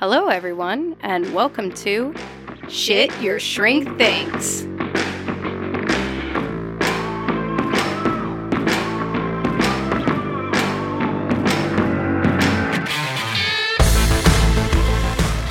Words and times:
Hello, 0.00 0.28
everyone, 0.28 0.94
and 1.00 1.34
welcome 1.34 1.72
to 1.72 2.14
Shit 2.68 3.10
Your 3.20 3.40
Shrink 3.40 3.98
Thinks. 3.98 4.62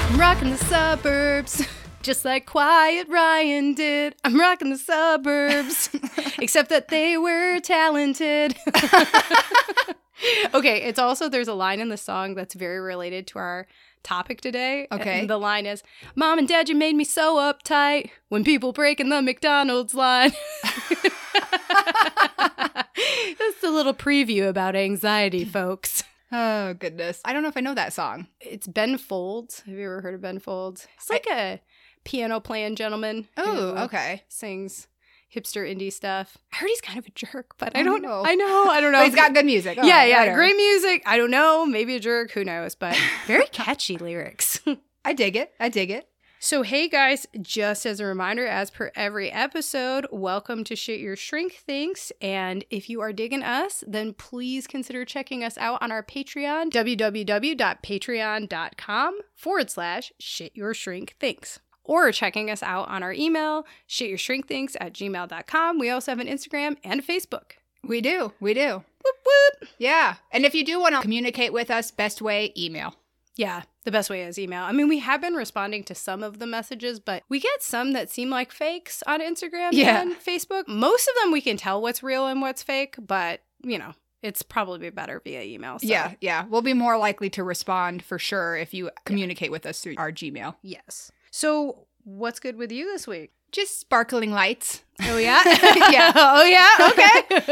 I'm 0.06 0.18
rocking 0.18 0.52
the 0.52 0.58
suburbs, 0.70 1.68
just 2.02 2.24
like 2.24 2.46
Quiet 2.46 3.10
Ryan 3.10 3.74
did. 3.74 4.16
I'm 4.24 4.40
rocking 4.40 4.70
the 4.70 4.78
suburbs, 4.78 5.90
except 6.40 6.70
that 6.70 6.88
they 6.88 7.18
were 7.18 7.60
talented. 7.60 8.56
okay, 10.54 10.84
it's 10.84 11.00
also 11.00 11.28
there's 11.28 11.50
a 11.50 11.54
line 11.54 11.82
in 11.82 11.90
the 11.90 11.98
song 11.98 12.34
that's 12.36 12.54
very 12.54 12.80
related 12.80 13.28
to 13.28 13.40
our 13.40 13.68
topic 14.04 14.42
today. 14.42 14.88
Okay. 14.92 15.22
And 15.22 15.30
the 15.30 15.38
line 15.38 15.66
is 15.66 15.84
Mom 16.16 16.40
and 16.40 16.48
Dad, 16.48 16.70
you 16.70 16.76
made 16.76 16.96
me 16.96 17.04
so 17.04 17.38
uptight 17.38 18.10
when 18.30 18.44
people 18.44 18.72
break 18.72 19.00
in 19.00 19.10
the 19.10 19.22
McDonald's 19.22 19.94
line. 19.94 20.32
That's 23.38 23.64
a 23.64 23.70
little 23.70 23.94
preview 23.94 24.48
about 24.48 24.76
anxiety, 24.76 25.46
folks. 25.46 26.04
Oh, 26.32 26.74
goodness. 26.74 27.22
I 27.24 27.34
don't 27.34 27.42
know 27.44 27.50
if 27.50 27.58
I 27.58 27.62
know 27.62 27.76
that 27.76 27.94
song. 27.94 28.28
It's 28.42 28.68
Ben 28.68 28.98
Folds. 28.98 29.62
Have 29.62 29.76
you 29.76 29.86
ever 29.86 30.02
heard 30.02 30.16
of 30.16 30.22
Ben 30.22 30.40
Folds? 30.40 30.88
It's 30.98 31.10
like 31.10 31.26
a 31.32 31.62
piano 32.04 32.40
playing 32.40 32.76
gentleman. 32.76 33.28
Oh, 33.38 33.84
okay. 33.86 34.24
Sings 34.28 34.88
hipster 35.34 35.68
indie 35.70 35.92
stuff. 35.92 36.38
I 36.54 36.58
heard 36.58 36.68
he's 36.70 36.82
kind 36.82 37.00
of 37.00 37.06
a 37.08 37.12
jerk, 37.12 37.58
but 37.58 37.76
I 37.76 37.82
Oh, 37.82 37.84
don't 37.84 38.02
know. 38.02 38.24
I 38.26 38.36
know. 38.36 38.68
I 38.70 38.80
don't 38.82 38.92
know. 38.92 39.04
He's 39.04 39.16
got 39.16 39.34
good 39.34 39.46
music. 39.46 39.78
yeah, 39.78 40.04
yeah, 40.06 40.20
whatever. 40.20 40.38
great 40.38 40.56
music. 40.56 41.04
I 41.06 41.18
don't 41.18 41.32
know, 41.32 41.66
maybe 41.66 41.96
a 41.96 42.00
jerk, 42.00 42.32
who 42.32 42.44
knows, 42.44 42.76
but 42.76 42.98
very 43.28 43.48
catchy 43.48 43.98
lyrics. 43.98 44.60
I 45.06 45.14
dig 45.14 45.36
it. 45.36 45.54
I 45.60 45.70
dig 45.70 45.90
it. 45.92 46.08
So, 46.40 46.62
hey 46.62 46.88
guys, 46.88 47.26
just 47.42 47.84
as 47.88 48.00
a 48.00 48.06
reminder, 48.06 48.46
as 48.46 48.70
per 48.70 48.92
every 48.96 49.32
episode, 49.32 50.06
welcome 50.12 50.64
to 50.66 50.76
Shit 50.76 51.00
Your 51.00 51.16
Shrink 51.16 51.54
Thinks. 51.54 52.12
And 52.22 52.64
if 52.70 52.92
you 52.92 53.02
are 53.02 53.12
digging 53.12 53.42
us, 53.42 53.84
then 53.88 54.14
please 54.14 54.68
consider 54.68 55.04
checking 55.04 55.44
us 55.44 55.58
out 55.58 55.82
on 55.82 55.92
our 55.92 56.04
Patreon, 56.04 56.70
www.patreon.com 56.70 59.20
forward 59.36 59.70
slash 59.72 60.12
Shit 60.20 60.56
Your 60.56 60.76
Shrink 60.76 61.16
Thinks. 61.20 61.60
Or 61.88 62.12
checking 62.12 62.52
us 62.52 62.62
out 62.62 62.88
on 62.90 63.02
our 63.02 63.14
email, 63.14 63.66
shityourshrinkthinks 63.90 64.76
at 64.80 64.94
gmail.com. 64.94 65.80
We 65.80 65.90
also 65.90 66.12
have 66.12 66.20
an 66.20 66.28
Instagram 66.28 66.78
and 66.84 67.00
a 67.00 67.04
Facebook. 67.04 67.54
We 67.84 68.02
do. 68.02 68.34
We 68.40 68.54
do. 68.54 68.84
Whoop 69.04 69.16
whoop. 69.26 69.70
Yeah. 69.78 70.16
And 70.32 70.46
if 70.46 70.54
you 70.54 70.66
do 70.66 70.80
want 70.80 70.96
to 70.96 71.02
communicate 71.02 71.54
with 71.54 71.72
us, 71.72 71.92
best 71.92 72.22
way, 72.22 72.54
email. 72.58 72.94
Yeah, 73.38 73.62
the 73.86 73.92
best 73.92 74.10
way 74.10 74.24
is 74.24 74.40
email. 74.40 74.64
I 74.64 74.72
mean, 74.72 74.88
we 74.90 74.98
have 75.00 75.22
been 75.22 75.36
responding 75.36 75.84
to 75.86 75.94
some 75.96 76.24
of 76.24 76.40
the 76.40 76.48
messages, 76.48 77.00
but 77.00 77.22
we 77.30 77.40
get 77.40 77.62
some 77.62 77.94
that 77.94 78.10
seem 78.10 78.32
like 78.32 78.52
fakes 78.52 79.04
on 79.06 79.22
Instagram 79.22 79.70
Yeah. 79.74 80.02
and 80.02 80.16
Facebook. 80.16 80.68
Most 80.68 81.08
of 81.08 81.14
them 81.22 81.32
we 81.32 81.40
can 81.42 81.56
tell 81.56 81.80
what's 81.82 82.02
real 82.02 82.26
and 82.26 82.42
what's 82.42 82.64
fake, 82.64 82.96
but 83.00 83.42
you 83.64 83.78
know, 83.78 83.94
it's 84.24 84.42
probably 84.42 84.90
better 84.90 85.22
via 85.24 85.44
email. 85.44 85.78
so- 85.78 85.88
Yeah, 85.88 86.16
yeah. 86.20 86.46
We'll 86.50 86.64
be 86.64 86.74
more 86.74 86.98
likely 86.98 87.30
to 87.30 87.44
respond 87.44 88.04
for 88.04 88.18
sure 88.18 88.58
if 88.58 88.74
you 88.74 88.90
communicate 89.06 89.52
with 89.52 89.68
us 89.68 89.82
through 89.82 89.96
our 89.98 90.12
Gmail. 90.12 90.56
Yes. 90.64 91.12
So, 91.38 91.86
what's 92.04 92.40
good 92.40 92.56
with 92.56 92.72
you 92.72 92.86
this 92.92 93.06
week? 93.06 93.30
Just 93.52 93.80
sparkling 93.80 94.32
lights. 94.32 94.82
Oh 95.04 95.20
yeah. 95.20 95.44
Yeah. 95.46 96.12
Oh 96.16 96.44
yeah. 96.44 96.90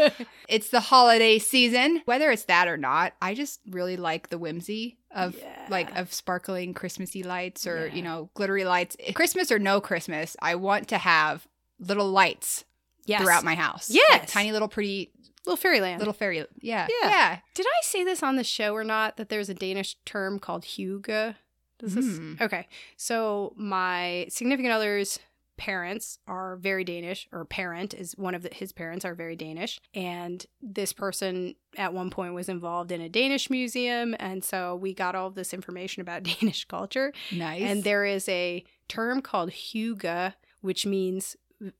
Okay. 0.09 0.25
It's 0.49 0.69
the 0.69 0.79
holiday 0.79 1.37
season. 1.37 2.01
Whether 2.05 2.31
it's 2.31 2.45
that 2.45 2.67
or 2.67 2.77
not, 2.77 3.13
I 3.21 3.35
just 3.35 3.59
really 3.69 3.95
like 3.95 4.29
the 4.29 4.39
whimsy 4.39 4.97
of 5.11 5.35
Yeah. 5.37 5.67
like 5.69 5.95
of 5.95 6.11
sparkling 6.11 6.73
Christmassy 6.73 7.21
lights 7.21 7.67
or, 7.67 7.85
Yeah. 7.87 7.93
you 7.93 8.01
know, 8.01 8.31
glittery 8.33 8.65
lights. 8.65 8.97
Christmas 9.13 9.51
or 9.51 9.59
no 9.59 9.79
Christmas, 9.79 10.35
I 10.41 10.55
want 10.55 10.87
to 10.87 10.97
have 10.97 11.47
little 11.79 12.09
lights 12.09 12.65
yes. 13.05 13.21
throughout 13.21 13.43
my 13.43 13.53
house. 13.53 13.91
Yes. 13.91 14.09
Like 14.11 14.27
tiny 14.27 14.51
little 14.51 14.67
pretty 14.67 15.11
little 15.45 15.57
fairyland. 15.57 15.99
little 15.99 16.11
fairy. 16.13 16.37
Yeah. 16.59 16.87
Yeah. 16.89 17.09
Yeah. 17.09 17.37
Did 17.53 17.67
I 17.67 17.79
say 17.83 18.03
this 18.03 18.23
on 18.23 18.35
the 18.35 18.43
show 18.43 18.73
or 18.73 18.83
not? 18.83 19.17
That 19.17 19.29
there's 19.29 19.49
a 19.49 19.53
Danish 19.53 19.95
term 20.05 20.39
called 20.39 20.63
hygge. 20.63 21.35
This? 21.93 22.17
Hmm. 22.17 22.33
Okay. 22.41 22.67
So 22.97 23.53
my 23.55 24.27
significant 24.29 24.73
other's 24.73 25.19
parents 25.57 26.19
are 26.27 26.57
very 26.57 26.83
Danish, 26.83 27.27
or 27.31 27.45
parent 27.45 27.93
is 27.93 28.17
one 28.17 28.35
of 28.35 28.43
the, 28.43 28.49
his 28.53 28.71
parents 28.71 29.05
are 29.05 29.15
very 29.15 29.35
Danish, 29.35 29.79
and 29.93 30.45
this 30.61 30.91
person 30.91 31.55
at 31.77 31.93
one 31.93 32.09
point 32.09 32.33
was 32.33 32.49
involved 32.49 32.91
in 32.91 33.01
a 33.01 33.09
Danish 33.09 33.49
museum, 33.49 34.15
and 34.19 34.43
so 34.43 34.75
we 34.75 34.93
got 34.93 35.15
all 35.15 35.27
of 35.27 35.35
this 35.35 35.53
information 35.53 36.01
about 36.01 36.23
Danish 36.41 36.65
culture. 36.65 37.13
Nice. 37.31 37.61
And 37.61 37.83
there 37.83 38.05
is 38.05 38.27
a 38.27 38.63
term 38.87 39.21
called 39.21 39.51
hygge, 39.51 40.33
which 40.61 40.85
means 40.85 41.37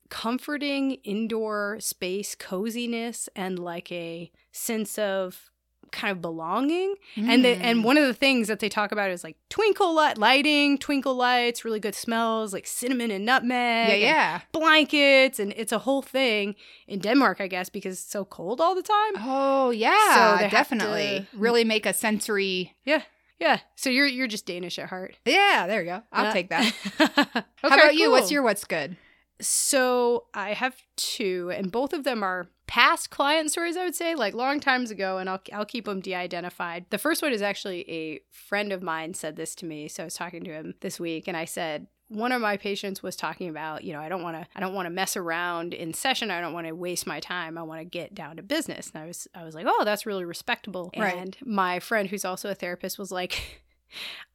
comforting 0.08 0.92
indoor 1.04 1.76
space 1.80 2.34
coziness 2.34 3.28
and 3.36 3.58
like 3.58 3.92
a 3.92 4.30
sense 4.50 4.98
of 4.98 5.50
kind 5.92 6.12
of 6.12 6.20
belonging 6.20 6.94
and 7.16 7.44
the, 7.44 7.50
and 7.50 7.80
Mm. 7.80 7.82
one 7.84 7.96
of 7.98 8.06
the 8.06 8.14
things 8.14 8.48
that 8.48 8.60
they 8.60 8.68
talk 8.68 8.92
about 8.92 9.10
is 9.10 9.22
like 9.24 9.36
twinkle 9.48 9.94
light 9.94 10.18
lighting 10.18 10.78
twinkle 10.78 11.14
lights 11.14 11.64
really 11.64 11.80
good 11.80 11.94
smells 11.94 12.52
like 12.52 12.66
cinnamon 12.66 13.10
and 13.10 13.24
nutmeg 13.24 13.88
yeah, 13.88 13.92
and 13.94 14.00
yeah. 14.02 14.40
blankets 14.52 15.38
and 15.38 15.52
it's 15.56 15.72
a 15.72 15.78
whole 15.80 16.02
thing 16.02 16.54
in 16.86 16.98
denmark 16.98 17.40
i 17.40 17.46
guess 17.46 17.68
because 17.68 17.94
it's 17.94 18.10
so 18.10 18.24
cold 18.24 18.60
all 18.60 18.74
the 18.74 18.82
time 18.82 19.12
Oh, 19.18 19.70
So 19.70 19.76
yeah. 19.78 20.36
they 20.38 20.42
have 20.44 20.50
definitely. 20.50 21.26
to- 21.32 21.38
Really 21.38 21.64
make 21.64 21.86
a 21.86 21.92
sensory. 21.92 22.74
yeah 22.84 23.02
Yeah, 23.38 23.58
so 23.74 23.90
you're 23.90 24.06
you're 24.06 24.26
just 24.28 24.46
danish 24.46 24.78
at 24.78 24.88
heart 24.88 25.16
Yeah, 25.24 25.66
there 25.66 25.82
you 25.82 25.90
go. 25.90 26.02
I'll 26.12 26.26
Uh, 26.26 26.32
take 26.32 26.48
that. 26.50 26.72
okay, 27.00 27.42
How 27.62 27.68
about 27.68 27.94
you? 27.94 28.10
What's 28.10 28.30
your 28.30 28.42
what's 28.42 28.64
good? 28.64 28.96
So 29.40 30.24
I 30.32 30.54
have 30.54 30.74
two, 30.96 31.50
and 31.54 31.70
both 31.70 31.92
of 31.92 32.04
them 32.04 32.22
are 32.22 32.48
past 32.66 33.10
client 33.10 33.50
stories. 33.50 33.76
I 33.76 33.84
would 33.84 33.94
say, 33.94 34.14
like 34.14 34.34
long 34.34 34.60
times 34.60 34.90
ago, 34.90 35.18
and 35.18 35.28
I'll 35.28 35.40
I'll 35.52 35.66
keep 35.66 35.84
them 35.84 36.00
de-identified. 36.00 36.86
The 36.90 36.98
first 36.98 37.22
one 37.22 37.32
is 37.32 37.42
actually 37.42 37.88
a 37.90 38.20
friend 38.30 38.72
of 38.72 38.82
mine 38.82 39.14
said 39.14 39.36
this 39.36 39.54
to 39.56 39.66
me. 39.66 39.88
So 39.88 40.02
I 40.02 40.06
was 40.06 40.14
talking 40.14 40.44
to 40.44 40.52
him 40.52 40.74
this 40.80 40.98
week, 41.00 41.28
and 41.28 41.36
I 41.36 41.44
said 41.44 41.86
one 42.08 42.30
of 42.30 42.40
my 42.40 42.56
patients 42.56 43.02
was 43.02 43.16
talking 43.16 43.48
about, 43.48 43.82
you 43.82 43.92
know, 43.92 44.00
I 44.00 44.08
don't 44.08 44.22
want 44.22 44.36
to 44.36 44.46
I 44.54 44.60
don't 44.60 44.74
want 44.74 44.86
to 44.86 44.90
mess 44.90 45.16
around 45.16 45.74
in 45.74 45.92
session. 45.92 46.30
I 46.30 46.40
don't 46.40 46.52
want 46.52 46.66
to 46.66 46.72
waste 46.74 47.06
my 47.06 47.20
time. 47.20 47.58
I 47.58 47.62
want 47.62 47.80
to 47.80 47.84
get 47.84 48.14
down 48.14 48.36
to 48.36 48.42
business. 48.42 48.90
And 48.94 49.02
I 49.02 49.06
was 49.06 49.26
I 49.34 49.44
was 49.44 49.54
like, 49.54 49.66
oh, 49.68 49.84
that's 49.84 50.06
really 50.06 50.24
respectable. 50.24 50.90
Right. 50.96 51.16
And 51.16 51.36
my 51.44 51.80
friend, 51.80 52.08
who's 52.08 52.24
also 52.24 52.50
a 52.50 52.54
therapist, 52.54 52.98
was 52.98 53.10
like. 53.10 53.62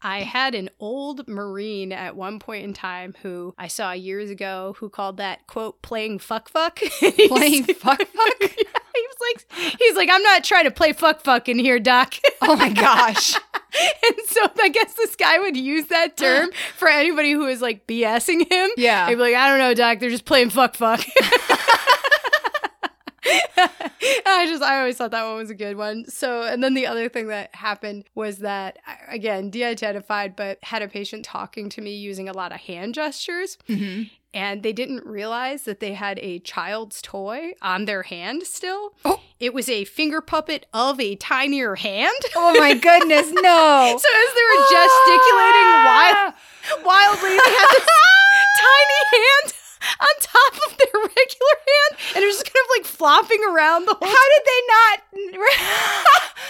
I 0.01 0.21
had 0.21 0.55
an 0.55 0.69
old 0.79 1.27
Marine 1.27 1.91
at 1.91 2.15
one 2.15 2.39
point 2.39 2.63
in 2.63 2.73
time 2.73 3.15
who 3.21 3.53
I 3.57 3.67
saw 3.67 3.91
years 3.91 4.29
ago 4.29 4.75
who 4.79 4.89
called 4.89 5.17
that 5.17 5.45
quote 5.47 5.81
playing 5.81 6.19
fuck 6.19 6.49
fuck. 6.49 6.79
Playing 6.99 7.65
fuck 7.65 7.99
fuck? 8.07 8.35
Yeah, 8.41 8.47
he 8.47 9.07
was 9.07 9.17
like 9.21 9.77
he's 9.79 9.95
like, 9.95 10.09
I'm 10.11 10.23
not 10.23 10.43
trying 10.43 10.65
to 10.65 10.71
play 10.71 10.93
fuck 10.93 11.21
fuck 11.21 11.47
in 11.47 11.59
here, 11.59 11.79
Doc. 11.79 12.15
Oh 12.41 12.55
my 12.55 12.69
gosh. 12.69 13.35
and 14.07 14.15
so 14.27 14.47
I 14.59 14.69
guess 14.69 14.93
this 14.93 15.15
guy 15.15 15.39
would 15.39 15.55
use 15.55 15.85
that 15.87 16.17
term 16.17 16.49
for 16.75 16.87
anybody 16.87 17.31
who 17.33 17.45
is 17.45 17.61
like 17.61 17.85
BSing 17.85 18.51
him. 18.51 18.69
Yeah. 18.77 19.07
He'd 19.07 19.15
be 19.15 19.21
like, 19.21 19.35
I 19.35 19.49
don't 19.49 19.59
know, 19.59 19.73
Doc, 19.73 19.99
they're 19.99 20.09
just 20.09 20.25
playing 20.25 20.49
fuck 20.49 20.75
fuck. 20.75 21.01
I 23.25 24.45
just 24.49 24.63
I 24.63 24.79
always 24.79 24.97
thought 24.97 25.11
that 25.11 25.25
one 25.25 25.37
was 25.37 25.49
a 25.49 25.55
good 25.55 25.77
one. 25.77 26.05
So 26.09 26.43
and 26.43 26.63
then 26.63 26.73
the 26.73 26.87
other 26.87 27.09
thing 27.09 27.27
that 27.27 27.53
happened 27.55 28.05
was 28.15 28.39
that 28.39 28.79
again 29.07 29.49
de-identified, 29.49 30.35
but 30.35 30.59
had 30.63 30.81
a 30.81 30.87
patient 30.87 31.25
talking 31.25 31.69
to 31.69 31.81
me 31.81 31.95
using 31.95 32.27
a 32.27 32.33
lot 32.33 32.51
of 32.51 32.59
hand 32.61 32.95
gestures, 32.95 33.57
hmm 33.67 34.03
and 34.33 34.63
they 34.63 34.71
didn't 34.71 35.05
realize 35.05 35.63
that 35.63 35.79
they 35.79 35.93
had 35.93 36.17
a 36.19 36.39
child's 36.39 37.01
toy 37.01 37.51
on 37.61 37.85
their 37.85 38.03
hand 38.03 38.43
still. 38.43 38.93
Oh. 39.03 39.19
It 39.39 39.53
was 39.53 39.67
a 39.67 39.83
finger 39.85 40.21
puppet 40.21 40.67
of 40.73 40.99
a 40.99 41.15
tinier 41.15 41.75
hand. 41.75 42.15
Oh 42.35 42.55
my 42.57 42.73
goodness, 42.73 43.29
no. 43.33 43.97
So 43.99 44.07
as 44.07 44.33
they 44.33 44.45
were 44.47 44.63
gesticulating 44.71 45.67
wild, 45.83 46.33
wildly, 46.85 47.29
they 47.29 47.51
had 47.51 47.67
this 47.71 47.85
tiny 48.61 49.01
hand 49.11 49.53
on 49.99 50.07
top 50.19 50.53
of 50.67 50.77
their 50.77 50.87
regular 51.01 51.57
hand, 51.67 52.15
and 52.15 52.23
it 52.23 52.27
was 52.27 52.37
just 52.37 52.45
kind 52.45 52.63
of 52.65 52.69
like 52.77 52.85
flopping 52.85 53.39
around 53.49 53.85
the 53.85 53.93
whole. 53.93 54.07
How 54.07 54.25
did 54.35 54.43
they 54.45 54.61
not? 54.67 54.99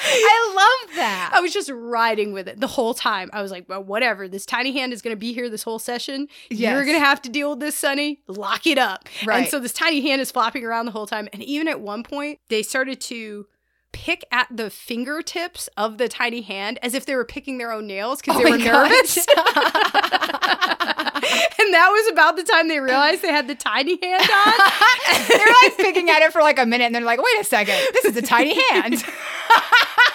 I 0.03 0.53
love 0.55 0.95
that. 0.95 1.31
I 1.33 1.41
was 1.41 1.53
just 1.53 1.69
riding 1.73 2.33
with 2.33 2.47
it 2.47 2.59
the 2.59 2.67
whole 2.67 2.93
time. 2.93 3.29
I 3.33 3.41
was 3.41 3.51
like, 3.51 3.67
well, 3.69 3.83
whatever. 3.83 4.27
This 4.27 4.45
tiny 4.45 4.71
hand 4.73 4.93
is 4.93 5.01
going 5.01 5.15
to 5.15 5.19
be 5.19 5.33
here 5.33 5.49
this 5.49 5.63
whole 5.63 5.79
session. 5.79 6.27
You're 6.73 6.85
going 6.85 6.97
to 6.97 7.05
have 7.05 7.21
to 7.23 7.29
deal 7.29 7.51
with 7.51 7.59
this, 7.59 7.75
Sonny. 7.75 8.21
Lock 8.27 8.65
it 8.67 8.77
up. 8.77 9.07
And 9.41 9.49
so 9.49 9.59
this 9.59 9.73
tiny 9.73 10.01
hand 10.01 10.21
is 10.21 10.31
flopping 10.31 10.65
around 10.65 10.85
the 10.85 10.91
whole 10.91 11.07
time. 11.07 11.27
And 11.33 11.43
even 11.43 11.67
at 11.67 11.79
one 11.81 12.03
point, 12.03 12.39
they 12.49 12.63
started 12.63 12.99
to 13.01 13.45
pick 13.91 14.23
at 14.31 14.47
the 14.49 14.69
fingertips 14.69 15.67
of 15.77 15.97
the 15.97 16.07
tiny 16.07 16.41
hand 16.41 16.79
as 16.81 16.93
if 16.93 17.05
they 17.05 17.15
were 17.15 17.25
picking 17.25 17.57
their 17.57 17.71
own 17.71 17.87
nails 17.87 18.21
because 18.21 18.37
Oh 18.37 18.43
they 18.43 18.49
were 18.51 18.57
nervous. 18.57 19.17
and 21.59 21.73
that 21.73 21.89
was 21.89 22.11
about 22.11 22.35
the 22.35 22.43
time 22.43 22.67
they 22.67 22.79
realized 22.79 23.21
they 23.21 23.29
had 23.29 23.47
the 23.47 23.55
tiny 23.55 23.97
hand 24.01 24.21
on. 24.21 24.53
they're 25.27 25.55
like 25.63 25.77
picking 25.77 26.09
at 26.09 26.21
it 26.21 26.33
for 26.33 26.41
like 26.41 26.59
a 26.59 26.65
minute 26.65 26.85
and 26.85 26.95
they're 26.95 27.01
like, 27.01 27.19
wait 27.19 27.39
a 27.39 27.43
second, 27.43 27.75
this 27.93 28.05
is 28.05 28.17
a 28.17 28.21
tiny 28.21 28.59
hand. 28.71 28.95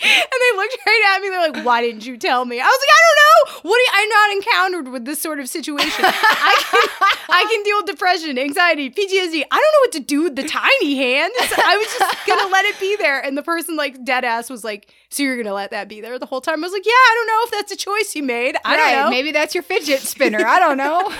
And 0.00 0.10
they 0.10 0.56
looked 0.56 0.76
right 0.86 1.12
at 1.16 1.22
me. 1.22 1.28
They're 1.28 1.50
like, 1.50 1.64
"Why 1.64 1.80
didn't 1.82 2.06
you 2.06 2.16
tell 2.16 2.44
me?" 2.44 2.60
I 2.60 2.64
was 2.64 2.80
like, 2.80 2.94
"I 2.96 3.00
don't 3.06 3.18
know. 3.64 3.68
What 3.70 3.76
do 3.76 3.80
you, 3.80 3.88
I'm 3.94 4.08
not 4.08 4.30
encountered 4.36 4.92
with 4.92 5.04
this 5.04 5.20
sort 5.20 5.40
of 5.40 5.48
situation. 5.48 6.04
I 6.04 6.62
can, 6.70 7.08
I 7.28 7.42
can 7.50 7.62
deal 7.64 7.78
with 7.78 7.86
depression, 7.86 8.38
anxiety, 8.38 8.90
PTSD. 8.90 9.42
I 9.50 9.56
don't 9.56 9.72
know 9.74 9.82
what 9.82 9.92
to 9.92 10.00
do 10.00 10.22
with 10.24 10.36
the 10.36 10.44
tiny 10.46 10.94
hand. 10.96 11.32
So 11.48 11.56
I 11.64 11.76
was 11.76 11.86
just 11.98 12.26
gonna 12.26 12.48
let 12.52 12.64
it 12.66 12.78
be 12.78 12.94
there." 12.96 13.18
And 13.20 13.36
the 13.36 13.42
person, 13.42 13.74
like 13.76 14.04
dead 14.04 14.24
ass, 14.24 14.48
was 14.50 14.62
like, 14.62 14.92
"So 15.10 15.22
you're 15.24 15.36
gonna 15.36 15.52
let 15.54 15.72
that 15.72 15.88
be 15.88 16.00
there 16.00 16.18
the 16.18 16.26
whole 16.26 16.40
time?" 16.40 16.62
I 16.62 16.66
was 16.66 16.72
like, 16.72 16.86
"Yeah, 16.86 16.92
I 16.92 17.12
don't 17.16 17.26
know 17.26 17.40
if 17.46 17.50
that's 17.50 17.72
a 17.72 17.76
choice 17.84 18.14
you 18.14 18.22
made. 18.22 18.56
I 18.64 18.76
Right, 18.76 18.94
don't 18.94 19.04
know. 19.06 19.10
Maybe 19.10 19.32
that's 19.32 19.54
your 19.54 19.62
fidget 19.64 20.00
spinner. 20.00 20.46
I 20.46 20.58
don't 20.60 20.76
know. 20.76 21.12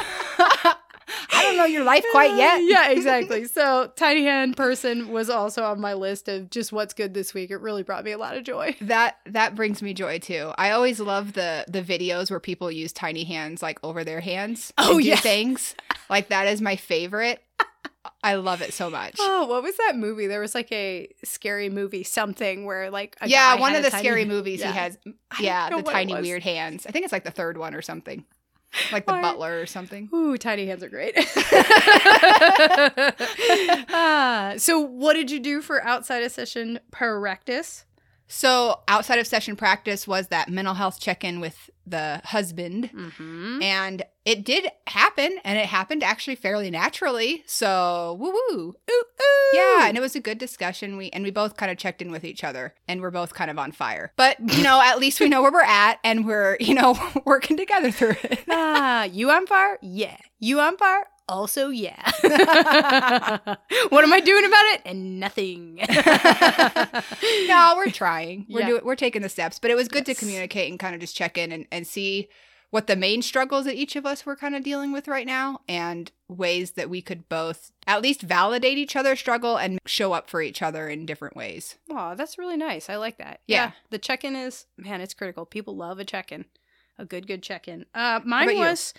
I 1.32 1.43
don't 1.43 1.56
know 1.56 1.64
your 1.64 1.84
life 1.84 2.05
quite 2.12 2.37
yet. 2.37 2.62
yeah, 2.64 2.90
exactly. 2.90 3.44
So, 3.44 3.90
tiny 3.96 4.25
hand 4.25 4.56
person 4.56 5.08
was 5.08 5.31
also 5.31 5.64
on 5.64 5.81
my 5.81 5.94
list 5.94 6.28
of 6.28 6.50
just 6.50 6.72
what's 6.72 6.94
good 6.94 7.14
this 7.14 7.32
week. 7.34 7.50
It 7.50 7.56
really 7.58 7.82
brought 7.82 8.05
me 8.05 8.12
a 8.12 8.19
lot 8.19 8.37
of 8.37 8.44
joy. 8.44 8.76
That 8.88 9.16
that 9.26 9.55
brings 9.55 9.82
me 9.82 9.93
joy 9.94 10.19
too. 10.19 10.52
I 10.56 10.70
always 10.70 10.99
love 11.00 11.34
the 11.34 11.64
the 11.69 11.82
videos 11.82 12.31
where 12.31 12.40
people 12.40 12.70
use 12.70 12.93
tiny 12.93 13.25
hands 13.25 13.62
like 13.62 13.78
over 13.82 14.05
their 14.05 14.20
hands. 14.20 14.72
Oh, 14.78 14.99
do 15.00 15.14
things 15.16 15.75
like 16.10 16.28
that 16.28 16.46
is 16.46 16.60
my 16.60 16.76
favorite. 16.76 17.43
I 18.22 18.34
love 18.37 18.62
it 18.62 18.72
so 18.72 18.88
much. 18.90 19.16
Oh, 19.20 19.46
what 19.46 19.62
was 19.62 19.76
that 19.76 19.94
movie? 19.96 20.26
There 20.26 20.40
was 20.40 20.54
like 20.54 20.72
a 20.72 21.08
scary 21.25 21.69
movie, 21.69 22.02
something 22.02 22.64
where 22.64 22.90
like 22.90 23.16
a 23.20 23.28
yeah, 23.28 23.54
one 23.56 23.75
of 23.76 23.82
the 23.84 23.90
scary 23.90 24.20
hand. 24.20 24.31
movies 24.31 24.61
Yeah. 24.61 24.72
he 24.72 24.78
has. 24.78 24.99
Yeah, 25.40 25.70
the 25.70 25.82
tiny 25.82 26.14
weird 26.14 26.43
hands. 26.43 26.87
I 26.87 26.90
think 26.90 27.04
it's 27.04 27.12
like 27.12 27.25
the 27.25 27.31
third 27.31 27.58
one 27.58 27.75
or 27.75 27.82
something, 27.82 28.25
like 28.93 29.06
the 29.06 29.12
Why- 29.12 29.23
butler 29.23 29.61
or 29.61 29.67
something. 29.67 30.09
Ooh, 30.15 30.37
tiny 30.37 30.67
hands 30.67 30.82
are 30.82 30.88
great. 30.88 31.15
Ah, 33.91 34.55
so, 34.56 34.79
what 34.79 35.15
did 35.15 35.31
you 35.31 35.41
do 35.41 35.61
for 35.62 35.82
outside 35.85 36.23
of 36.23 36.32
session 36.32 36.79
practice? 36.91 37.85
So 38.31 38.81
outside 38.88 39.19
of 39.19 39.26
session 39.26 39.56
practice 39.56 40.06
was 40.06 40.29
that 40.29 40.50
mental 40.50 40.75
health 40.75 41.00
check 41.00 41.25
in 41.25 41.41
with 41.41 41.70
the 41.87 42.20
husband. 42.25 42.91
Mm-hmm. 42.94 43.62
And 43.62 44.03
it 44.28 44.44
did 44.44 44.70
happen, 44.86 45.38
and 45.42 45.58
it 45.58 45.64
happened 45.64 46.02
actually 46.04 46.34
fairly 46.34 46.70
naturally. 46.70 47.42
So 47.46 48.14
woo 48.20 48.30
woo. 48.30 48.75
Ooh, 48.90 48.92
ooh. 48.92 49.56
Yeah, 49.56 49.88
and 49.88 49.96
it 49.96 50.02
was 50.02 50.14
a 50.14 50.20
good 50.20 50.36
discussion. 50.36 50.98
We 50.98 51.08
and 51.10 51.25
we 51.25 51.30
both 51.30 51.56
kind 51.56 51.72
of 51.72 51.78
checked 51.78 52.02
in 52.02 52.10
with 52.10 52.25
each 52.25 52.44
other, 52.44 52.75
and 52.86 53.00
we're 53.00 53.10
both 53.10 53.32
kind 53.32 53.50
of 53.50 53.58
on 53.58 53.72
fire. 53.72 54.12
But 54.16 54.36
you 54.54 54.62
know, 54.62 54.82
at 54.84 54.98
least 54.98 55.19
we 55.19 55.30
know 55.30 55.40
where 55.40 55.50
we're 55.50 55.62
at, 55.62 55.98
and 56.04 56.26
we're 56.26 56.58
you 56.60 56.75
know 56.75 56.98
working 57.25 57.56
together 57.56 57.90
through 57.90 58.16
it. 58.22 58.40
ah, 58.50 59.04
you 59.04 59.30
on 59.30 59.46
fire? 59.46 59.78
Yeah. 59.80 60.19
You 60.38 60.60
on 60.60 60.76
fire? 60.76 61.06
Also, 61.30 61.69
yeah. 61.70 62.10
what 63.88 64.04
am 64.04 64.12
I 64.12 64.20
doing 64.20 64.44
about 64.44 64.64
it? 64.66 64.82
And 64.84 65.20
nothing. 65.20 65.76
no, 67.48 67.75
we're 67.76 67.90
trying. 67.90 68.46
We're 68.48 68.60
Yeah. 68.60 68.66
doing. 68.66 68.84
We're 68.84 68.94
taking 68.96 69.22
the 69.22 69.28
steps, 69.28 69.58
but 69.58 69.70
it 69.70 69.75
was 69.75 69.88
good 69.88 70.06
Yes. 70.06 70.16
to 70.19 70.20
communicate 70.20 70.70
and 70.70 70.78
kind 70.78 70.94
of 70.94 71.00
just 71.00 71.16
check 71.16 71.36
in 71.38 71.52
and, 71.52 71.66
and 71.72 71.86
see 71.86 72.28
what 72.70 72.87
the 72.87 72.97
main 72.97 73.23
struggles 73.23 73.65
that 73.65 73.76
each 73.76 73.97
of 73.97 74.05
us 74.05 74.26
were 74.26 74.37
kind 74.37 74.55
of 74.55 74.62
dealing 74.62 74.93
with 74.93 75.09
right 75.09 75.26
now, 75.26 75.61
and 75.69 76.12
ways 76.29 76.73
that 76.73 76.91
we 76.91 77.00
could 77.00 77.29
both 77.29 77.73
at 77.87 78.03
least 78.03 78.20
validate 78.23 78.76
each 78.76 78.94
other's 78.94 79.19
struggle 79.19 79.56
and 79.56 79.79
show 79.87 80.12
up 80.12 80.29
for 80.29 80.43
each 80.43 80.61
other 80.61 80.88
in 80.88 81.06
different 81.06 81.35
ways. 81.35 81.76
Wow, 81.88 82.15
that's 82.15 82.37
really 82.37 82.56
nice. 82.59 82.91
I 82.91 82.97
like 82.97 83.17
that. 83.19 83.41
Yeah. 83.47 83.73
the 83.91 83.99
check-in 83.99 84.37
is 84.37 84.67
man, 84.76 85.00
it's 85.00 85.15
critical. 85.15 85.47
People 85.47 85.76
love 85.76 85.99
a 85.99 86.05
check-in, 86.05 86.44
a 86.99 87.05
good, 87.05 87.26
good 87.26 87.43
check-in. 87.43 87.82
Uh, 87.94 88.20
about 88.20 88.26
mine 88.26 88.50
you? 88.50 88.59
was 88.59 88.93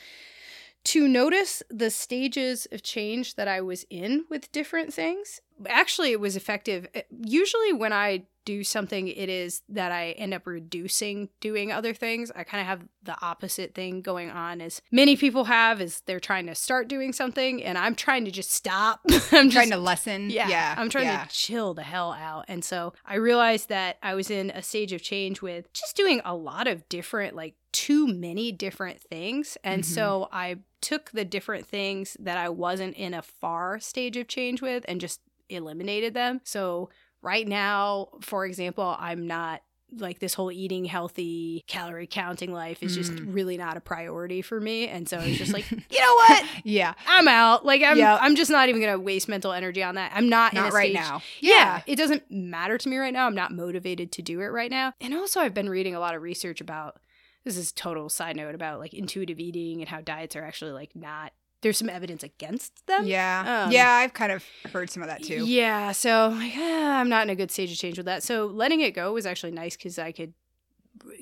to 0.86 1.08
notice 1.08 1.62
the 1.70 1.90
stages 1.92 2.66
of 2.72 2.82
change 2.82 3.36
that 3.36 3.48
I 3.48 3.62
was 3.62 3.86
in 3.90 4.26
with 4.30 4.52
different 4.52 4.94
things. 4.94 5.42
Actually, 5.68 6.12
it 6.12 6.20
was 6.20 6.36
effective. 6.36 6.88
Uh, 6.96 7.02
Usually, 7.12 7.74
when 7.74 7.94
I 7.94 8.24
do 8.50 8.64
something, 8.64 9.08
it 9.08 9.30
is 9.30 9.62
that 9.70 9.92
I 9.92 10.12
end 10.12 10.34
up 10.34 10.48
reducing 10.48 11.30
doing 11.40 11.72
other 11.72 11.94
things. 11.94 12.32
I 12.36 12.44
kind 12.44 12.62
of 12.62 12.66
have 12.68 12.82
the 13.04 13.16
opposite 13.22 13.76
thing 13.76 14.02
going 14.02 14.32
on 14.32 14.60
as 14.60 14.82
many 14.92 15.16
people 15.16 15.44
have 15.44 15.80
is 15.82 16.02
they're 16.08 16.20
trying 16.20 16.48
to 16.48 16.56
start 16.56 16.88
doing 16.88 17.14
something 17.14 17.64
and 17.64 17.78
I'm 17.78 17.94
trying 17.94 18.26
to 18.26 18.32
just 18.32 18.52
stop. 18.52 19.02
I'm 19.32 19.50
just 19.50 19.52
trying 19.52 19.70
to 19.70 19.78
lessen. 19.78 20.32
yeah, 20.32 20.48
yeah. 20.48 20.76
I'm 20.78 20.90
trying 20.90 21.06
yeah. 21.06 21.26
to 21.26 21.30
chill 21.30 21.76
the 21.76 21.84
hell 21.84 22.12
out. 22.14 22.46
And 22.48 22.66
so 22.66 22.94
I 23.06 23.16
realized 23.16 23.70
that 23.70 23.98
I 24.02 24.16
was 24.16 24.32
in 24.32 24.50
a 24.50 24.64
stage 24.64 24.94
of 24.94 25.02
change 25.04 25.42
with 25.44 25.72
just 25.74 25.96
doing 25.96 26.20
a 26.26 26.36
lot 26.36 26.68
of 26.68 26.90
different, 26.90 27.36
like 27.36 27.54
too 27.72 28.08
many 28.08 28.52
different 28.52 29.00
things. 29.00 29.58
And 29.64 29.84
Mhm. 29.84 29.94
so 29.94 30.28
I 30.32 30.58
took 30.82 31.12
the 31.12 31.24
different 31.26 31.68
things 31.68 32.18
that 32.20 32.38
I 32.38 32.50
wasn't 32.50 32.96
in 32.96 33.14
a 33.14 33.22
far 33.22 33.80
stage 33.80 34.18
of 34.18 34.28
change 34.28 34.60
with 34.62 34.84
and 34.88 35.00
just 35.00 35.20
eliminated 35.50 36.14
them. 36.14 36.42
So 36.44 36.90
right 37.22 37.48
now, 37.48 38.10
for 38.22 38.46
example, 38.46 38.96
I'm 39.00 39.28
not 39.28 39.62
like 39.98 40.20
this 40.20 40.36
whole 40.36 40.52
eating 40.52 40.86
healthy, 40.86 41.64
calorie 41.68 42.06
counting 42.06 42.54
life 42.54 42.84
is 42.84 42.96
just 42.96 43.12
Mm. 43.12 43.34
really 43.34 43.58
not 43.58 43.76
a 43.76 43.82
priority 43.82 44.44
for 44.44 44.60
me. 44.62 44.88
And 44.88 45.10
so 45.10 45.18
it's 45.20 45.40
just 45.40 45.52
like, 45.52 45.70
you 45.72 46.00
know 46.00 46.14
what? 46.16 46.46
Yeah, 46.64 46.94
I'm 47.08 47.28
out. 47.28 47.66
Like 47.66 47.82
I'm 47.82 47.98
Yep. 47.98 48.20
I'm 48.22 48.36
just 48.36 48.52
not 48.52 48.70
even 48.70 48.82
gonna 48.82 49.00
waste 49.00 49.28
mental 49.28 49.52
energy 49.52 49.82
on 49.82 49.96
that. 49.96 50.12
I'm 50.14 50.30
not 50.30 50.54
in 50.54 50.60
not 50.62 50.70
a 50.70 50.76
right 50.76 50.92
stage- 50.92 51.02
now. 51.10 51.22
Yeah. 51.40 51.82
It 51.88 51.96
doesn't 51.96 52.30
matter 52.30 52.78
to 52.78 52.88
me 52.90 52.98
right 52.98 53.12
now. 53.14 53.26
I'm 53.26 53.34
not 53.34 53.52
motivated 53.52 54.12
to 54.12 54.22
do 54.22 54.42
it 54.42 54.48
right 54.50 54.70
now. 54.70 54.94
And 55.02 55.12
also 55.16 55.40
I've 55.40 55.56
been 55.56 55.70
reading 55.70 55.96
a 55.96 56.00
lot 56.00 56.14
of 56.14 56.22
research 56.22 56.62
about 56.62 57.00
this 57.44 57.58
is 57.58 57.72
total 57.72 58.10
side 58.10 58.36
note 58.36 58.54
about 58.54 58.78
like 58.80 58.94
intuitive 58.94 59.40
eating 59.40 59.80
and 59.80 59.90
how 59.90 60.02
diets 60.02 60.36
are 60.36 60.44
actually 60.44 60.72
like 60.72 60.96
not 60.96 61.32
there's 61.62 61.78
some 61.78 61.90
evidence 61.90 62.24
against 62.24 62.86
them. 62.88 63.06
Yeah, 63.06 63.66
Um, 63.66 63.72
yeah. 63.72 63.90
I've 63.92 64.14
kind 64.14 64.32
of 64.32 64.44
heard 64.72 64.90
some 64.90 65.04
of 65.04 65.10
that 65.10 65.24
too. 65.24 65.46
Yeah, 65.46 65.92
so 65.92 66.30
like, 66.30 66.54
ah, 66.56 67.00
I'm 67.00 67.10
not 67.10 67.24
in 67.24 67.30
a 67.30 67.36
good 67.36 67.52
stage 67.52 67.72
of 67.72 67.78
change 67.78 67.98
with 67.98 68.06
that. 68.06 68.24
So 68.24 68.46
letting 68.46 68.82
it 68.82 68.92
go 68.92 69.14
was 69.14 69.26
actually 69.26 69.52
nice 69.52 69.76
because 69.76 70.00
I 70.00 70.12
could 70.12 70.34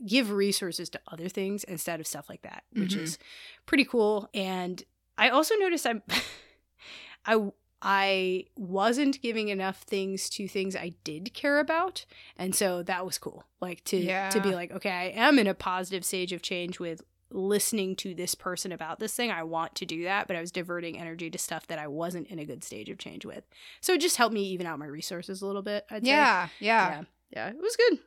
give 0.05 0.31
resources 0.31 0.89
to 0.91 0.99
other 1.11 1.29
things 1.29 1.63
instead 1.63 1.99
of 1.99 2.07
stuff 2.07 2.29
like 2.29 2.41
that, 2.43 2.63
which 2.73 2.95
Mhm. 2.95 3.01
is 3.01 3.17
pretty 3.65 3.85
cool. 3.85 4.29
And 4.33 4.83
I 5.17 5.29
also 5.29 5.55
noticed 5.55 5.85
I'm, 5.87 6.01
I 7.25 7.51
I 7.79 8.45
wasn't 8.55 9.21
giving 9.21 9.49
enough 9.49 9.83
things 9.83 10.29
to 10.31 10.47
things 10.47 10.75
I 10.75 10.93
did 11.03 11.33
care 11.35 11.59
about, 11.59 12.05
and 12.35 12.55
so 12.55 12.81
that 12.83 13.05
was 13.05 13.19
cool. 13.19 13.43
Like 13.61 13.83
to 13.85 14.01
to 14.31 14.39
be 14.41 14.55
like, 14.55 14.71
okay, 14.71 14.89
I 14.89 15.03
am 15.09 15.37
in 15.37 15.45
a 15.45 15.53
positive 15.53 16.03
stage 16.03 16.33
of 16.33 16.41
change 16.41 16.79
with 16.79 17.01
listening 17.29 17.95
to 17.97 18.13
this 18.13 18.35
person 18.35 18.71
about 18.71 18.99
this 18.99 19.13
thing. 19.13 19.31
I 19.31 19.43
want 19.43 19.75
to 19.75 19.85
do 19.85 20.03
that, 20.03 20.27
but 20.27 20.35
I 20.35 20.41
was 20.41 20.51
diverting 20.51 20.97
energy 20.97 21.29
to 21.29 21.37
stuff 21.37 21.67
that 21.67 21.79
I 21.79 21.87
wasn't 21.87 22.27
in 22.27 22.39
a 22.39 22.45
good 22.45 22.63
stage 22.63 22.89
of 22.89 22.97
change 22.97 23.25
with. 23.25 23.43
So 23.81 23.93
it 23.93 24.01
just 24.01 24.17
helped 24.17 24.33
me 24.33 24.43
even 24.43 24.67
out 24.67 24.79
my 24.79 24.85
resources 24.85 25.41
a 25.41 25.47
little 25.47 25.61
bit. 25.61 25.85
I'd. 25.89 26.05
Yeah, 26.05 26.49
yeah, 26.59 26.89
yeah, 26.89 27.03
yeah. 27.31 27.49
It 27.49 27.61
was 27.61 27.75
good. 27.75 27.99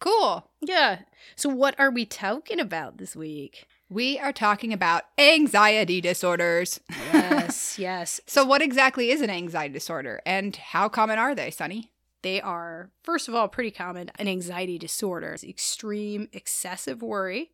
Cool. 0.00 0.50
Yeah. 0.60 1.00
So 1.36 1.48
what 1.48 1.78
are 1.78 1.90
we 1.90 2.04
talking 2.04 2.60
about 2.60 2.98
this 2.98 3.16
week? 3.16 3.66
We 3.88 4.18
are 4.18 4.32
talking 4.32 4.72
about 4.72 5.04
anxiety 5.18 6.00
disorders. 6.00 6.80
Yes, 7.12 7.78
yes. 7.78 8.20
So, 8.26 8.44
what 8.44 8.62
exactly 8.62 9.10
is 9.10 9.20
an 9.20 9.30
anxiety 9.30 9.74
disorder, 9.74 10.20
and 10.24 10.56
how 10.56 10.88
common 10.88 11.18
are 11.18 11.34
they, 11.34 11.50
Sunny? 11.50 11.92
They 12.22 12.40
are, 12.40 12.90
first 13.02 13.28
of 13.28 13.34
all, 13.34 13.46
pretty 13.48 13.70
common. 13.70 14.10
An 14.18 14.26
anxiety 14.26 14.78
disorder 14.78 15.34
is 15.34 15.44
extreme, 15.44 16.28
excessive 16.32 17.02
worry 17.02 17.50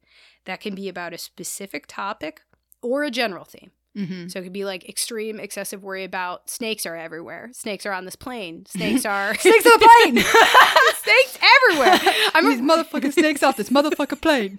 that 0.47 0.61
can 0.61 0.75
be 0.75 0.89
about 0.89 1.13
a 1.13 1.19
specific 1.19 1.87
topic 1.87 2.43
or 2.83 3.05
a 3.05 3.11
general 3.11 3.45
theme. 3.45 3.71
Mm-hmm. 3.97 4.29
So 4.29 4.39
it 4.39 4.45
could 4.45 4.53
be 4.53 4.65
like 4.65 4.89
extreme, 4.89 5.41
excessive 5.41 5.83
worry 5.83 6.05
about 6.05 6.49
snakes 6.49 6.87
are 6.87 6.95
everywhere. 6.97 7.51
Snakes 7.53 7.85
are 7.87 7.93
on 7.93 8.05
this 8.05 8.15
plane. 8.15 8.65
Snakes 8.69 9.05
are 9.05 9.35
Snakes 9.35 9.67
on 9.67 9.73
the 9.81 9.89
plane. 10.03 10.25
snakes 11.03 11.39
everywhere. 11.73 12.15
I'm 12.35 12.49
These 12.49 12.61
a, 12.61 12.63
motherfucking 12.63 13.13
snakes 13.13 13.43
off 13.43 13.57
this 13.57 13.69
motherfucking 13.71 14.21
plane. 14.21 14.59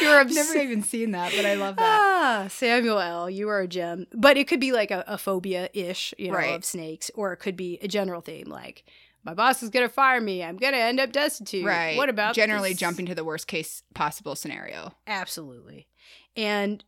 You're 0.00 0.20
I've 0.20 0.26
obs- 0.26 0.34
never 0.36 0.56
even 0.58 0.82
seen 0.82 1.10
that, 1.12 1.32
but 1.36 1.44
I 1.44 1.54
love 1.54 1.76
that. 1.76 1.98
Ah, 2.00 2.48
Samuel 2.48 2.98
L. 3.00 3.28
You 3.28 3.48
are 3.48 3.60
a 3.60 3.68
gem. 3.68 4.06
But 4.14 4.36
it 4.36 4.46
could 4.46 4.60
be 4.60 4.72
like 4.72 4.90
a, 4.90 5.02
a 5.06 5.18
phobia 5.18 5.68
ish, 5.74 6.14
you 6.16 6.28
know, 6.30 6.36
Right. 6.36 6.54
of 6.54 6.64
snakes, 6.64 7.10
or 7.14 7.32
it 7.32 7.38
could 7.38 7.56
be 7.56 7.78
a 7.82 7.88
general 7.88 8.20
theme 8.20 8.48
like 8.48 8.84
my 9.26 9.34
boss 9.34 9.62
is 9.62 9.68
gonna 9.70 9.88
fire 9.88 10.20
me. 10.20 10.42
I'm 10.42 10.56
gonna 10.56 10.76
end 10.78 10.98
up 11.00 11.12
destitute. 11.12 11.66
Right. 11.66 11.96
What 11.96 12.08
about 12.08 12.34
generally 12.34 12.70
this? 12.70 12.78
jumping 12.78 13.04
to 13.06 13.14
the 13.14 13.24
worst 13.24 13.46
case 13.46 13.82
possible 13.94 14.34
scenario? 14.36 14.92
Absolutely. 15.06 15.88
And 16.36 16.82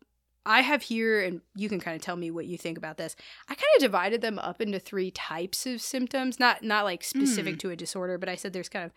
I 0.46 0.62
have 0.62 0.82
here, 0.82 1.20
and 1.22 1.42
you 1.56 1.68
can 1.68 1.78
kind 1.80 1.94
of 1.94 2.00
tell 2.00 2.16
me 2.16 2.30
what 2.30 2.46
you 2.46 2.56
think 2.56 2.78
about 2.78 2.96
this. 2.96 3.14
I 3.48 3.54
kind 3.54 3.66
of 3.76 3.82
divided 3.82 4.22
them 4.22 4.38
up 4.38 4.62
into 4.62 4.78
three 4.78 5.10
types 5.10 5.66
of 5.66 5.82
symptoms, 5.82 6.40
not 6.40 6.62
not 6.62 6.84
like 6.84 7.04
specific 7.04 7.54
Hmm. 7.54 7.58
to 7.58 7.70
a 7.70 7.76
disorder, 7.76 8.16
but 8.16 8.28
I 8.30 8.34
said 8.36 8.52
there's 8.54 8.68
kind 8.70 8.86
of 8.86 8.92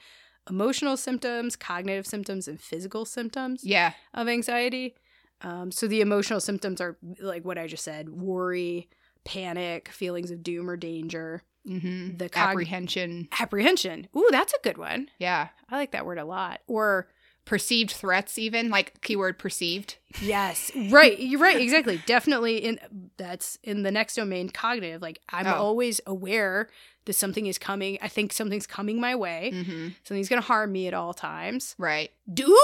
emotional 0.49 0.95
symptoms, 0.97 1.55
cognitive 1.55 2.07
symptoms, 2.07 2.47
and 2.47 2.59
physical 2.61 3.03
symptoms 3.05 3.63
Yeah. 3.63 3.93
of 4.13 4.27
anxiety. 4.29 4.95
Um, 5.41 5.71
so 5.71 5.87
the 5.87 6.01
emotional 6.01 6.39
symptoms 6.39 6.79
are 6.79 6.97
like 7.19 7.43
what 7.43 7.57
I 7.57 7.67
just 7.67 7.83
said: 7.83 8.09
worry, 8.09 8.87
panic, 9.25 9.89
feelings 9.89 10.31
of 10.31 10.43
doom 10.43 10.69
or 10.69 10.77
danger, 10.77 11.43
Mm-hmm. 11.67 12.17
The 12.17 12.29
cog- 12.29 12.49
apprehension. 12.49 13.27
apprehension. 13.39 14.07
Ooh, 14.15 14.27
that's 14.31 14.53
a 14.53 14.57
good 14.63 14.77
one. 14.77 15.09
Yeah. 15.19 15.49
I 15.69 15.75
like 15.77 15.91
that 15.91 16.05
word 16.05 16.17
a 16.17 16.25
lot. 16.25 16.61
Or 16.67 17.07
Perceived 17.43 17.89
threats, 17.91 18.37
even 18.37 18.69
like 18.69 19.01
keyword 19.01 19.39
perceived. 19.39 19.95
Yes, 20.21 20.69
right. 20.91 21.19
You're 21.19 21.39
right. 21.39 21.59
Exactly. 21.59 21.99
Definitely. 22.05 22.57
In 22.57 22.79
that's 23.17 23.57
in 23.63 23.81
the 23.81 23.89
next 23.89 24.13
domain, 24.15 24.49
cognitive. 24.49 25.01
Like 25.01 25.19
I'm 25.29 25.47
Oh. 25.47 25.55
always 25.55 25.99
aware 26.05 26.69
that 27.05 27.13
something 27.13 27.47
is 27.47 27.57
coming. 27.57 27.97
I 27.99 28.09
think 28.09 28.31
something's 28.31 28.67
coming 28.67 29.01
my 29.01 29.15
way. 29.15 29.49
Mm-hmm. 29.55 29.87
Something's 30.03 30.29
gonna 30.29 30.41
harm 30.41 30.71
me 30.71 30.85
at 30.87 30.93
all 30.93 31.15
times. 31.15 31.73
Right. 31.79 32.11
Doom. 32.31 32.55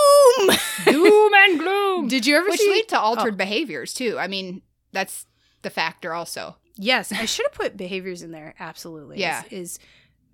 Doom 0.86 1.34
and 1.34 1.60
gloom. 1.60 2.08
Did 2.08 2.28
you 2.28 2.36
ever 2.38 2.48
Which 2.48 2.60
see? 2.60 2.70
lead 2.72 2.88
to 2.90 3.00
altered 3.00 3.36
behaviors 3.36 3.96
too. 3.96 4.20
I 4.20 4.28
mean, 4.28 4.62
that's 4.92 5.26
the 5.64 5.72
factor 5.72 6.14
also. 6.14 6.56
Yes, 6.78 7.12
I 7.12 7.26
should 7.26 7.46
have 7.48 7.54
put 7.54 7.78
behaviors 7.78 8.22
in 8.22 8.32
there. 8.32 8.56
Absolutely. 8.60 9.20
Yeah. 9.20 9.44
Is, 9.50 9.78
is 9.78 9.80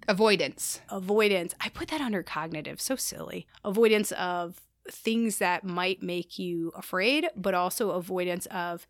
Avoidance. 0.07 0.81
avoidance. 0.89 1.55
I 1.61 1.69
put 1.69 1.87
that 1.89 2.01
under 2.01 2.23
cognitive. 2.23 2.81
So 2.81 2.95
silly. 2.95 3.47
Avoidance 3.63 4.11
of 4.13 4.61
things 4.91 5.37
that 5.37 5.63
might 5.63 6.03
make 6.03 6.37
you 6.37 6.71
afraid, 6.75 7.27
but 7.35 7.53
also 7.53 7.91
avoidance 7.91 8.45
of 8.47 8.85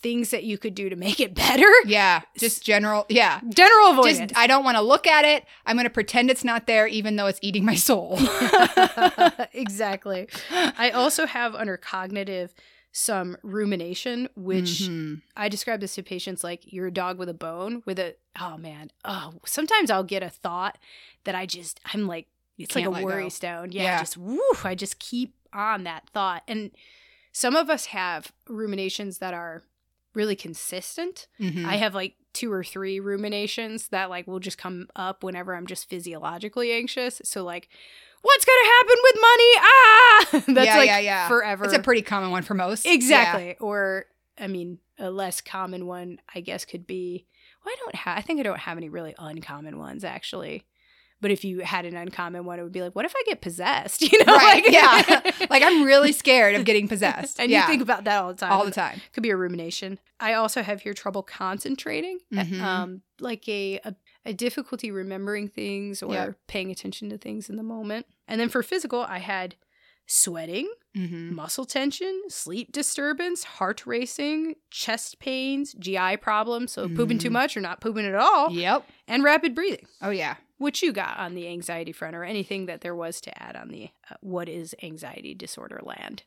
things 0.00 0.30
that 0.30 0.44
you 0.44 0.58
could 0.58 0.74
do 0.74 0.88
to 0.88 0.96
make 0.96 1.20
it 1.20 1.34
better. 1.34 1.68
Yeah. 1.86 2.22
Just 2.38 2.64
general. 2.64 3.06
Yeah. 3.08 3.40
General 3.48 3.92
avoidance. 3.92 4.32
Just 4.32 4.36
I 4.36 4.46
don't 4.46 4.64
want 4.64 4.76
to 4.76 4.82
look 4.82 5.06
at 5.06 5.24
it. 5.24 5.44
I'm 5.66 5.76
going 5.76 5.84
to 5.84 5.90
pretend 5.90 6.30
it's 6.30 6.44
not 6.44 6.66
there, 6.66 6.86
even 6.86 7.16
though 7.16 7.26
it's 7.26 7.38
eating 7.42 7.64
my 7.64 7.74
soul. 7.74 8.18
exactly. 9.52 10.28
I 10.50 10.90
also 10.90 11.26
have 11.26 11.54
under 11.54 11.76
cognitive 11.76 12.54
some 12.96 13.36
rumination, 13.42 14.28
which 14.36 14.82
Mhm. 14.82 15.20
I 15.36 15.48
describe 15.48 15.80
this 15.80 15.96
to 15.96 16.02
patients 16.04 16.44
like 16.44 16.72
you're 16.72 16.86
a 16.86 16.92
dog 16.92 17.18
with 17.18 17.28
a 17.28 17.34
bone 17.34 17.82
with 17.84 17.98
a 17.98 18.14
oh 18.40 18.56
man. 18.56 18.92
Oh, 19.04 19.34
sometimes 19.44 19.90
I'll 19.90 20.04
get 20.04 20.22
a 20.22 20.30
thought 20.30 20.78
that 21.24 21.34
I 21.34 21.44
just 21.44 21.80
I'm 21.92 22.06
like 22.06 22.28
it's 22.56 22.76
like 22.76 22.84
a 22.86 22.90
let 22.90 23.00
go. 23.00 23.04
worry 23.06 23.30
stone. 23.30 23.72
Yeah, 23.72 23.82
Yeah. 23.82 23.98
just 23.98 24.16
woo, 24.16 24.40
I 24.62 24.76
just 24.76 25.00
keep 25.00 25.34
on 25.52 25.82
that 25.84 26.08
thought. 26.10 26.44
And 26.46 26.70
some 27.32 27.56
of 27.56 27.68
us 27.68 27.86
have 27.86 28.30
ruminations 28.48 29.18
that 29.18 29.34
are 29.34 29.64
really 30.14 30.36
consistent. 30.36 31.26
Mhm. 31.40 31.64
I 31.64 31.74
have 31.76 31.96
like 31.96 32.14
two 32.32 32.52
or 32.52 32.62
three 32.62 33.00
ruminations 33.00 33.88
that 33.88 34.08
like 34.08 34.28
will 34.28 34.38
just 34.38 34.56
come 34.56 34.86
up 34.94 35.24
whenever 35.24 35.56
I'm 35.56 35.66
just 35.66 35.88
physiologically 35.88 36.70
anxious. 36.70 37.20
So 37.24 37.42
like, 37.42 37.68
what's 38.24 38.44
gonna 38.44 38.66
happen 38.66 38.96
with 39.02 39.16
money? 39.20 39.52
Ah, 39.58 40.26
that's 40.54 40.66
yeah, 40.66 40.76
like 40.78 40.86
yeah, 40.88 40.98
yeah. 40.98 41.28
forever. 41.28 41.64
It's 41.64 41.74
a 41.74 41.78
pretty 41.78 42.02
common 42.02 42.30
one 42.30 42.42
for 42.42 42.54
most. 42.54 42.86
exactly. 42.86 43.56
Or 43.60 44.06
I 44.38 44.48
mean, 44.48 44.78
a 44.98 45.10
less 45.10 45.40
common 45.40 45.86
one 45.86 46.18
I 46.34 46.40
guess 46.40 46.64
could 46.64 46.86
be. 46.86 47.26
Well, 47.64 47.72
I 47.74 47.76
don't 47.84 47.94
have. 47.94 48.18
I 48.18 48.20
think 48.22 48.40
I 48.40 48.42
don't 48.42 48.58
have 48.60 48.76
any 48.76 48.88
really 48.88 49.14
uncommon 49.18 49.78
ones 49.78 50.04
actually. 50.04 50.64
But 51.20 51.30
if 51.30 51.42
you 51.42 51.60
had 51.60 51.86
an 51.86 51.96
uncommon 51.96 52.44
one, 52.44 52.58
it 52.58 52.64
would 52.64 52.72
be 52.72 52.82
like, 52.82 52.94
what 52.94 53.06
if 53.06 53.14
I 53.16 53.22
get 53.24 53.40
possessed? 53.40 54.02
You 54.12 54.22
know, 54.24 54.34
Right, 54.34 54.62
Like, 54.62 54.72
yeah. 54.72 55.46
Like 55.50 55.62
I'm 55.62 55.84
really 55.84 56.12
scared 56.12 56.54
of 56.54 56.66
getting 56.66 56.86
possessed. 56.86 57.40
and 57.40 57.50
yeah. 57.50 57.62
you 57.62 57.66
think 57.68 57.80
about 57.82 58.04
that 58.04 58.20
all 58.20 58.28
the 58.34 58.38
time. 58.38 58.52
all 58.52 58.64
the 58.66 58.70
time. 58.70 59.00
could 59.14 59.22
be 59.22 59.30
a 59.30 59.36
rumination. 59.36 59.98
I 60.20 60.34
also 60.34 60.62
have 60.62 60.82
here 60.82 60.92
trouble 60.92 61.22
concentrating, 61.22 62.18
Mhm. 62.32 62.60
um, 62.60 63.02
like 63.20 63.48
a, 63.48 63.78
a 63.84 63.94
a 64.26 64.32
difficulty 64.32 64.90
remembering 64.90 65.48
things 65.48 66.02
or 66.02 66.12
Yep. 66.14 66.38
paying 66.46 66.70
attention 66.70 67.10
to 67.10 67.18
things 67.18 67.50
in 67.50 67.56
the 67.56 67.62
moment. 67.62 68.06
And 68.26 68.40
then 68.40 68.48
for 68.48 68.62
physical, 68.62 69.00
I 69.02 69.18
had 69.18 69.56
sweating, 70.06 70.70
Mm-hmm. 70.96 71.34
muscle 71.34 71.64
tension, 71.64 72.22
sleep 72.28 72.70
disturbance, 72.70 73.42
heart 73.44 73.84
racing, 73.84 74.54
chest 74.70 75.18
pains, 75.18 75.74
GI 75.74 76.16
problems, 76.18 76.72
so 76.72 76.88
pooping 76.88 77.18
too 77.18 77.30
Mhm. 77.30 77.32
much 77.32 77.56
or 77.56 77.60
not 77.60 77.80
pooping 77.80 78.06
at 78.06 78.14
all, 78.14 78.52
Yep. 78.52 78.86
and 79.08 79.24
rapid 79.24 79.54
breathing. 79.56 79.86
Oh 80.00 80.10
yeah. 80.10 80.36
What 80.58 80.80
you 80.82 80.92
got 80.92 81.18
on 81.18 81.34
the 81.34 81.48
anxiety 81.48 81.90
front, 81.90 82.14
or 82.14 82.22
anything 82.22 82.66
that 82.66 82.80
there 82.80 82.94
was 82.94 83.20
to 83.22 83.42
add 83.42 83.56
on 83.56 83.68
the 83.70 83.88
uh, 84.08 84.14
what 84.20 84.48
is 84.48 84.72
anxiety 84.84 85.34
disorder 85.34 85.80
land? 85.82 86.22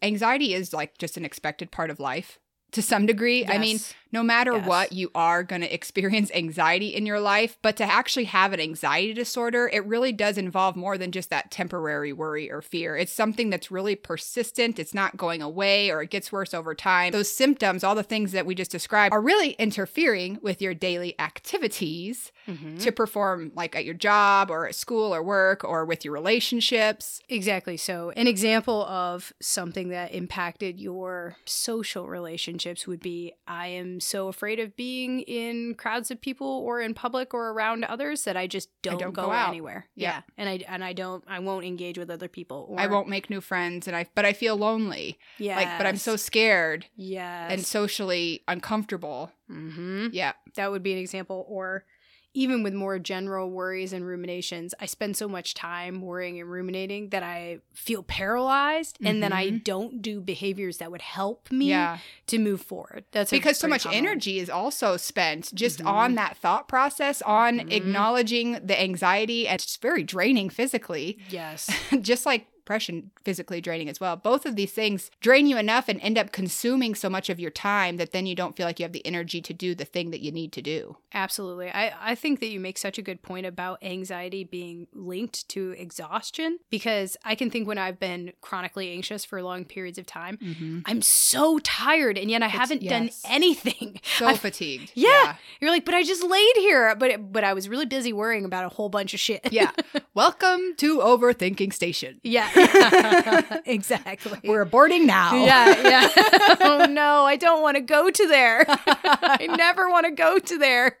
Anxiety 0.00 0.54
is 0.54 0.72
like 0.72 0.98
just 0.98 1.16
an 1.16 1.24
expected 1.24 1.70
part 1.70 1.90
of 1.90 2.00
life 2.00 2.38
to 2.72 2.82
some 2.82 3.06
degree. 3.06 3.44
I 3.46 3.58
mean, 3.58 3.76
Yes. 3.76 3.94
No 4.12 4.22
matter 4.22 4.52
Yes. 4.52 4.66
what, 4.66 4.92
you 4.92 5.10
are 5.14 5.42
going 5.42 5.62
to 5.62 5.74
experience 5.74 6.30
anxiety 6.34 6.88
in 6.94 7.06
your 7.06 7.18
life. 7.20 7.58
But 7.62 7.76
to 7.78 7.84
actually 7.84 8.24
have 8.26 8.52
an 8.52 8.60
anxiety 8.60 9.14
disorder, 9.14 9.68
it 9.72 9.84
really 9.86 10.12
does 10.12 10.36
involve 10.38 10.76
more 10.76 10.98
than 10.98 11.10
just 11.12 11.30
that 11.30 11.50
temporary 11.50 12.12
worry 12.12 12.50
or 12.50 12.60
fear. 12.62 12.96
It's 12.96 13.12
something 13.12 13.50
that's 13.50 13.70
really 13.70 13.96
persistent. 13.96 14.78
It's 14.78 14.94
not 14.94 15.16
going 15.16 15.40
away 15.42 15.90
or 15.90 16.02
it 16.02 16.10
gets 16.10 16.30
worse 16.30 16.52
over 16.54 16.74
time. 16.74 17.12
Those 17.12 17.30
symptoms, 17.32 17.82
all 17.82 17.94
the 17.94 18.02
things 18.02 18.32
that 18.32 18.44
we 18.46 18.54
just 18.54 18.70
described, 18.70 19.12
are 19.14 19.20
really 19.20 19.52
interfering 19.52 20.38
with 20.42 20.60
your 20.60 20.74
daily 20.74 21.18
activities 21.18 22.32
Mhm. 22.48 22.80
to 22.80 22.92
perform, 22.92 23.52
like 23.54 23.74
at 23.76 23.84
your 23.84 23.94
job 23.94 24.50
or 24.50 24.66
at 24.66 24.74
school 24.74 25.14
or 25.14 25.22
work 25.22 25.64
or 25.64 25.84
with 25.84 26.04
your 26.04 26.12
relationships. 26.14 27.20
Exactly. 27.28 27.76
So, 27.76 28.10
an 28.16 28.26
example 28.26 28.84
of 28.86 29.32
something 29.40 29.88
that 29.88 30.12
impacted 30.14 30.80
your 30.80 31.36
social 31.44 32.08
relationships 32.08 32.86
would 32.86 33.00
be 33.00 33.32
I 33.46 33.68
am 33.68 34.00
so 34.04 34.28
afraid 34.28 34.58
of 34.60 34.76
being 34.76 35.20
in 35.20 35.74
crowds 35.74 36.10
of 36.10 36.20
people 36.20 36.46
or 36.46 36.80
in 36.80 36.94
public 36.94 37.32
or 37.34 37.50
around 37.50 37.84
others 37.84 38.24
that 38.24 38.36
I 38.36 38.46
just 38.46 38.68
don't, 38.82 38.98
don't 38.98 39.12
go, 39.12 39.26
go 39.26 39.30
out. 39.32 39.48
anywhere. 39.48 39.86
Yeah. 39.94 40.08
Yeah. 40.16 40.22
And 40.36 40.48
I 40.48 40.64
and 40.68 40.84
I 40.84 40.92
don't 40.92 41.24
I 41.26 41.38
won't 41.38 41.64
engage 41.64 41.98
with 41.98 42.10
other 42.10 42.28
people. 42.28 42.66
Or, 42.68 42.80
I 42.80 42.86
won't 42.86 43.08
make 43.08 43.30
new 43.30 43.40
friends 43.40 43.86
and 43.86 43.96
I 43.96 44.06
but 44.14 44.24
I 44.24 44.32
feel 44.32 44.56
lonely. 44.56 45.18
Yeah. 45.38 45.56
Like 45.56 45.78
but 45.78 45.86
I'm 45.86 45.96
so 45.96 46.16
scared 46.16 46.86
Yeah, 46.96 47.48
and 47.50 47.64
socially 47.64 48.42
uncomfortable. 48.48 49.30
hmm 49.48 50.08
Yeah. 50.12 50.32
That 50.56 50.70
would 50.70 50.82
be 50.82 50.92
an 50.92 50.98
example. 50.98 51.44
Or 51.48 51.84
even 52.34 52.62
with 52.62 52.72
more 52.72 52.98
general 52.98 53.50
worries 53.50 53.92
and 53.92 54.06
ruminations, 54.06 54.74
I 54.80 54.86
spend 54.86 55.16
so 55.16 55.28
much 55.28 55.54
time 55.54 56.00
worrying 56.00 56.40
and 56.40 56.50
ruminating 56.50 57.10
that 57.10 57.22
I 57.22 57.58
feel 57.74 58.02
paralyzed 58.02 58.96
and 59.04 59.22
then 59.22 59.32
I 59.32 59.50
don't 59.50 60.00
do 60.00 60.20
behaviors 60.20 60.78
that 60.78 60.90
would 60.90 61.02
help 61.02 61.50
me 61.50 61.68
Yeah. 61.68 61.98
to 62.28 62.38
move 62.38 62.62
forward. 62.62 63.04
That's 63.12 63.30
Because 63.30 63.58
so 63.58 63.68
much 63.68 63.82
common 63.82 63.98
energy 63.98 64.38
is 64.38 64.48
also 64.48 64.96
spent 64.96 65.54
just 65.54 65.80
Mhm. 65.80 65.86
on 65.86 66.14
that 66.14 66.36
thought 66.36 66.68
process, 66.68 67.20
on 67.22 67.58
Mhm. 67.60 67.72
acknowledging 67.72 68.52
the 68.64 68.80
anxiety 68.80 69.46
and 69.46 69.60
it's 69.60 69.76
very 69.76 70.02
draining 70.02 70.48
physically, 70.48 71.18
Yes. 71.28 71.68
just 72.00 72.24
like 72.24 72.46
depression 72.64 73.10
physically 73.24 73.60
draining 73.60 73.88
as 73.88 73.98
well. 74.00 74.14
Both 74.16 74.46
of 74.46 74.54
these 74.54 74.70
things 74.72 75.10
drain 75.20 75.46
you 75.48 75.56
enough 75.58 75.88
and 75.88 76.00
end 76.00 76.16
up 76.16 76.30
consuming 76.30 76.94
so 76.94 77.10
much 77.10 77.28
of 77.28 77.40
your 77.40 77.50
time 77.50 77.96
that 77.96 78.12
then 78.12 78.24
you 78.24 78.36
don't 78.36 78.56
feel 78.56 78.66
like 78.66 78.78
you 78.78 78.84
have 78.84 78.92
the 78.92 79.04
energy 79.04 79.40
to 79.42 79.52
do 79.52 79.74
the 79.74 79.84
thing 79.84 80.10
that 80.12 80.20
you 80.20 80.30
need 80.30 80.52
to 80.52 80.62
do. 80.62 80.96
Absolutely. 81.12 81.70
I, 81.70 81.92
I 82.00 82.14
think 82.14 82.38
that 82.40 82.46
you 82.50 82.60
make 82.60 82.78
such 82.78 82.98
a 82.98 83.02
good 83.02 83.20
point 83.20 83.46
about 83.46 83.82
anxiety 83.82 84.44
being 84.44 84.86
linked 84.92 85.48
to 85.50 85.70
exhaustion 85.76 86.58
because 86.70 87.16
I 87.24 87.34
can 87.34 87.50
think 87.50 87.66
when 87.66 87.78
I've 87.78 87.98
been 87.98 88.32
chronically 88.40 88.92
anxious 88.92 89.24
for 89.24 89.42
long 89.42 89.64
periods 89.64 89.98
of 89.98 90.06
time, 90.06 90.38
Mm-hmm. 90.42 90.80
I'm 90.86 91.02
so 91.02 91.58
tired 91.60 92.16
and 92.16 92.30
yet 92.30 92.42
I 92.42 92.46
It's- 92.46 92.58
haven't 92.60 92.84
done 92.88 93.10
anything. 93.28 94.00
So 94.18 94.26
I- 94.26 94.34
fatigued. 94.36 94.92
Yeah. 94.94 95.36
You're 95.60 95.70
like, 95.70 95.84
but 95.84 95.94
I 95.94 96.02
just 96.04 96.22
laid 96.22 96.56
here, 96.56 96.94
but 96.94 97.32
but 97.32 97.42
I 97.44 97.54
was 97.54 97.68
really 97.68 97.86
busy 97.86 98.12
worrying 98.12 98.44
about 98.44 98.64
a 98.64 98.68
whole 98.68 98.88
bunch 98.88 99.14
of 99.14 99.20
shit. 99.20 99.52
Yeah. 99.52 99.72
Welcome 100.14 100.74
to 100.78 100.98
Overthinking 100.98 101.72
Station. 101.72 102.20
yeah. 102.22 102.50
exactly. 103.66 104.38
We're 104.44 104.64
boarding 104.64 105.06
now. 105.06 105.34
yeah, 105.34 105.82
yeah. 105.82 106.56
oh 106.60 106.86
no, 106.88 107.24
I 107.24 107.36
don't 107.36 107.62
want 107.62 107.76
to 107.76 107.80
go 107.82 108.10
to 108.10 108.28
there. 108.28 108.64
I 108.68 109.46
never 109.56 109.88
want 109.88 110.06
to 110.06 110.12
go 110.12 110.38
to 110.38 110.58
there. 110.58 110.98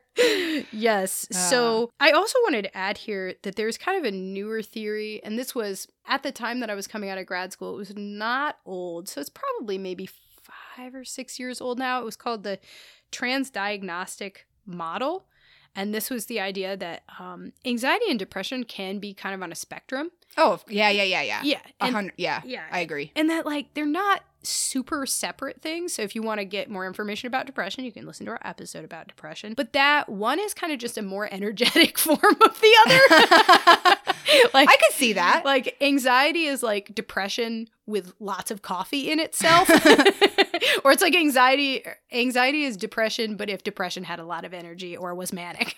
Yes. 0.72 1.26
So 1.30 1.90
I 1.98 2.10
also 2.10 2.38
wanted 2.44 2.62
to 2.62 2.76
add 2.76 2.98
here 2.98 3.34
that 3.42 3.56
there's 3.56 3.78
kind 3.78 3.98
of 3.98 4.04
a 4.04 4.14
newer 4.14 4.62
theory, 4.62 5.20
and 5.24 5.38
this 5.38 5.54
was 5.54 5.88
at 6.06 6.22
the 6.22 6.32
time 6.32 6.60
that 6.60 6.70
I 6.70 6.74
was 6.74 6.86
coming 6.86 7.10
out 7.10 7.18
of 7.18 7.26
grad 7.26 7.52
school. 7.52 7.74
It 7.74 7.78
was 7.78 7.96
not 7.96 8.58
old, 8.66 9.08
so 9.08 9.20
it's 9.20 9.30
probably 9.30 9.78
maybe 9.78 10.06
five 10.06 10.94
or 10.94 11.04
six 11.04 11.38
years 11.38 11.60
old 11.60 11.78
now. 11.78 12.00
It 12.00 12.04
was 12.04 12.16
called 12.16 12.42
the 12.42 12.58
transdiagnostic 13.10 14.38
model. 14.66 15.26
And 15.74 15.94
this 15.94 16.10
was 16.10 16.26
the 16.26 16.40
idea 16.40 16.76
that 16.76 17.02
um, 17.18 17.52
anxiety 17.64 18.04
and 18.10 18.18
depression 18.18 18.64
can 18.64 18.98
be 18.98 19.14
kind 19.14 19.34
of 19.34 19.42
on 19.42 19.52
a 19.52 19.54
spectrum. 19.54 20.10
Oh, 20.36 20.60
yeah, 20.68 20.88
yeah, 20.90 21.02
yeah, 21.02 21.22
yeah. 21.22 21.40
Yeah. 21.42 21.58
And- 21.80 21.94
hundred. 21.94 22.14
Yeah. 22.16 22.40
yeah. 22.44 22.62
I 22.70 22.80
agree. 22.80 23.12
and 23.16 23.28
that 23.30 23.44
like 23.46 23.74
they're 23.74 23.86
not 23.86 24.22
super 24.44 25.06
separate 25.06 25.62
things 25.62 25.92
so 25.92 26.02
if 26.02 26.16
you 26.16 26.22
want 26.22 26.40
to 26.40 26.44
get 26.44 26.68
more 26.68 26.84
information 26.84 27.28
about 27.28 27.46
depression 27.46 27.84
you 27.84 27.92
can 27.92 28.04
listen 28.04 28.26
to 28.26 28.32
our 28.32 28.40
episode 28.42 28.84
about 28.84 29.06
depression 29.06 29.54
but 29.54 29.72
that 29.72 30.08
one 30.08 30.40
is 30.40 30.52
kind 30.52 30.72
of 30.72 30.80
just 30.80 30.98
a 30.98 31.02
more 31.02 31.28
energetic 31.32 31.96
form 31.96 32.18
of 32.44 32.60
the 32.60 32.76
other 32.84 32.98
like 34.52 34.68
I 34.68 34.76
could 34.82 34.94
see 34.94 35.12
that. 35.12 35.44
like 35.44 35.76
anxiety 35.80 36.46
is 36.46 36.60
like 36.60 36.92
depression 36.92 37.68
with 37.86 38.12
lots 38.18 38.50
of 38.50 38.62
coffee 38.62 39.12
in 39.12 39.20
itself 39.20 39.70
or 40.84 40.90
it's 40.92 41.02
like 41.02 41.14
anxiety. 41.14 41.84
Anxiety 42.12 42.62
is 42.64 42.76
depression, 42.76 43.36
but 43.36 43.50
if 43.50 43.62
depression 43.64 44.04
had 44.04 44.18
a 44.20 44.24
lot 44.24 44.44
of 44.44 44.54
energy 44.54 44.96
or 44.96 45.14
was 45.16 45.32
manic. 45.32 45.76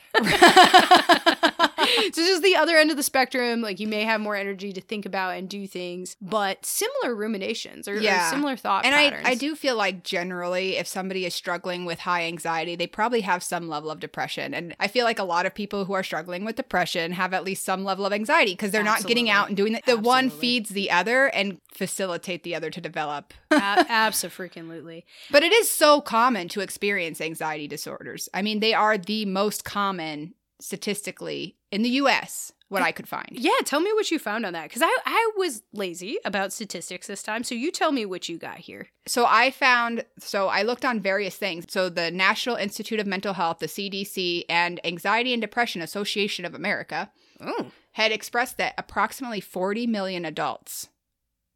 so 2.13 2.21
is 2.21 2.43
the 2.43 2.57
other 2.57 2.77
end 2.77 2.91
of 2.91 2.97
the 2.97 3.03
spectrum. 3.03 3.61
Like 3.61 3.81
you 3.81 3.89
may 3.89 4.05
have 4.05 4.21
more 4.21 4.37
energy 4.37 4.73
to 4.73 4.81
think 4.81 5.07
about 5.07 5.37
and 5.37 5.49
do 5.49 5.67
things, 5.67 6.17
but 6.21 6.65
similar 6.65 7.15
ruminations 7.15 7.89
or, 7.89 7.97
or 7.97 8.31
similar 8.31 8.57
thought 8.57 8.85
and 8.85 8.95
patterns. 8.95 9.27
I, 9.27 9.31
I 9.31 9.35
do 9.35 9.55
feel 9.55 9.77
like 9.77 10.03
generally 10.03 10.77
if 10.77 10.87
somebody 10.87 11.27
is 11.27 11.35
struggling 11.35 11.85
with 11.85 12.01
high 12.01 12.25
anxiety 12.25 12.77
they 12.77 12.87
probably 12.87 13.23
have 13.23 13.43
some 13.43 13.69
level 13.69 13.91
of 13.91 14.01
depression 14.01 14.55
and 14.55 14.75
i 14.81 14.89
feel 14.89 15.05
like 15.05 15.19
a 15.19 15.25
lot 15.25 15.47
of 15.47 15.55
people 15.55 15.85
who 15.85 15.93
are 15.93 16.03
struggling 16.03 16.45
with 16.45 16.57
depression 16.57 17.13
have 17.13 17.35
at 17.35 17.45
least 17.45 17.65
some 17.65 17.85
level 17.85 18.07
of 18.07 18.13
anxiety 18.13 18.53
because 18.53 18.71
they're 18.71 18.83
not 18.83 19.05
getting 19.07 19.29
out 19.31 19.49
and 19.49 19.57
doing 19.57 19.73
the, 19.73 19.83
the 19.87 19.99
one 19.99 20.31
feeds 20.31 20.71
the 20.71 20.91
other 20.91 21.27
and 21.27 21.61
facilitate 21.73 22.43
the 22.43 22.55
other 22.55 22.71
to 22.71 22.81
develop 22.81 23.35
Absolutely. 23.51 25.05
but 25.31 25.43
it 25.43 25.53
is 25.53 25.71
so 25.71 26.01
common 26.01 26.49
to 26.49 26.61
experience 26.61 27.21
anxiety 27.21 27.69
disorders 27.69 28.29
i 28.35 28.43
mean 28.43 28.61
they 28.61 28.75
are 28.75 28.97
the 28.97 29.25
most 29.27 29.65
common 29.65 30.35
statistically 30.65 31.57
in 31.71 31.83
the 31.83 31.91
us 31.91 32.53
what 32.69 32.83
i 32.83 32.91
could 32.91 33.09
find 33.09 33.29
Yeah, 33.33 33.53
tell 33.65 33.81
me 33.81 33.93
what 33.93 34.11
you 34.11 34.19
found 34.19 34.45
on 34.45 34.53
that 34.55 34.65
because 34.69 34.83
I, 34.83 34.97
I 35.07 35.31
was 35.37 35.63
lazy 35.73 36.19
about 36.25 36.53
statistics 36.53 37.07
this 37.07 37.23
time. 37.23 37.45
So 37.45 37.55
you 37.55 37.71
tell 37.71 37.93
me 37.93 38.05
what 38.07 38.29
you 38.29 38.37
got 38.39 38.59
here. 38.59 38.89
So 39.07 39.27
I 39.29 39.51
found, 39.51 40.05
so 40.19 40.49
I 40.49 40.63
looked 40.63 40.85
on 40.85 40.99
various 41.01 41.37
things. 41.37 41.67
So 41.69 41.89
the 41.89 42.11
National 42.11 42.57
Institute 42.57 42.99
of 42.99 43.07
Mental 43.07 43.35
Health, 43.35 43.59
the 43.61 43.67
CDC, 43.67 44.45
and 44.49 44.81
Anxiety 44.85 45.33
and 45.33 45.41
Depression 45.43 45.83
Association 45.83 46.45
of 46.45 46.55
America 46.55 47.11
Oh, 47.41 47.71
had 47.93 48.11
expressed 48.13 48.57
that 48.59 48.75
approximately 48.79 49.41
40 49.41 49.87
million 49.87 50.25
adults 50.25 50.89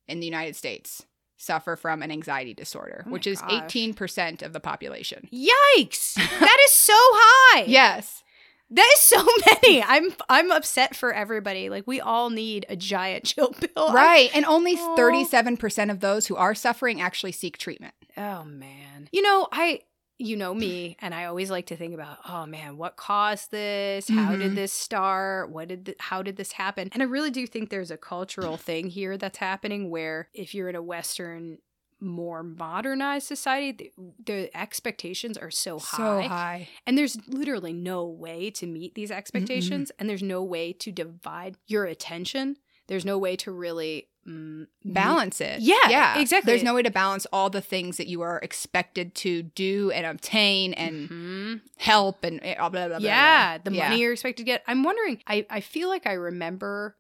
in 0.06 0.20
the 0.20 0.26
United 0.26 0.54
States 0.54 1.04
suffer 1.36 1.74
from 1.76 2.02
an 2.02 2.10
anxiety 2.12 2.54
disorder, 2.54 3.04
Oh 3.06 3.10
which 3.10 3.26
is 3.26 3.40
gosh. 3.40 3.72
18% 3.72 4.42
of 4.42 4.52
the 4.52 4.60
population. 4.60 5.28
yikes! 5.32 6.14
that 6.44 6.58
is 6.66 6.72
so 6.72 6.94
high. 6.96 7.64
Yes. 7.66 8.22
That 8.70 8.90
is 8.94 9.00
so 9.00 9.24
many. 9.62 9.82
I'm 9.82 10.12
I'm 10.28 10.50
upset 10.50 10.94
for 10.96 11.12
everybody. 11.12 11.70
Like 11.70 11.86
we 11.86 12.00
all 12.00 12.30
need 12.30 12.66
a 12.68 12.76
giant 12.76 13.24
chill 13.26 13.50
pill. 13.52 13.92
Right. 13.92 14.30
And 14.34 14.44
only 14.44 14.74
Aw. 14.74 14.96
37% 14.96 15.90
of 15.90 16.00
those 16.00 16.26
who 16.26 16.36
are 16.36 16.54
suffering 16.54 17.00
actually 17.00 17.32
seek 17.32 17.58
treatment. 17.58 17.94
Oh 18.16 18.44
man. 18.44 19.08
You 19.12 19.22
know, 19.22 19.48
I 19.52 19.80
you 20.20 20.36
know 20.36 20.52
me 20.52 20.96
and 21.00 21.14
I 21.14 21.26
always 21.26 21.48
like 21.48 21.66
to 21.66 21.76
think 21.76 21.94
about, 21.94 22.18
oh 22.28 22.44
man, 22.44 22.76
what 22.76 22.96
caused 22.96 23.52
this? 23.52 24.08
How 24.08 24.32
Mhm. 24.32 24.38
did 24.40 24.56
this 24.56 24.72
start? 24.72 25.50
What 25.50 25.68
did 25.68 25.94
how 26.00 26.22
did 26.22 26.36
this 26.36 26.50
happen? 26.52 26.88
And 26.92 27.02
I 27.02 27.06
really 27.06 27.30
do 27.30 27.46
think 27.46 27.70
there's 27.70 27.92
a 27.92 27.96
cultural 27.96 28.56
thing 28.56 28.88
here 28.88 29.16
that's 29.16 29.38
happening 29.38 29.90
where 29.90 30.28
if 30.34 30.54
you're 30.56 30.68
in 30.68 30.74
a 30.74 30.82
western 30.82 31.58
more 32.00 32.42
modernized 32.42 33.26
society, 33.26 33.72
the, 33.72 33.92
the 34.24 34.56
expectations 34.56 35.36
are 35.38 35.50
so 35.50 35.78
high. 35.78 35.96
So 36.22 36.28
high. 36.28 36.68
And 36.86 36.96
there's 36.96 37.16
literally 37.28 37.72
no 37.72 38.04
way 38.04 38.50
to 38.52 38.66
meet 38.66 38.94
these 38.94 39.10
expectations, 39.10 39.90
and 39.98 40.08
there's 40.08 40.22
no 40.22 40.42
way 40.42 40.72
to 40.74 40.92
divide 40.92 41.56
your 41.66 41.84
attention. 41.84 42.56
There's 42.86 43.04
no 43.04 43.18
way 43.18 43.36
to 43.36 43.50
really 43.52 44.08
mm, 44.26 44.66
balance 44.84 45.40
it. 45.40 45.60
Yeah, 45.60 45.76
yeah, 45.88 46.18
exactly. 46.20 46.52
There's 46.52 46.62
no 46.62 46.74
way 46.74 46.82
to 46.82 46.90
balance 46.90 47.26
all 47.32 47.50
the 47.50 47.60
things 47.60 47.96
that 47.98 48.06
you 48.06 48.22
are 48.22 48.38
expected 48.38 49.14
to 49.16 49.42
do 49.42 49.90
and 49.90 50.06
obtain 50.06 50.72
and 50.74 51.08
Mhm. 51.08 51.60
help 51.78 52.24
and 52.24 52.40
eh, 52.42 52.54
blah 52.56 52.68
blah 52.70 52.88
blah. 52.88 52.98
yeah, 52.98 53.58
the 53.58 53.72
Yeah. 53.72 53.88
money 53.88 54.00
you're 54.00 54.12
expected 54.12 54.38
to 54.42 54.44
get. 54.44 54.62
I'm 54.66 54.82
wondering. 54.84 55.20
I 55.26 55.44
I 55.50 55.60
feel 55.60 55.88
like 55.88 56.06
I 56.06 56.12
remember 56.14 56.96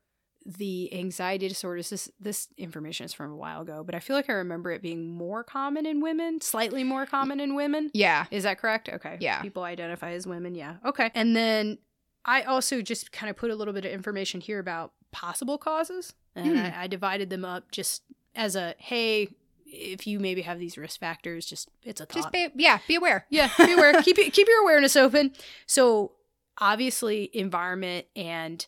the 0.56 0.92
anxiety 0.94 1.46
disorders. 1.46 1.90
This 1.90 2.10
this 2.18 2.48
information 2.56 3.04
is 3.04 3.12
from 3.12 3.30
a 3.30 3.36
while 3.36 3.60
ago, 3.60 3.82
but 3.84 3.94
I 3.94 3.98
feel 4.00 4.16
like 4.16 4.30
I 4.30 4.32
remember 4.32 4.70
it 4.70 4.80
being 4.80 5.06
more 5.12 5.44
common 5.44 5.84
in 5.84 6.00
women, 6.00 6.40
slightly 6.40 6.82
more 6.84 7.04
common 7.04 7.38
in 7.38 7.54
women. 7.54 7.90
Yeah, 7.92 8.24
Is 8.30 8.44
that 8.44 8.58
correct? 8.58 8.88
Okay. 8.88 9.18
Yeah. 9.20 9.42
People 9.42 9.62
identify 9.64 10.12
as 10.12 10.26
women. 10.26 10.54
Yeah. 10.54 10.76
Okay. 10.86 11.10
And 11.14 11.36
then 11.36 11.76
I 12.24 12.42
also 12.42 12.80
just 12.80 13.12
kind 13.12 13.28
of 13.28 13.36
put 13.36 13.50
a 13.50 13.54
little 13.54 13.74
bit 13.74 13.84
of 13.84 13.92
information 13.92 14.40
here 14.40 14.58
about 14.58 14.92
possible 15.12 15.58
causes. 15.58 16.14
And 16.34 16.52
Hmm. 16.52 16.58
I, 16.58 16.82
I 16.84 16.86
divided 16.86 17.28
them 17.30 17.44
up 17.44 17.70
just 17.70 18.02
as 18.34 18.56
a 18.56 18.74
hey, 18.78 19.28
if 19.66 20.06
you 20.06 20.18
maybe 20.18 20.40
have 20.42 20.58
these 20.58 20.78
risk 20.78 20.98
factors, 20.98 21.44
just 21.44 21.68
it's 21.84 22.00
a 22.00 22.06
thought. 22.06 22.16
just 22.22 22.32
be 22.32 22.48
yeah, 22.56 22.78
be 22.88 22.94
aware. 22.94 23.26
yeah, 23.28 23.50
be 23.58 23.74
aware. 23.74 24.00
keep 24.02 24.16
keep 24.16 24.48
your 24.48 24.62
awareness 24.62 24.96
open. 24.96 25.32
So 25.66 26.12
obviously, 26.58 27.30
environment 27.34 28.06
and 28.16 28.64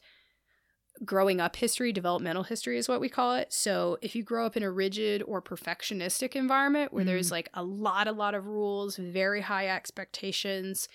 growing 1.05 1.41
up 1.41 1.57
history, 1.57 1.93
developmental 1.93 2.43
history 2.43 2.77
is 2.77 2.89
what 2.89 3.01
we 3.01 3.09
call 3.09 3.35
it. 3.35 3.53
So 3.53 3.99
if 4.03 4.15
you 4.15 4.23
grow 4.23 4.47
up 4.47 4.57
in 4.57 4.63
a 4.63 4.71
rigid 4.71 5.23
or 5.23 5.41
perfectionistic 5.41 6.37
environment 6.37 6.93
where 6.93 7.05
there's 7.05 7.29
mm. 7.29 7.33
like 7.33 7.49
a 7.55 7.63
lot, 7.63 8.07
a 8.07 8.13
lot 8.13 8.35
of 8.35 8.47
rules, 8.47 8.97
very 8.97 9.41
high 9.41 9.69
expectations, 9.69 10.89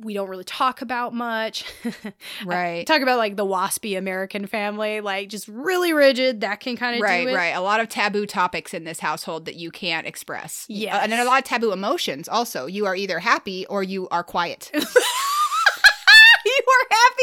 we 0.00 0.12
don't 0.12 0.28
really 0.28 0.44
talk 0.44 0.82
about 0.82 1.14
much. 1.14 1.64
Right. 2.44 2.86
talk 2.86 3.02
about 3.02 3.18
like 3.18 3.36
the 3.36 3.44
waspy 3.44 3.96
American 3.96 4.46
family, 4.46 5.00
like 5.00 5.28
just 5.28 5.46
really 5.46 5.92
rigid. 5.92 6.40
That 6.40 6.60
can 6.60 6.76
kind 6.76 6.96
of 6.96 7.02
Right, 7.02 7.24
do 7.24 7.30
it. 7.30 7.34
right. 7.34 7.50
A 7.50 7.60
lot 7.60 7.80
of 7.80 7.88
taboo 7.88 8.26
topics 8.26 8.74
in 8.74 8.84
this 8.84 8.98
household 8.98 9.44
that 9.44 9.56
you 9.56 9.70
can't 9.70 10.06
express. 10.06 10.66
Yeah, 10.68 10.98
and 10.98 11.12
then 11.12 11.20
a 11.20 11.24
lot 11.24 11.38
of 11.38 11.44
taboo 11.44 11.72
emotions 11.72 12.28
also. 12.28 12.66
You 12.66 12.86
are 12.86 12.96
either 12.96 13.18
happy 13.18 13.66
or 13.66 13.82
you 13.82 14.08
are 14.08 14.24
quiet. 14.24 14.70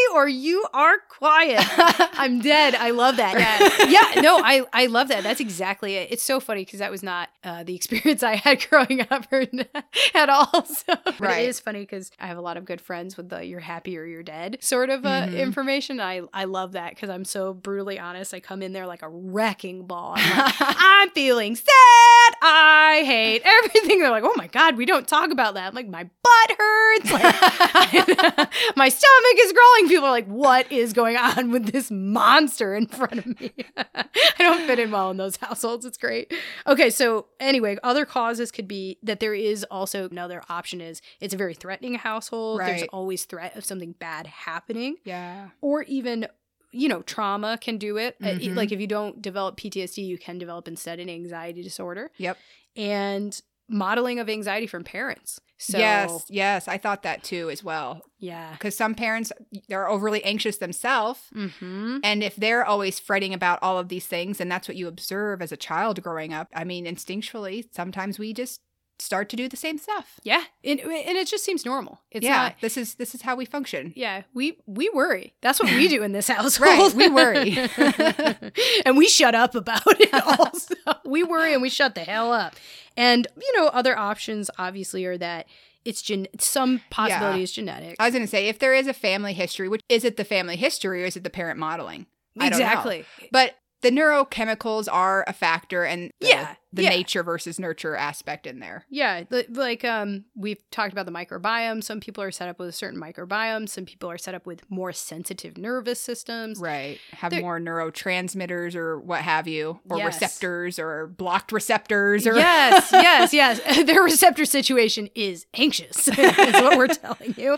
you 0.10 0.15
are 0.15 0.26
happy 0.26 0.26
or 0.26 0.28
you 0.30 0.65
are 0.74 0.98
quiet. 1.10 1.60
I'm 2.20 2.39
dead. 2.39 2.76
I 2.76 2.91
love 2.91 3.17
that. 3.17 3.38
Yeah. 3.39 3.88
Yeah. 4.15 4.22
No, 4.22 4.39
I, 4.43 4.63
I 4.74 4.88
love 4.88 5.08
that. 5.10 5.24
That's 5.24 5.39
exactly 5.39 5.96
it. 5.96 6.12
It's 6.12 6.24
so 6.24 6.39
funny 6.39 6.65
because 6.65 6.80
that 6.80 6.91
was 6.91 7.04
not 7.04 7.30
uh, 7.47 7.63
the 7.63 7.73
experience 7.79 8.21
I 8.23 8.36
had 8.36 8.67
growing 8.69 9.01
up 9.10 9.25
or 9.31 9.45
at 10.13 10.29
all. 10.29 10.65
So 10.88 10.93
right. 11.19 11.43
it 11.45 11.49
is 11.49 11.60
funny 11.60 11.79
because 11.81 12.12
I 12.19 12.27
have 12.27 12.38
a 12.38 12.41
lot 12.41 12.57
of 12.57 12.65
good 12.65 12.81
friends 12.81 13.15
with 13.17 13.29
the 13.29 13.43
you're 13.45 13.60
happy 13.62 13.97
or 13.97 14.05
you're 14.05 14.23
dead 14.23 14.57
sort 14.62 14.89
of 14.89 15.05
uh, 15.05 15.27
Mhm. 15.27 15.39
information. 15.39 15.99
I, 15.99 16.21
I 16.33 16.43
love 16.45 16.73
that 16.73 16.91
because 16.93 17.10
I'm 17.10 17.25
so 17.25 17.53
brutally 17.53 17.97
honest. 17.99 18.33
I 18.33 18.39
come 18.39 18.62
in 18.62 18.73
there 18.73 18.86
like 18.86 19.01
a 19.01 19.10
wrecking 19.10 19.88
ball. 19.88 20.13
I'm 20.17 20.38
like, 20.38 20.55
I'm 20.60 21.10
feeling 21.12 21.55
sad. 21.55 22.33
I 22.41 23.03
hate 23.05 23.41
everything. 23.45 23.99
They're 23.99 24.12
like, 24.12 24.23
oh 24.25 24.33
my 24.36 24.47
God, 24.47 24.75
we 24.77 24.86
don't 24.86 25.07
talk 25.07 25.31
about 25.31 25.53
that. 25.55 25.67
I'm 25.67 25.73
like, 25.75 25.88
my 25.88 26.03
butt 26.03 26.57
hurts. 26.57 27.12
Like, 27.12 28.51
my 28.75 28.89
stomach 28.89 29.38
is 29.39 29.53
growling. 29.53 29.88
People 29.89 30.05
are 30.05 30.12
like, 30.12 30.27
what 30.27 30.71
is 30.71 30.93
going 30.93 31.17
on 31.17 31.51
with 31.51 31.71
this 31.71 31.89
monster 31.91 32.75
in 32.75 32.88
front 32.88 33.19
of 33.19 33.39
me? 33.39 33.51
I 33.77 34.05
don't 34.39 34.65
fit 34.67 34.79
in 34.79 34.91
well 34.91 35.12
in 35.12 35.17
those 35.17 35.38
households. 35.38 35.86
It's 35.86 35.97
great. 35.97 36.33
Okay, 36.65 36.89
so 36.89 37.27
anyway, 37.39 37.78
other 37.84 38.06
causes 38.06 38.52
could 38.52 38.67
be 38.67 38.97
that 39.04 39.19
there 39.19 39.34
is 39.34 39.63
also 39.71 40.08
another 40.10 40.41
option 40.50 40.82
is 40.82 41.02
it's 41.19 41.34
a 41.34 41.38
very 41.38 41.54
threatening 41.54 41.95
household. 41.95 42.60
There's 42.62 42.84
always 42.93 43.26
threat 43.26 43.56
of 43.56 43.65
something 43.65 43.93
bad 43.93 44.28
happening 44.28 44.95
yeah. 45.04 45.50
or 45.62 45.84
even 45.84 46.28
you 46.71 46.89
know 46.89 47.02
trauma 47.04 47.58
can 47.60 47.78
do 47.78 47.95
it 47.97 48.17
Uh, 48.21 48.28
Mhm. 48.28 48.56
like 48.56 48.73
if 48.73 48.80
you 48.82 48.88
don't 48.88 49.21
develop 49.21 49.56
ptsd 49.58 50.06
you 50.06 50.17
can 50.17 50.38
develop 50.38 50.67
instead 50.67 51.00
an 51.00 51.10
anxiety 51.10 51.63
disorder 51.63 52.12
Yep. 52.17 52.38
and 52.76 53.41
modeling 53.69 54.19
of 54.19 54.30
anxiety 54.30 54.67
from 54.67 54.84
parents 54.84 55.39
so 55.58 55.78
yes, 55.78 56.26
yes. 56.30 56.67
I 56.67 56.78
thought 56.78 57.04
that 57.04 57.24
too 57.24 57.50
as 57.50 57.63
well. 57.63 58.02
yeah 58.20 58.52
Because 58.54 58.76
some 58.76 58.93
parents 58.96 59.32
they're 59.70 59.89
overly 59.89 60.24
anxious 60.24 60.58
themselves. 60.58 61.20
mm-hmm. 61.34 61.98
And 62.04 62.24
if 62.24 62.36
they're 62.36 62.65
always 62.65 63.00
fretting 63.00 63.34
about 63.34 63.60
all 63.62 63.78
of 63.80 63.89
these 63.89 64.06
things, 64.06 64.39
and 64.39 64.52
that's 64.52 64.67
what 64.67 64.78
you 64.78 64.88
observe 64.88 65.41
as 65.41 65.52
a 65.52 65.58
child 65.58 66.02
growing 66.02 66.34
up, 66.34 66.48
I 66.56 66.63
mean, 66.63 66.86
instinctually, 66.86 67.65
sometimes 67.74 68.20
we 68.20 68.34
just 68.34 68.62
start 68.99 69.29
to 69.29 69.36
do 69.36 69.47
the 69.47 69.55
same 69.57 69.77
stuff. 69.77 70.19
yeah 70.23 70.43
and, 70.63 70.79
and 70.79 71.17
it 71.17 71.27
just 71.27 71.43
seems 71.45 71.65
normal 71.65 72.01
it's 72.12 72.23
yeah, 72.25 72.36
not 72.38 72.55
this 72.62 72.77
is 72.77 72.95
this 72.95 73.13
is 73.13 73.21
how 73.21 73.36
we 73.36 73.45
function. 73.45 73.93
yeah, 73.95 74.23
we 74.33 74.57
we 74.65 74.89
worry. 74.89 75.33
That's 75.41 75.60
what 75.60 75.69
we 75.71 75.88
do 75.88 76.01
in 76.03 76.12
this 76.13 76.27
household. 76.38 76.67
Right, 76.67 76.93
we 76.95 77.10
worry. 77.10 77.57
and 78.86 78.97
we 78.97 79.07
shut 79.07 79.36
up 79.36 79.55
about 79.55 79.81
it 79.86 80.13
also. 80.39 80.73
we 81.05 81.23
worry 81.23 81.53
and 81.53 81.62
we 81.62 81.69
shut 81.69 81.95
the 81.95 82.01
hell 82.01 82.31
up. 82.33 82.55
And 82.95 83.27
you 83.39 83.57
know, 83.57 83.67
other 83.67 83.97
options 83.97 84.49
obviously 84.57 85.05
are 85.05 85.17
that 85.17 85.47
it's 85.86 86.01
gen- 86.01 86.27
some 86.39 86.81
possibility 86.89 87.39
Yeah. 87.39 87.43
is 87.43 87.51
genetic. 87.51 87.95
I 87.99 88.05
was 88.05 88.13
going 88.13 88.25
to 88.25 88.29
say, 88.29 88.47
if 88.47 88.60
there 88.60 88.73
is 88.73 88.88
a 88.88 88.93
family 88.93 89.33
history, 89.33 89.69
which 89.69 89.81
is 89.89 90.03
it 90.03 90.17
the 90.17 90.25
family 90.25 90.55
history 90.55 91.03
or 91.03 91.05
is 91.05 91.15
it 91.15 91.23
the 91.23 91.29
parent 91.29 91.60
modeling? 91.60 92.07
I 92.39 92.49
don't 92.49 92.60
know. 92.60 92.65
exactly. 92.65 93.05
But 93.31 93.55
the 93.82 93.92
neurochemicals 93.92 94.88
are 94.92 95.24
a 95.28 95.34
factor, 95.34 95.84
and 95.84 96.12
the, 96.20 96.28
Yeah, 96.28 96.56
the 96.74 96.84
yeah. 96.84 96.90
nature 96.90 97.22
versus 97.24 97.60
nurture 97.60 97.96
aspect 97.96 98.48
in 98.48 98.60
there. 98.60 98.86
Yeah, 98.90 99.24
li- 99.30 99.46
like 99.50 99.86
um, 99.86 100.26
we've 100.36 100.58
talked 100.72 100.92
about 100.94 101.06
the 101.06 101.12
microbiome. 101.12 101.84
Some 101.84 102.00
people 102.00 102.24
are 102.24 102.32
set 102.32 102.50
up 102.50 102.58
with 102.58 102.70
a 102.70 102.72
certain 102.72 103.00
microbiome. 103.00 103.70
Some 103.70 103.86
people 103.86 104.10
are 104.10 104.18
set 104.18 104.34
up 104.34 104.46
with 104.48 104.62
more 104.70 104.92
sensitive 104.94 105.58
nervous 105.58 106.00
systems. 106.00 106.60
Right. 106.60 106.98
Have 107.12 107.32
There- 107.32 107.42
more 107.42 107.60
neurotransmitters 107.60 108.76
or 108.76 109.00
what 109.00 109.22
have 109.22 109.48
you, 109.48 109.80
or 109.90 109.98
Yes. 110.00 110.22
receptors 110.22 110.80
or 110.80 111.08
blocked 111.08 111.52
receptors 111.52 112.26
or 112.26 112.36
yes, 112.36 112.90
yes, 112.92 113.34
yes. 113.34 113.60
Their 113.86 114.02
receptor 114.02 114.46
situation 114.46 115.10
is 115.16 115.46
anxious, 115.54 116.08
is 116.08 116.18
what 116.18 116.78
we're 116.78 116.88
telling 116.88 117.36
you. 117.38 117.58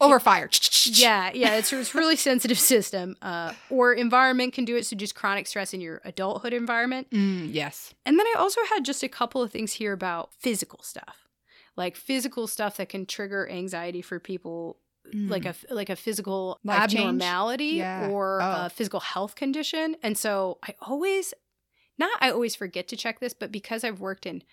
Over 0.00 0.18
fire. 0.20 0.48
yeah, 0.86 1.30
yeah, 1.34 1.56
it's, 1.56 1.72
it's 1.72 1.94
a 1.94 1.98
really 1.98 2.16
sensitive 2.30 2.58
system. 2.58 3.16
Uh, 3.22 3.52
or 3.68 3.92
environment 3.92 4.52
can 4.52 4.64
do 4.64 4.76
it. 4.76 4.86
So 4.86 4.96
just 4.96 5.14
chronic 5.14 5.46
stress 5.46 5.74
in 5.74 5.80
your 5.80 6.00
adulthood 6.04 6.52
environment. 6.52 7.10
Mm, 7.10 7.52
yes. 7.52 7.92
And 8.06 8.18
then 8.18 8.26
I 8.26 8.34
also 8.38 8.60
had 8.72 8.84
just 8.84 9.02
a 9.02 9.08
couple 9.08 9.42
of 9.42 9.50
things 9.52 9.72
here 9.74 9.92
about 9.92 10.32
physical 10.38 10.82
stuff, 10.82 11.28
like 11.76 11.96
physical 11.96 12.46
stuff 12.46 12.76
that 12.78 12.88
can 12.88 13.06
trigger 13.06 13.48
anxiety 13.50 14.02
for 14.02 14.18
people. 14.18 14.78
Like 15.12 15.44
a 15.46 15.54
like 15.70 15.88
a 15.90 15.96
physical 15.96 16.60
Mm. 16.64 16.68
Life 16.68 16.78
abnormality 16.82 17.64
Yeah. 17.78 18.10
or 18.10 18.40
Oh. 18.42 18.66
a 18.66 18.70
physical 18.70 19.00
health 19.00 19.34
condition, 19.34 19.96
and 20.04 20.16
so 20.16 20.58
I 20.62 20.74
always, 20.80 21.32
not 21.98 22.10
I 22.20 22.30
always 22.30 22.54
forget 22.54 22.86
to 22.88 22.96
check 22.96 23.18
this, 23.18 23.32
but 23.34 23.50
because 23.50 23.82
I've 23.82 23.98
worked 23.98 24.24
in 24.26 24.44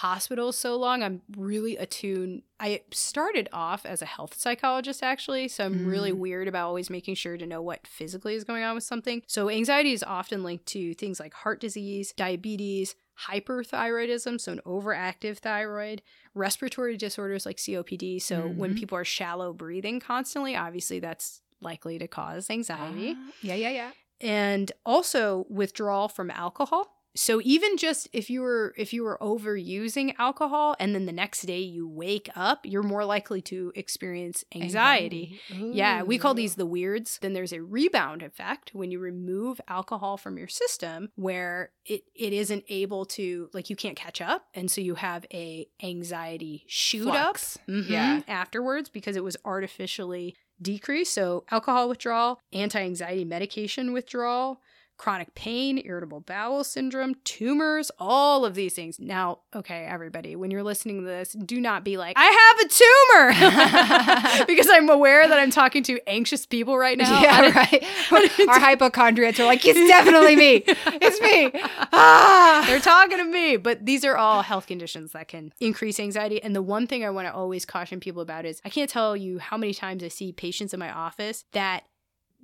hospitals 0.00 0.56
so 0.56 0.76
long, 0.76 1.02
I'm 1.02 1.22
really 1.36 1.76
attuned. 1.76 2.42
I 2.60 2.82
started 2.92 3.48
off 3.52 3.84
as 3.84 4.00
a 4.02 4.06
health 4.06 4.34
psychologist 4.38 5.02
actually, 5.02 5.48
so 5.48 5.64
I'm 5.66 5.84
really 5.84 6.12
Mm. 6.12 6.18
weird 6.18 6.48
about 6.48 6.66
always 6.68 6.88
making 6.90 7.16
sure 7.16 7.36
to 7.36 7.46
know 7.46 7.60
what 7.62 7.86
physically 7.86 8.34
is 8.34 8.44
going 8.44 8.62
on 8.62 8.74
with 8.74 8.84
something. 8.84 9.22
So 9.26 9.48
anxiety 9.50 9.92
is 9.92 10.02
often 10.04 10.42
linked 10.44 10.66
to 10.66 10.94
things 10.94 11.18
like 11.18 11.34
heart 11.34 11.60
disease, 11.60 12.12
diabetes, 12.16 12.94
hyperthyroidism, 13.28 14.40
so 14.40 14.52
an 14.52 14.60
overactive 14.64 15.38
thyroid, 15.38 16.02
respiratory 16.34 16.96
disorders 16.96 17.44
like 17.46 17.56
COPD. 17.56 18.20
So 18.20 18.46
when 18.48 18.74
Mhm. 18.74 18.78
people 18.78 18.96
are 18.98 19.04
shallow 19.04 19.52
breathing 19.52 20.00
constantly, 20.00 20.54
obviously 20.54 21.00
that's 21.00 21.42
likely 21.60 21.98
to 21.98 22.06
cause 22.06 22.50
anxiety 22.50 23.16
Ah, 23.18 23.32
yeah, 23.42 23.54
yeah, 23.54 23.70
yeah. 23.70 23.90
and 24.20 24.70
also 24.86 25.44
withdrawal 25.48 26.08
from 26.08 26.30
alcohol. 26.30 26.94
So 27.16 27.40
even 27.42 27.76
just 27.76 28.08
if 28.12 28.30
you 28.30 28.42
were 28.42 28.74
if 28.76 28.92
you 28.92 29.02
were 29.02 29.18
overusing 29.20 30.14
alcohol 30.18 30.76
and 30.78 30.94
then 30.94 31.06
the 31.06 31.12
next 31.12 31.42
day 31.42 31.60
you 31.60 31.88
wake 31.88 32.28
up, 32.36 32.60
you're 32.64 32.82
more 32.82 33.04
likely 33.04 33.40
to 33.42 33.72
experience 33.74 34.44
anxiety. 34.54 35.40
Yeah, 35.50 36.02
we 36.02 36.18
call 36.18 36.34
these 36.34 36.54
the 36.54 36.66
weirds. 36.66 37.18
Then 37.20 37.32
there's 37.32 37.52
a 37.52 37.62
rebound 37.62 38.22
effect 38.22 38.70
when 38.72 38.90
you 38.90 39.00
remove 39.00 39.60
alcohol 39.68 40.16
from 40.16 40.38
your 40.38 40.48
system 40.48 41.10
where 41.16 41.72
it, 41.84 42.02
it 42.14 42.32
isn't 42.32 42.64
able 42.68 43.04
to 43.06 43.48
like 43.52 43.68
you 43.70 43.76
can't 43.76 43.96
catch 43.96 44.20
up 44.20 44.46
and 44.54 44.70
so 44.70 44.80
you 44.80 44.94
have 44.94 45.26
a 45.32 45.66
anxiety 45.82 46.64
shoot 46.68 47.04
Flux. 47.04 47.56
up 47.56 47.62
mhm, 47.68 47.88
Yeah. 47.88 48.20
afterwards 48.28 48.88
because 48.88 49.16
it 49.16 49.24
was 49.24 49.36
artificially 49.44 50.36
decreased. 50.60 51.14
So 51.14 51.44
alcohol 51.50 51.88
withdrawal, 51.88 52.40
anti-anxiety 52.52 53.24
medication 53.24 53.92
withdrawal, 53.92 54.60
chronic 54.98 55.32
pain, 55.34 55.80
irritable 55.84 56.20
bowel 56.20 56.64
syndrome, 56.64 57.14
tumors, 57.24 57.90
all 57.98 58.44
of 58.44 58.54
these 58.54 58.74
things. 58.74 58.98
Now, 58.98 59.38
okay, 59.54 59.84
everybody, 59.84 60.34
when 60.36 60.50
you're 60.50 60.64
listening 60.64 61.00
to 61.00 61.06
this, 61.06 61.32
do 61.32 61.60
not 61.60 61.84
be 61.84 61.96
like, 61.96 62.16
I 62.18 62.24
have 62.24 62.58
a 62.58 64.42
tumor 64.42 64.46
because 64.46 64.68
I'm 64.68 64.90
aware 64.90 65.26
that 65.26 65.38
I'm 65.38 65.50
talking 65.50 65.84
to 65.84 66.00
anxious 66.08 66.44
people 66.44 66.76
right 66.76 66.98
now. 66.98 67.22
yeah, 67.22 67.50
right. 67.50 67.84
Our 68.48 68.58
hypochondriacs 68.58 69.38
are 69.38 69.46
like, 69.46 69.64
it's 69.64 69.78
definitely 69.88 70.34
me. 70.36 70.64
It's 70.66 71.20
me. 71.20 71.52
Ah. 71.92 72.64
They're 72.66 72.80
talking 72.80 73.18
to 73.18 73.24
me, 73.24 73.56
but 73.56 73.86
these 73.86 74.04
are 74.04 74.16
all 74.16 74.42
health 74.42 74.66
conditions 74.66 75.12
that 75.12 75.28
can 75.28 75.52
increase 75.60 76.00
anxiety. 76.00 76.42
And 76.42 76.56
the 76.56 76.62
one 76.62 76.88
thing 76.88 77.04
I 77.04 77.10
want 77.10 77.28
to 77.28 77.32
always 77.32 77.64
caution 77.64 78.00
people 78.00 78.20
about 78.20 78.44
is 78.44 78.60
I 78.64 78.68
can't 78.68 78.90
tell 78.90 79.16
you 79.16 79.38
how 79.38 79.56
many 79.56 79.72
times 79.72 80.02
I 80.02 80.08
see 80.08 80.32
patients 80.32 80.74
in 80.74 80.80
my 80.80 80.90
office 80.90 81.44
that 81.52 81.84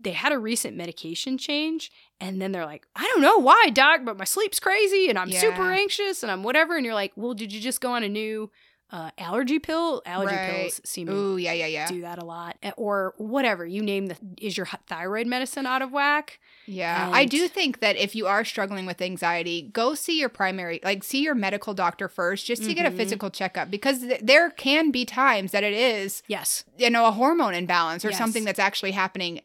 they 0.00 0.12
had 0.12 0.32
a 0.32 0.38
recent 0.38 0.76
medication 0.76 1.38
change 1.38 1.90
and 2.20 2.40
then 2.40 2.52
they're 2.52 2.66
like, 2.66 2.86
I 2.94 3.04
don't 3.12 3.22
know 3.22 3.38
why, 3.38 3.70
doc, 3.72 4.00
but 4.04 4.18
my 4.18 4.24
sleep's 4.24 4.60
crazy 4.60 5.08
and 5.08 5.18
I'm 5.18 5.30
super 5.32 5.72
anxious 5.72 6.22
and 6.22 6.30
I'm 6.30 6.42
whatever. 6.42 6.76
And 6.76 6.84
you're 6.84 6.94
like, 6.94 7.12
well, 7.16 7.34
did 7.34 7.52
you 7.52 7.60
just 7.60 7.80
go 7.80 7.92
on 7.92 8.02
a 8.02 8.08
new 8.08 8.50
uh, 8.90 9.10
allergy 9.18 9.58
pill? 9.58 10.02
Allergy 10.04 10.34
Right. 10.36 10.50
pills 10.50 10.80
seem 10.84 11.06
to 11.06 11.12
Ooh, 11.14 11.36
yeah, 11.38 11.52
yeah, 11.52 11.66
yeah. 11.66 11.86
do 11.88 12.02
that 12.02 12.18
a 12.22 12.24
lot. 12.24 12.56
Eh, 12.62 12.70
Or 12.76 13.14
whatever, 13.16 13.64
you 13.66 13.82
name 13.82 14.06
the, 14.06 14.16
is 14.40 14.56
your 14.58 14.66
thyroid 14.86 15.26
medicine 15.26 15.64
out 15.66 15.80
of 15.82 15.90
whack? 15.90 16.38
Yeah, 16.66 17.10
I 17.12 17.24
do 17.24 17.48
think 17.48 17.80
that 17.80 17.96
if 17.96 18.14
you 18.14 18.26
are 18.26 18.44
struggling 18.44 18.84
with 18.86 19.00
anxiety, 19.02 19.62
go 19.72 19.94
see 19.94 20.18
your 20.20 20.28
primary, 20.28 20.80
like 20.84 21.02
see 21.02 21.22
your 21.22 21.34
medical 21.34 21.72
doctor 21.74 22.08
first, 22.08 22.46
just 22.46 22.62
to 22.64 22.74
get 22.74 22.86
a 22.86 22.90
Mhm. 22.90 22.96
physical 22.96 23.30
checkup, 23.30 23.70
because 23.70 24.00
th- 24.00 24.20
there 24.22 24.50
can 24.50 24.90
be 24.90 25.04
times 25.04 25.52
that 25.52 25.64
it 25.64 25.72
is, 25.74 26.22
Yes. 26.28 26.64
you 26.78 26.90
know, 26.90 27.06
a 27.06 27.10
hormone 27.10 27.54
imbalance 27.54 28.04
or 28.04 28.10
Yes. 28.10 28.18
something 28.18 28.44
that's 28.44 28.58
actually 28.60 28.92
happening. 28.92 29.40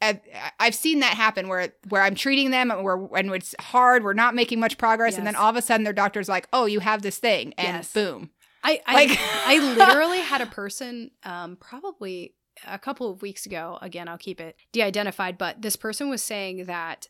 I've, 0.00 0.20
I've 0.60 0.74
seen 0.74 1.00
that 1.00 1.14
happen 1.14 1.48
where 1.48 1.72
where 1.88 2.02
I'm 2.02 2.14
treating 2.14 2.50
them 2.50 2.70
and 2.70 2.84
where 2.84 2.96
when 2.96 3.30
it's 3.32 3.54
hard, 3.60 4.04
we're 4.04 4.12
not 4.12 4.34
making 4.34 4.60
much 4.60 4.78
progress, 4.78 5.18
and 5.18 5.26
then 5.26 5.34
all 5.36 5.50
of 5.50 5.56
a 5.56 5.62
sudden 5.62 5.84
their 5.84 5.92
doctor's 5.92 6.28
like, 6.28 6.48
"Oh, 6.52 6.66
you 6.66 6.80
have 6.80 7.02
this 7.02 7.18
thing," 7.18 7.52
and 7.58 7.78
Yes. 7.78 7.92
boom. 7.92 8.30
I 8.62 8.80
I, 8.86 8.94
Like- 8.94 9.18
I 9.20 9.58
literally 9.76 10.20
had 10.20 10.40
a 10.40 10.46
person 10.46 11.10
um 11.24 11.56
probably 11.60 12.34
a 12.66 12.78
couple 12.78 13.08
of 13.10 13.22
weeks 13.22 13.46
ago 13.46 13.78
again 13.80 14.08
I'll 14.08 14.18
keep 14.18 14.40
it 14.40 14.56
de-identified 14.72 15.38
but 15.38 15.62
this 15.62 15.76
person 15.76 16.08
was 16.10 16.22
saying 16.24 16.64
that 16.64 17.06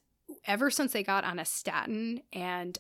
ever 0.46 0.70
since 0.70 0.92
they 0.92 1.02
got 1.02 1.24
on 1.24 1.38
a 1.38 1.44
statin 1.46 2.20
and 2.34 2.78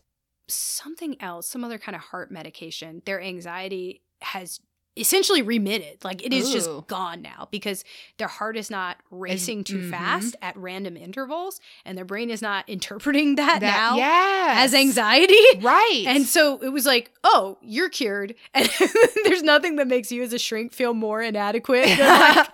something 0.48 1.20
else 1.22 1.48
some 1.48 1.64
other 1.64 1.78
kind 1.78 1.96
of 1.96 2.02
heart 2.02 2.30
medication 2.30 3.00
their 3.06 3.22
anxiety 3.22 4.02
has 4.20 4.60
essentially 4.98 5.42
remitted 5.42 6.04
like 6.04 6.24
it 6.24 6.32
is 6.32 6.48
Ooh. 6.48 6.52
just 6.52 6.86
gone 6.88 7.22
now 7.22 7.48
because 7.50 7.84
their 8.18 8.28
heart 8.28 8.56
is 8.56 8.70
not 8.70 8.98
racing 9.10 9.64
too 9.64 9.78
mhm. 9.78 9.90
fast 9.90 10.36
at 10.42 10.56
random 10.56 10.96
intervals 10.96 11.60
and 11.84 11.96
their 11.96 12.04
brain 12.04 12.30
is 12.30 12.42
not 12.42 12.68
interpreting 12.68 13.36
that, 13.36 13.62
now 13.62 13.96
yeah, 13.96 14.54
as 14.56 14.74
anxiety 14.74 15.34
right? 15.60 16.04
and 16.06 16.26
so 16.26 16.58
it 16.62 16.70
was 16.70 16.86
like, 16.86 17.12
oh, 17.24 17.58
you're 17.62 17.88
cured. 17.88 18.34
And 18.54 18.68
there's 19.24 19.42
nothing 19.42 19.76
that 19.76 19.86
makes 19.86 20.10
you 20.10 20.22
as 20.22 20.32
a 20.32 20.38
shrink 20.38 20.72
feel 20.72 20.92
more 20.92 21.22
inadequate 21.22 21.86
than 21.86 22.36
like 22.38 22.48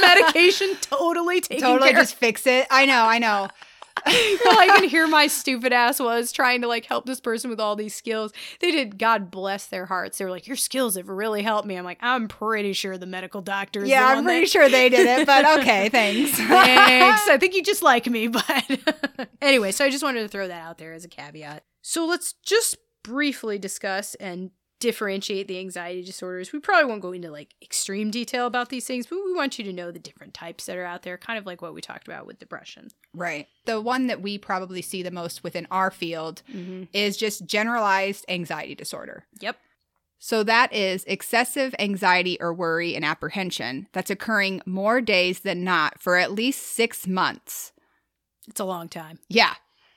medication 0.00 0.76
totally 0.80 1.40
taking 1.40 1.62
totally 1.62 1.90
care 1.90 2.00
just 2.00 2.16
fix 2.16 2.46
it. 2.46 2.66
I 2.70 2.84
know, 2.84 3.04
I 3.04 3.18
know. 3.18 3.48
all 4.46 4.58
I 4.58 4.68
can 4.76 4.88
hear 4.88 5.06
my 5.06 5.26
stupid 5.26 5.72
ass 5.72 5.98
was 6.00 6.32
trying 6.32 6.60
to 6.62 6.68
like 6.68 6.84
help 6.86 7.06
this 7.06 7.20
person 7.20 7.50
with 7.50 7.60
all 7.60 7.76
these 7.76 7.94
skills. 7.94 8.32
They 8.60 8.70
did, 8.70 8.98
God 8.98 9.30
bless 9.30 9.66
their 9.66 9.86
hearts. 9.86 10.18
They 10.18 10.24
were 10.24 10.30
like, 10.30 10.46
your 10.46 10.56
skills 10.56 10.96
have 10.96 11.08
really 11.08 11.42
helped 11.42 11.66
me. 11.66 11.76
I'm 11.76 11.84
like, 11.84 11.98
I'm 12.00 12.28
pretty 12.28 12.72
sure 12.72 12.96
the 12.98 13.06
medical 13.06 13.42
doctor 13.42 13.84
Yeah, 13.84 14.06
I'm 14.06 14.24
pretty 14.24 14.42
that- 14.42 14.50
sure 14.50 14.68
they 14.68 14.88
did 14.88 15.06
it, 15.06 15.26
but 15.26 15.44
okay, 15.60 15.88
thanks. 15.88 16.32
Thanks. 16.38 17.28
I 17.28 17.36
think 17.40 17.54
you 17.54 17.62
just 17.62 17.82
like 17.82 18.06
me, 18.06 18.28
but 18.28 18.64
anyway, 19.42 19.72
so 19.72 19.84
I 19.84 19.90
just 19.90 20.04
wanted 20.04 20.22
to 20.22 20.28
throw 20.28 20.48
that 20.48 20.62
out 20.62 20.78
there 20.78 20.92
as 20.92 21.04
a 21.04 21.08
caveat. 21.08 21.64
So 21.82 22.06
let's 22.06 22.34
just 22.44 22.76
briefly 23.02 23.58
discuss 23.58 24.14
and 24.16 24.50
differentiate 24.86 25.48
the 25.48 25.58
anxiety 25.58 26.02
disorders. 26.02 26.52
We 26.52 26.60
probably 26.60 26.88
won't 26.88 27.02
go 27.02 27.12
into 27.12 27.30
like 27.30 27.54
extreme 27.60 28.10
detail 28.10 28.46
about 28.46 28.68
these 28.68 28.86
things, 28.86 29.06
but 29.06 29.16
we 29.24 29.34
want 29.34 29.58
you 29.58 29.64
to 29.64 29.72
know 29.72 29.90
the 29.90 29.98
different 29.98 30.32
types 30.34 30.66
that 30.66 30.76
are 30.76 30.84
out 30.84 31.02
there, 31.02 31.18
kind 31.18 31.38
of 31.38 31.44
like 31.46 31.60
what 31.60 31.74
we 31.74 31.80
talked 31.80 32.06
about 32.06 32.26
with 32.26 32.38
depression. 32.38 32.88
Right. 33.12 33.48
The 33.64 33.80
one 33.80 34.06
that 34.06 34.22
we 34.22 34.38
probably 34.38 34.82
see 34.82 35.02
the 35.02 35.10
most 35.10 35.42
within 35.42 35.66
our 35.70 35.90
field 35.90 36.42
Mm-hmm. 36.52 36.84
is 36.92 37.16
just 37.16 37.46
generalized 37.46 38.24
anxiety 38.28 38.74
disorder. 38.74 39.24
Yep. 39.40 39.56
So 40.18 40.42
that 40.44 40.72
is 40.72 41.04
excessive 41.04 41.74
anxiety 41.78 42.38
or 42.40 42.54
worry 42.54 42.94
and 42.96 43.04
apprehension 43.04 43.86
that's 43.92 44.10
occurring 44.10 44.62
more 44.64 45.00
days 45.00 45.40
than 45.40 45.62
not 45.64 46.00
for 46.00 46.16
at 46.16 46.32
least 46.32 46.62
six 46.62 47.06
months. 47.06 47.72
It's 48.48 48.60
a 48.60 48.64
long 48.64 48.88
time. 48.88 49.18
Yeah. 49.28 49.54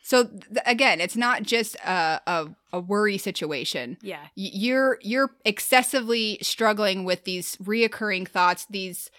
So 0.10 0.24
th- 0.26 0.42
again, 0.66 1.00
it's 1.00 1.16
not 1.16 1.44
just 1.44 1.76
a, 1.86 2.20
a, 2.26 2.48
a 2.74 2.80
worry 2.80 3.20
situation. 3.20 3.98
Yeah. 4.02 4.24
Y- 4.36 4.50
You're 4.66 4.98
you're 5.04 5.30
excessively 5.46 6.40
struggling 6.42 7.04
with 7.06 7.26
these 7.26 7.56
reoccurring 7.58 8.28
thoughts, 8.28 8.66
these 8.72 9.12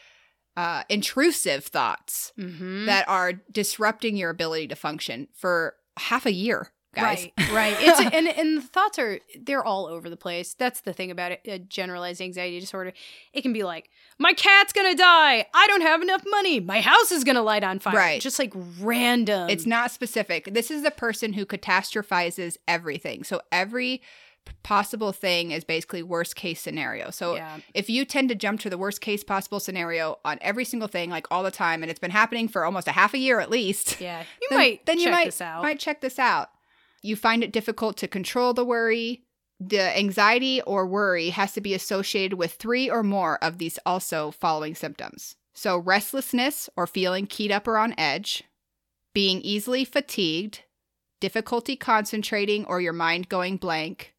uh, 0.56 0.82
intrusive 0.88 1.64
thoughts 1.64 2.32
Mm-hmm. 2.36 2.86
that 2.86 3.08
are 3.08 3.34
disrupting 3.52 4.16
your 4.16 4.30
ability 4.30 4.66
to 4.68 4.74
function 4.74 5.28
for 5.32 5.76
half 5.96 6.26
a 6.26 6.32
year, 6.32 6.72
guys. 6.94 7.28
Right, 7.38 7.52
right. 7.52 7.76
It's 7.78 8.00
and 8.14 8.28
and 8.28 8.58
the 8.58 8.62
thoughts 8.62 8.98
are 8.98 9.20
they're 9.38 9.64
all 9.64 9.86
over 9.86 10.10
the 10.10 10.16
place. 10.16 10.54
That's 10.54 10.80
the 10.80 10.92
thing 10.92 11.10
about 11.10 11.32
it. 11.32 11.40
A 11.46 11.58
generalized 11.58 12.20
anxiety 12.20 12.60
disorder. 12.60 12.92
It 13.32 13.42
can 13.42 13.52
be 13.52 13.62
like, 13.62 13.90
my 14.18 14.32
cat's 14.32 14.72
gonna 14.72 14.94
die. 14.94 15.46
I 15.54 15.66
don't 15.66 15.82
have 15.82 16.02
enough 16.02 16.22
money. 16.28 16.60
My 16.60 16.80
house 16.80 17.12
is 17.12 17.24
gonna 17.24 17.42
light 17.42 17.64
on 17.64 17.78
fire. 17.78 17.94
Right. 17.94 18.20
Just 18.20 18.38
like 18.38 18.52
random. 18.80 19.50
It's 19.50 19.66
not 19.66 19.90
specific. 19.90 20.52
This 20.52 20.70
is 20.70 20.82
the 20.82 20.90
person 20.90 21.32
who 21.32 21.46
catastrophizes 21.46 22.56
everything. 22.66 23.24
So 23.24 23.40
every 23.52 24.02
possible 24.62 25.12
thing 25.12 25.50
is 25.50 25.64
basically 25.64 26.02
worst 26.02 26.36
case 26.36 26.60
scenario. 26.60 27.10
So 27.10 27.36
yeah. 27.36 27.58
if 27.74 27.88
you 27.88 28.04
tend 28.04 28.28
to 28.30 28.34
jump 28.34 28.60
to 28.60 28.70
the 28.70 28.78
worst 28.78 29.00
case 29.00 29.22
possible 29.22 29.60
scenario 29.60 30.18
on 30.24 30.38
every 30.40 30.64
single 30.64 30.88
thing 30.88 31.10
like 31.10 31.26
all 31.30 31.42
the 31.42 31.50
time 31.50 31.82
and 31.82 31.90
it's 31.90 32.00
been 32.00 32.10
happening 32.10 32.48
for 32.48 32.64
almost 32.64 32.88
a 32.88 32.92
half 32.92 33.14
a 33.14 33.18
year 33.18 33.40
at 33.40 33.50
least, 33.50 34.00
Yeah. 34.00 34.24
You 34.40 34.48
then, 34.50 34.58
might 34.58 34.86
then 34.86 34.98
you 34.98 35.10
might 35.10 35.26
this 35.26 35.40
out. 35.40 35.62
might 35.62 35.78
check 35.78 36.00
this 36.00 36.18
out. 36.18 36.50
You 37.02 37.16
find 37.16 37.42
it 37.42 37.52
difficult 37.52 37.96
to 37.98 38.08
control 38.08 38.52
the 38.54 38.64
worry. 38.64 39.22
The 39.58 39.96
anxiety 39.96 40.62
or 40.62 40.86
worry 40.86 41.30
has 41.30 41.52
to 41.52 41.60
be 41.60 41.74
associated 41.74 42.38
with 42.38 42.54
three 42.54 42.90
or 42.90 43.02
more 43.02 43.42
of 43.42 43.58
these 43.58 43.78
also 43.84 44.30
following 44.30 44.74
symptoms. 44.74 45.36
So, 45.54 45.76
restlessness 45.76 46.70
or 46.76 46.86
feeling 46.86 47.26
keyed 47.26 47.52
up 47.52 47.68
or 47.68 47.76
on 47.76 47.94
edge, 47.98 48.44
being 49.12 49.40
easily 49.42 49.84
fatigued, 49.84 50.60
difficulty 51.20 51.76
concentrating 51.76 52.64
or 52.64 52.80
your 52.80 52.92
mind 52.92 53.28
going 53.28 53.56
blank, 53.56 54.14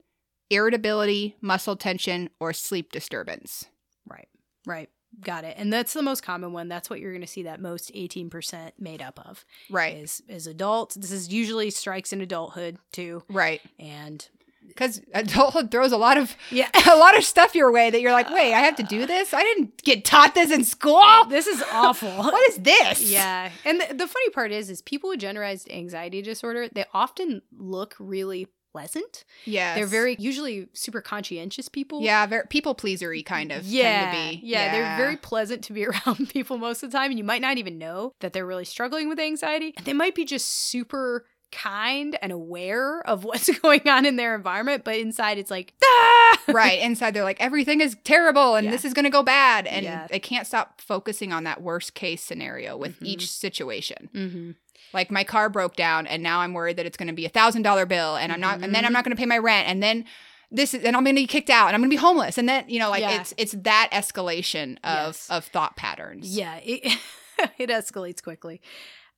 irritability, 0.50 1.36
muscle 1.42 1.76
tension, 1.76 2.30
or 2.40 2.54
sleep 2.54 2.92
disturbance. 2.92 3.66
Right. 4.06 4.28
Right. 4.66 4.90
Got 5.20 5.44
it. 5.44 5.56
And 5.58 5.72
that's 5.74 5.94
the 5.94 6.02
most 6.02 6.24
common 6.24 6.54
one. 6.54 6.68
That's 6.70 6.90
what 6.90 7.00
you're 7.00 7.12
going 7.12 7.22
to 7.22 7.28
see 7.28 7.44
that 7.44 7.60
most 7.62 7.94
18% 7.94 8.72
made 8.80 9.02
up 9.02 9.20
of 9.28 9.46
Right. 9.70 9.98
is 9.98 10.24
is 10.28 10.48
adults. 10.48 10.96
This 10.96 11.12
is 11.12 11.32
usually 11.32 11.70
strikes 11.70 12.14
in 12.14 12.22
adulthood 12.22 12.78
too. 12.92 13.24
Right. 13.30 13.62
And 13.78 14.26
Because 14.68 15.02
adulthood 15.14 15.70
throws 15.70 15.92
a 15.92 15.98
lot 15.98 16.18
of 16.18 16.36
yeah, 16.50 16.70
a 16.90 16.96
lot 16.96 17.18
of 17.18 17.24
stuff 17.26 17.54
your 17.56 17.72
way 17.72 17.90
that 17.90 18.00
you're 18.02 18.14
like, 18.14 18.30
wait, 18.30 18.54
I 18.54 18.60
have 18.62 18.78
to 18.78 18.84
do 18.84 19.06
this. 19.06 19.34
I 19.34 19.44
didn't 19.44 19.84
get 19.84 20.06
taught 20.06 20.34
this 20.34 20.50
in 20.50 20.64
school. 20.64 21.04
this 21.28 21.46
is 21.46 21.62
awful. 21.74 22.10
What 22.32 22.50
is 22.50 22.58
this? 22.58 23.02
Yeah. 23.12 23.52
And 23.66 23.82
the, 23.82 23.94
the 23.94 24.08
funny 24.08 24.30
part 24.30 24.52
is 24.54 24.70
is 24.70 24.82
people 24.82 25.10
with 25.10 25.20
generalized 25.20 25.70
anxiety 25.70 26.22
disorder, 26.22 26.70
they 26.70 26.86
often 26.94 27.42
look 27.58 27.96
really 28.00 28.48
pleasant. 28.72 29.24
Yeah. 29.46 29.76
They're 29.76 29.86
very 29.88 30.16
usually 30.20 30.68
super 30.74 31.02
conscientious 31.02 31.70
people. 31.70 32.02
yeah, 32.02 32.26
very 32.26 32.44
people 32.50 32.76
pleasery 32.76 33.26
kind 33.26 33.52
of. 33.52 33.66
Yeah, 33.66 34.12
Tend 34.12 34.12
to 34.36 34.42
be. 34.42 34.48
yeah, 34.48 34.72
they're 34.72 34.98
very 34.98 35.18
pleasant 35.18 35.64
to 35.66 35.74
be 35.74 35.86
around 35.88 36.30
people 36.30 36.58
most 36.58 36.84
of 36.84 36.92
the 36.92 36.98
time, 36.98 37.12
and 37.12 37.18
you 37.18 37.24
might 37.24 37.42
not 37.42 37.58
even 37.58 37.78
know 37.78 38.14
that 38.22 38.34
they're 38.34 38.46
really 38.46 38.66
struggling 38.66 39.10
with 39.10 39.20
anxiety. 39.20 39.74
And 39.78 39.86
they 39.86 39.94
might 39.94 40.16
be 40.16 40.26
just 40.26 40.48
super 40.48 41.26
kind 41.52 42.18
and 42.22 42.32
aware 42.32 43.02
of 43.06 43.24
what's 43.26 43.50
going 43.60 43.86
on 43.88 44.06
in 44.06 44.16
their 44.16 44.36
environment, 44.36 44.84
but 44.86 44.96
inside 44.98 45.38
it's 45.38 45.52
like, 45.52 45.74
ah! 45.84 46.18
right 46.48 46.80
inside 46.80 47.14
they're 47.14 47.26
like 47.26 47.40
everything 47.42 47.82
is 47.82 47.96
terrible 48.06 48.56
and 48.56 48.66
Yeah. 48.66 48.72
this 48.72 48.86
is 48.86 48.94
going 48.94 49.04
to 49.04 49.10
go 49.12 49.22
bad 49.22 49.68
and 49.68 49.84
Yeah. 49.84 50.08
they 50.10 50.20
can't 50.20 50.48
stop 50.48 50.80
focusing 50.82 51.32
on 51.34 51.44
that 51.44 51.62
worst 51.62 51.94
case 51.94 52.24
scenario 52.24 52.76
with 52.78 53.00
Mhm. 53.02 53.06
each 53.06 53.30
situation 53.30 54.10
Mm-hmm. 54.16 54.52
Like 54.94 55.10
my 55.12 55.24
car 55.24 55.50
broke 55.50 55.76
down 55.76 56.08
and 56.08 56.22
now 56.24 56.40
i'm 56.40 56.54
worried 56.54 56.78
that 56.78 56.86
it's 56.86 56.98
going 56.98 57.08
to 57.08 57.14
be 57.14 57.26
a 57.26 57.30
thousand 57.30 57.62
dollar 57.62 57.86
bill 57.86 58.16
and 58.16 58.32
i'm 58.32 58.40
not 58.42 58.62
and 58.62 58.74
then 58.76 58.86
i'm 58.86 58.92
Mhm. 58.92 58.94
not 58.94 59.04
going 59.06 59.16
to 59.16 59.20
pay 59.20 59.26
my 59.26 59.38
rent 59.38 59.68
and 59.68 59.82
then 59.82 60.06
this 60.52 60.74
is 60.74 60.84
and 60.84 60.96
i'm 60.96 61.04
going 61.04 61.16
to 61.16 61.22
be 61.22 61.28
kicked 61.28 61.50
out 61.50 61.68
and 61.68 61.76
i'm 61.76 61.82
going 61.82 61.90
to 61.90 61.96
be 61.96 62.00
homeless 62.02 62.38
and 62.38 62.48
then 62.50 62.66
you 62.68 62.80
know 62.80 62.90
like 62.90 63.02
Yeah. 63.02 63.22
it's 63.22 63.34
it's 63.38 63.52
that 63.64 63.90
escalation 63.94 64.74
of 64.84 65.08
Yes. 65.08 65.30
of 65.30 65.46
thought 65.46 65.76
patterns 65.78 66.36
Yeah, 66.38 66.56
it, 66.64 66.98
it 67.58 67.70
escalates 67.70 68.22
quickly. 68.22 68.62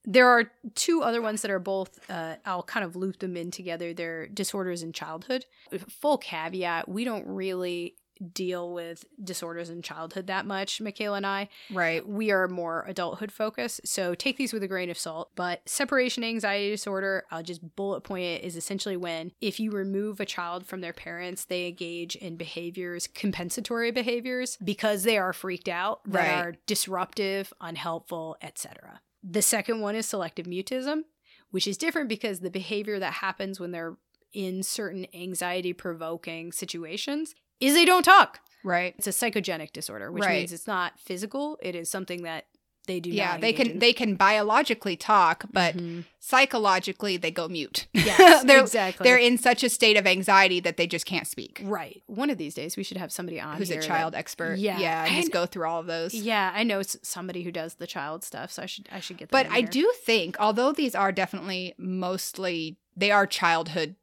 There 0.06 0.28
are 0.28 0.52
two 0.76 1.02
other 1.02 1.22
ones 1.22 1.42
that 1.44 1.50
are 1.52 1.60
both, 1.60 1.98
uh, 2.12 2.36
I'll 2.46 2.62
kind 2.64 2.86
of 2.86 2.98
loop 2.98 3.20
them 3.20 3.38
in 3.38 3.52
together. 3.52 3.94
They're 3.94 4.28
disorders 4.28 4.84
in 4.84 4.92
childhood. 4.92 5.46
Full 5.88 6.18
caveat, 6.18 6.90
we 6.90 7.06
don't 7.06 7.26
really 7.26 7.96
deal 8.34 8.74
with 8.74 9.06
disorders 9.24 9.70
in 9.70 9.82
childhood 9.82 10.28
that 10.28 10.46
much, 10.46 10.80
Michaela 10.82 11.18
and 11.18 11.26
I. 11.28 11.50
right 11.72 12.08
We 12.08 12.32
are 12.32 12.48
more 12.48 12.86
adulthood 12.88 13.32
focused. 13.32 13.88
So 13.88 14.14
take 14.16 14.38
these 14.38 14.54
with 14.54 14.64
a 14.64 14.68
grain 14.68 14.90
of 14.90 14.98
salt. 14.98 15.32
But 15.36 15.68
separation 15.68 16.24
anxiety 16.24 16.70
disorder, 16.70 17.24
I'll 17.32 17.44
just 17.44 17.76
bullet 17.76 18.02
point 18.02 18.24
it, 18.26 18.44
is 18.44 18.56
essentially 18.56 18.98
when 18.98 19.32
if 19.42 19.60
you 19.60 19.72
remove 19.72 20.20
a 20.20 20.26
child 20.26 20.66
from 20.66 20.82
their 20.82 20.94
parents, 20.94 21.46
they 21.46 21.68
engage 21.68 22.16
in 22.16 22.38
behaviors, 22.38 23.08
compensatory 23.08 23.92
behaviors, 23.92 24.58
because 24.64 25.04
they 25.04 25.18
are 25.18 25.34
freaked 25.34 25.70
out 25.70 26.02
that 26.06 26.20
Right. 26.20 26.30
are 26.46 26.56
disruptive, 26.66 27.52
unhelpful, 27.62 28.38
etc. 28.42 29.02
The 29.24 29.42
second 29.42 29.82
one 29.82 29.96
is 29.96 30.06
selective 30.06 30.46
mutism, 30.46 31.04
which 31.52 31.68
is 31.68 31.78
different 31.78 32.10
because 32.10 32.40
the 32.42 32.50
behavior 32.50 33.00
that 33.00 33.14
happens 33.14 33.60
when 33.60 33.72
they're 33.72 33.98
in 34.34 34.64
certain 34.64 35.06
anxiety 35.14 35.74
provoking 35.74 36.52
situations 36.52 37.36
is 37.60 37.74
they 37.74 37.86
don't 37.86 38.04
talk. 38.04 38.40
right 38.64 38.96
It's 38.98 39.08
a 39.08 39.12
psychogenic 39.12 39.74
disorder, 39.74 40.12
which 40.12 40.24
Right. 40.24 40.40
means 40.40 40.54
it's 40.54 40.68
not 40.68 41.00
physical. 41.00 41.58
It 41.62 41.76
is 41.76 41.90
something 41.90 42.24
that 42.24 42.46
they 42.86 43.00
do 43.00 43.10
yeah 43.10 43.32
not. 43.32 43.42
they 43.42 43.54
can 43.54 43.68
in. 43.72 43.80
they 43.80 43.94
can 43.94 44.16
biologically 44.16 44.98
talk 44.98 45.46
but 45.54 45.74
Mhm. 45.78 46.04
psychologically 46.20 47.16
they 47.16 47.32
go 47.32 47.48
mute 47.48 47.88
Yes, 47.94 48.44
they're 48.48 48.60
exactly. 48.60 49.06
they're 49.06 49.18
in 49.18 49.38
such 49.38 49.64
a 49.64 49.70
state 49.70 49.96
of 49.96 50.06
anxiety 50.06 50.60
that 50.60 50.76
they 50.76 50.86
just 50.86 51.06
can't 51.06 51.26
speak 51.26 51.62
right. 51.64 52.04
One 52.08 52.30
of 52.30 52.38
these 52.38 52.54
days, 52.54 52.76
we 52.76 52.84
should 52.84 52.98
have 52.98 53.10
somebody 53.10 53.40
on 53.40 53.56
who's 53.56 53.70
a 53.70 53.76
here 53.76 53.82
that- 53.82 53.88
child 53.88 54.16
expert 54.16 54.60
Yeah. 54.60 54.78
yeah 54.80 55.06
and 55.06 55.16
just 55.16 55.32
go 55.32 55.46
through 55.46 55.66
all 55.66 55.80
of 55.80 55.88
those 55.88 56.14
yeah, 56.14 56.52
I 56.54 56.64
know 56.64 56.82
somebody 56.82 57.44
who 57.44 57.52
does 57.54 57.76
the 57.76 57.88
child 57.88 58.22
stuff, 58.26 58.52
so 58.52 58.64
I 58.64 58.66
should 58.66 58.90
I 58.92 59.00
should 59.00 59.16
get. 59.18 59.30
Them 59.30 59.44
But 59.44 59.50
I 59.52 59.62
do 59.62 59.90
think, 60.06 60.36
although 60.40 60.74
these 60.74 60.94
are 60.94 61.14
definitely 61.14 61.74
mostly 61.78 62.78
they 62.98 63.12
are 63.12 63.26
childhood 63.26 63.96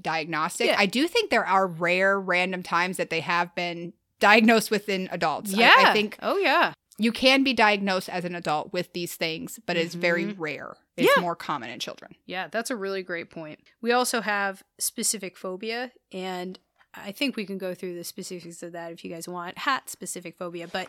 diagnostic, 0.00 0.68
Yeah. 0.68 0.76
I 0.78 0.86
do 0.86 1.08
think 1.08 1.30
there 1.30 1.46
are 1.46 1.66
rare 1.66 2.20
random 2.20 2.62
times 2.62 2.96
that 2.98 3.10
they 3.10 3.20
have 3.20 3.54
been 3.54 3.92
diagnosed 4.20 4.70
within 4.70 5.08
adults. 5.12 5.52
Yeah, 5.52 5.72
I, 5.76 5.92
think 5.92 6.16
Oh 6.22 6.36
yeah. 6.38 6.72
you 6.98 7.12
can 7.12 7.44
be 7.44 7.52
diagnosed 7.52 8.08
as 8.08 8.24
an 8.24 8.34
adult 8.34 8.72
with 8.72 8.92
these 8.92 9.14
things, 9.14 9.60
but 9.66 9.76
it's 9.76 9.94
very 9.94 10.24
Mhm. 10.26 10.34
rare. 10.38 10.76
It's 10.96 11.10
Yeah. 11.16 11.22
more 11.22 11.36
common 11.36 11.70
in 11.70 11.78
children. 11.78 12.16
Yeah, 12.26 12.48
that's 12.48 12.70
a 12.70 12.76
really 12.76 13.02
great 13.02 13.30
point. 13.30 13.60
We 13.80 13.92
also 13.92 14.20
have 14.20 14.62
specific 14.78 15.36
phobia, 15.36 15.92
and 16.12 16.58
I 16.94 17.12
think 17.12 17.36
we 17.36 17.44
can 17.46 17.58
go 17.58 17.74
through 17.74 17.94
the 17.94 18.02
specifics 18.02 18.62
of 18.62 18.72
that 18.72 18.90
if 18.92 19.04
you 19.04 19.10
guys 19.10 19.28
want. 19.28 19.58
Hat 19.58 19.88
specific 19.88 20.36
phobia, 20.36 20.66
but 20.66 20.88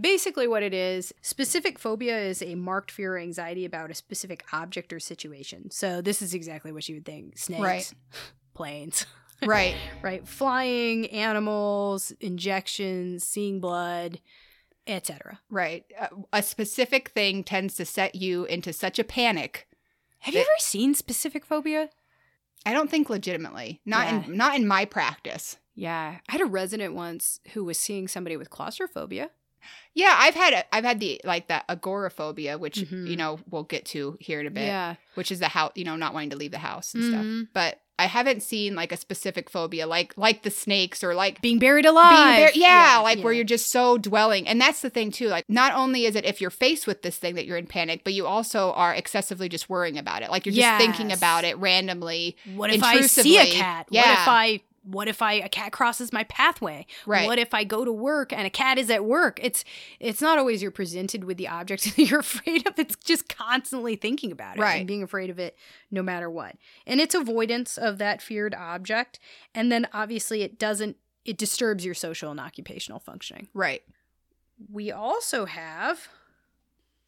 basically 0.00 0.46
what 0.46 0.62
it 0.62 0.72
is 0.74 1.12
specific 1.22 1.78
phobia 1.80 2.16
is 2.20 2.42
a 2.42 2.54
marked 2.54 2.92
fear 2.92 3.14
or 3.14 3.18
anxiety 3.18 3.64
about 3.64 3.90
a 3.90 3.94
specific 3.94 4.44
object 4.52 4.92
or 4.92 5.00
situation. 5.00 5.70
So 5.72 6.00
this 6.00 6.22
is 6.22 6.34
exactly 6.34 6.70
what 6.70 6.88
you 6.88 6.96
would 6.96 7.04
think 7.06 7.36
snakes, 7.38 7.60
Right. 7.60 7.92
planes. 8.58 9.06
Right. 9.46 9.76
right? 10.02 10.26
Flying 10.26 11.06
animals, 11.10 12.10
injections, 12.20 13.22
seeing 13.22 13.60
blood, 13.60 14.18
etc. 14.88 15.38
right. 15.48 15.84
Uh, 15.96 16.08
a 16.32 16.42
specific 16.42 17.10
thing 17.10 17.44
tends 17.44 17.76
to 17.76 17.84
set 17.84 18.16
you 18.16 18.46
into 18.46 18.72
such 18.72 18.98
a 18.98 19.04
panic. 19.04 19.68
Have 20.20 20.34
you 20.34 20.40
ever 20.40 20.48
seen 20.58 20.92
specific 20.92 21.46
phobia? 21.46 21.88
I 22.66 22.72
don't 22.72 22.90
think 22.90 23.08
legitimately. 23.08 23.80
Not 23.86 24.08
Yeah. 24.08 24.24
in 24.24 24.36
not 24.36 24.56
in 24.56 24.66
my 24.66 24.84
practice. 24.84 25.56
Yeah, 25.76 26.18
I 26.28 26.32
had 26.32 26.40
a 26.40 26.44
resident 26.46 26.94
once 26.94 27.38
who 27.52 27.62
was 27.62 27.78
seeing 27.78 28.08
somebody 28.08 28.36
with 28.36 28.50
claustrophobia. 28.50 29.30
Yeah, 29.94 30.16
I've 30.18 30.34
had 30.34 30.64
I've 30.72 30.84
had 30.84 30.98
the 30.98 31.20
like 31.22 31.46
that 31.46 31.64
agoraphobia, 31.68 32.58
which 32.58 32.78
Mhm. 32.80 33.06
you 33.08 33.16
know 33.16 33.38
we'll 33.48 33.62
get 33.62 33.84
to 33.94 34.16
here 34.18 34.40
in 34.40 34.48
a 34.48 34.50
bit. 34.50 34.66
Yeah, 34.66 34.96
which 35.14 35.30
is 35.30 35.38
the 35.38 35.46
house, 35.48 35.72
you 35.76 35.84
know, 35.84 35.94
not 35.94 36.12
wanting 36.12 36.30
to 36.30 36.36
leave 36.36 36.50
the 36.50 36.58
house 36.58 36.92
and 36.94 37.04
stuff. 37.04 37.24
Mhm. 37.24 37.48
But 37.52 37.80
I 37.98 38.06
haven't 38.06 38.42
seen 38.42 38.74
like 38.74 38.92
a 38.92 38.96
specific 38.96 39.50
phobia, 39.50 39.86
like 39.86 40.14
like 40.16 40.42
the 40.42 40.50
snakes 40.50 41.02
or 41.02 41.14
like 41.14 41.40
being 41.40 41.58
buried 41.58 41.82
being 41.82 41.94
alive. 41.94 42.36
there. 42.36 42.50
Yeah, 42.54 43.00
like 43.02 43.22
where 43.24 43.32
you're 43.32 43.44
just 43.44 43.70
so 43.70 43.98
dwelling. 43.98 44.46
And 44.46 44.60
that's 44.60 44.80
the 44.82 44.90
thing 44.90 45.10
too. 45.10 45.28
Like, 45.28 45.44
not 45.48 45.72
only 45.74 46.04
is 46.04 46.14
it 46.14 46.24
if 46.24 46.40
you're 46.40 46.50
faced 46.50 46.86
with 46.86 47.02
this 47.02 47.16
thing 47.18 47.34
that 47.34 47.46
you're 47.46 47.56
in 47.56 47.66
panic, 47.66 48.02
but 48.04 48.12
you 48.14 48.26
also 48.26 48.72
are 48.72 48.94
excessively 48.94 49.48
just 49.48 49.68
worrying 49.68 49.98
about 49.98 50.22
it. 50.22 50.30
Like 50.30 50.46
you're 50.46 50.54
just 50.54 50.78
thinking 50.78 51.10
about 51.12 51.44
it 51.44 51.56
randomly. 51.58 52.36
What 52.54 52.70
if 52.72 52.82
I 52.82 53.00
see 53.02 53.38
a 53.38 53.46
cat? 53.46 53.86
What 53.88 53.94
Yeah. 53.96 54.12
if 54.22 54.28
I? 54.28 54.60
What 54.84 55.08
if 55.08 55.20
I 55.20 55.34
a 55.34 55.48
cat 55.48 55.72
crosses 55.72 56.12
my 56.12 56.24
pathway? 56.24 56.86
Right. 57.06 57.26
What 57.26 57.38
if 57.38 57.52
I 57.52 57.64
go 57.64 57.84
to 57.84 57.92
work 57.92 58.32
and 58.32 58.46
a 58.46 58.50
cat 58.50 58.78
is 58.78 58.90
at 58.90 59.04
work? 59.04 59.38
It's 59.42 59.64
it's 60.00 60.20
not 60.20 60.38
always 60.38 60.62
you're 60.62 60.70
presented 60.70 61.24
with 61.24 61.36
the 61.36 61.48
object 61.48 61.84
that 61.96 61.98
you're 61.98 62.20
afraid 62.20 62.66
of. 62.66 62.78
It's 62.78 62.96
just 62.96 63.28
constantly 63.28 63.96
thinking 63.96 64.32
about 64.32 64.56
it 64.56 64.60
Right. 64.60 64.78
and 64.78 64.86
being 64.86 65.02
afraid 65.02 65.30
of 65.30 65.38
it 65.38 65.56
no 65.90 66.02
matter 66.02 66.30
what. 66.30 66.56
And 66.86 67.00
it's 67.00 67.14
avoidance 67.14 67.76
of 67.76 67.98
that 67.98 68.22
feared 68.22 68.54
object. 68.54 69.18
And 69.54 69.70
then 69.70 69.86
obviously 69.92 70.42
it 70.42 70.58
doesn't 70.58 70.96
it 71.24 71.36
disturbs 71.36 71.84
your 71.84 71.94
social 71.94 72.30
and 72.30 72.40
occupational 72.40 72.98
functioning. 73.00 73.48
Right. 73.52 73.82
We 74.72 74.90
also 74.90 75.44
have 75.44 76.08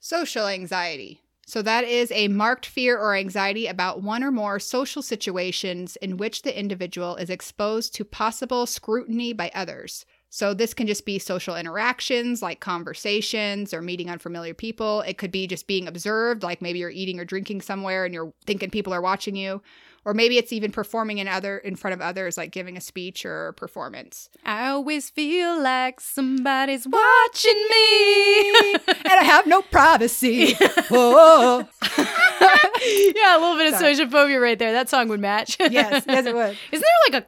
Social 0.03 0.47
anxiety. 0.47 1.21
So, 1.51 1.63
that 1.63 1.83
is 1.83 2.13
a 2.13 2.29
marked 2.29 2.65
fear 2.65 2.97
or 2.97 3.17
anxiety 3.17 3.67
about 3.67 4.05
one 4.05 4.23
or 4.23 4.31
more 4.31 4.61
social 4.61 5.03
situations 5.03 5.97
in 5.97 6.17
which 6.17 6.43
the 6.43 6.57
individual 6.57 7.17
is 7.17 7.29
exposed 7.29 7.93
to 7.97 8.05
possible 8.05 8.67
scrutiny 8.67 9.33
by 9.33 9.51
others. 9.53 10.07
So, 10.33 10.55
this 10.55 10.73
can 10.75 10.87
just 10.87 11.05
be 11.05 11.19
social 11.19 11.57
interactions 11.57 12.41
like 12.41 12.61
conversations 12.61 13.75
or 13.75 13.83
meeting 13.83 14.09
unfamiliar 14.09 14.55
people. 14.55 15.01
It 15.03 15.19
could 15.19 15.33
be 15.33 15.47
just 15.47 15.67
being 15.67 15.89
observed, 15.89 16.43
like 16.45 16.63
maybe 16.63 16.79
you're 16.79 16.91
eating 16.91 17.19
or 17.19 17.25
drinking 17.25 17.63
somewhere 17.63 18.05
and 18.05 18.15
you're 18.15 18.33
thinking 18.47 18.71
people 18.71 18.95
are 18.95 19.01
watching 19.01 19.35
you. 19.37 19.61
Or 20.07 20.15
maybe 20.15 20.39
it's 20.39 20.51
even 20.51 20.73
performing 20.73 21.19
in 21.19 21.29
other 21.29 21.59
in 21.59 21.77
front 21.77 21.93
of 21.95 22.01
others, 22.01 22.39
like 22.39 22.53
giving 22.53 22.77
a 22.79 22.81
speech 22.81 23.27
or 23.27 23.49
a 23.49 23.53
performance. 23.53 24.31
I 24.47 24.69
always 24.69 25.11
feel 25.11 25.61
like 25.61 26.01
somebody's 26.01 26.87
watching 26.91 27.67
me. 27.71 28.51
and 28.89 29.13
I 29.21 29.25
have 29.25 29.47
no 29.47 29.61
privacy. 29.61 30.55
Whoa. 30.91 31.67
yeah, 31.99 33.37
a 33.37 33.41
little 33.41 33.57
bit 33.57 33.73
of 33.75 33.79
Sorry. 33.79 33.95
social 33.95 34.11
phobia 34.11 34.41
right 34.41 34.59
there. 34.59 34.73
That 34.73 34.89
song 34.89 35.09
would 35.09 35.21
match. 35.21 35.57
yes, 35.61 36.05
yes, 36.07 36.25
it 36.27 36.35
would. 36.35 36.57
Isn't 36.73 36.87
there 37.11 37.21
like 37.21 37.25
a 37.25 37.27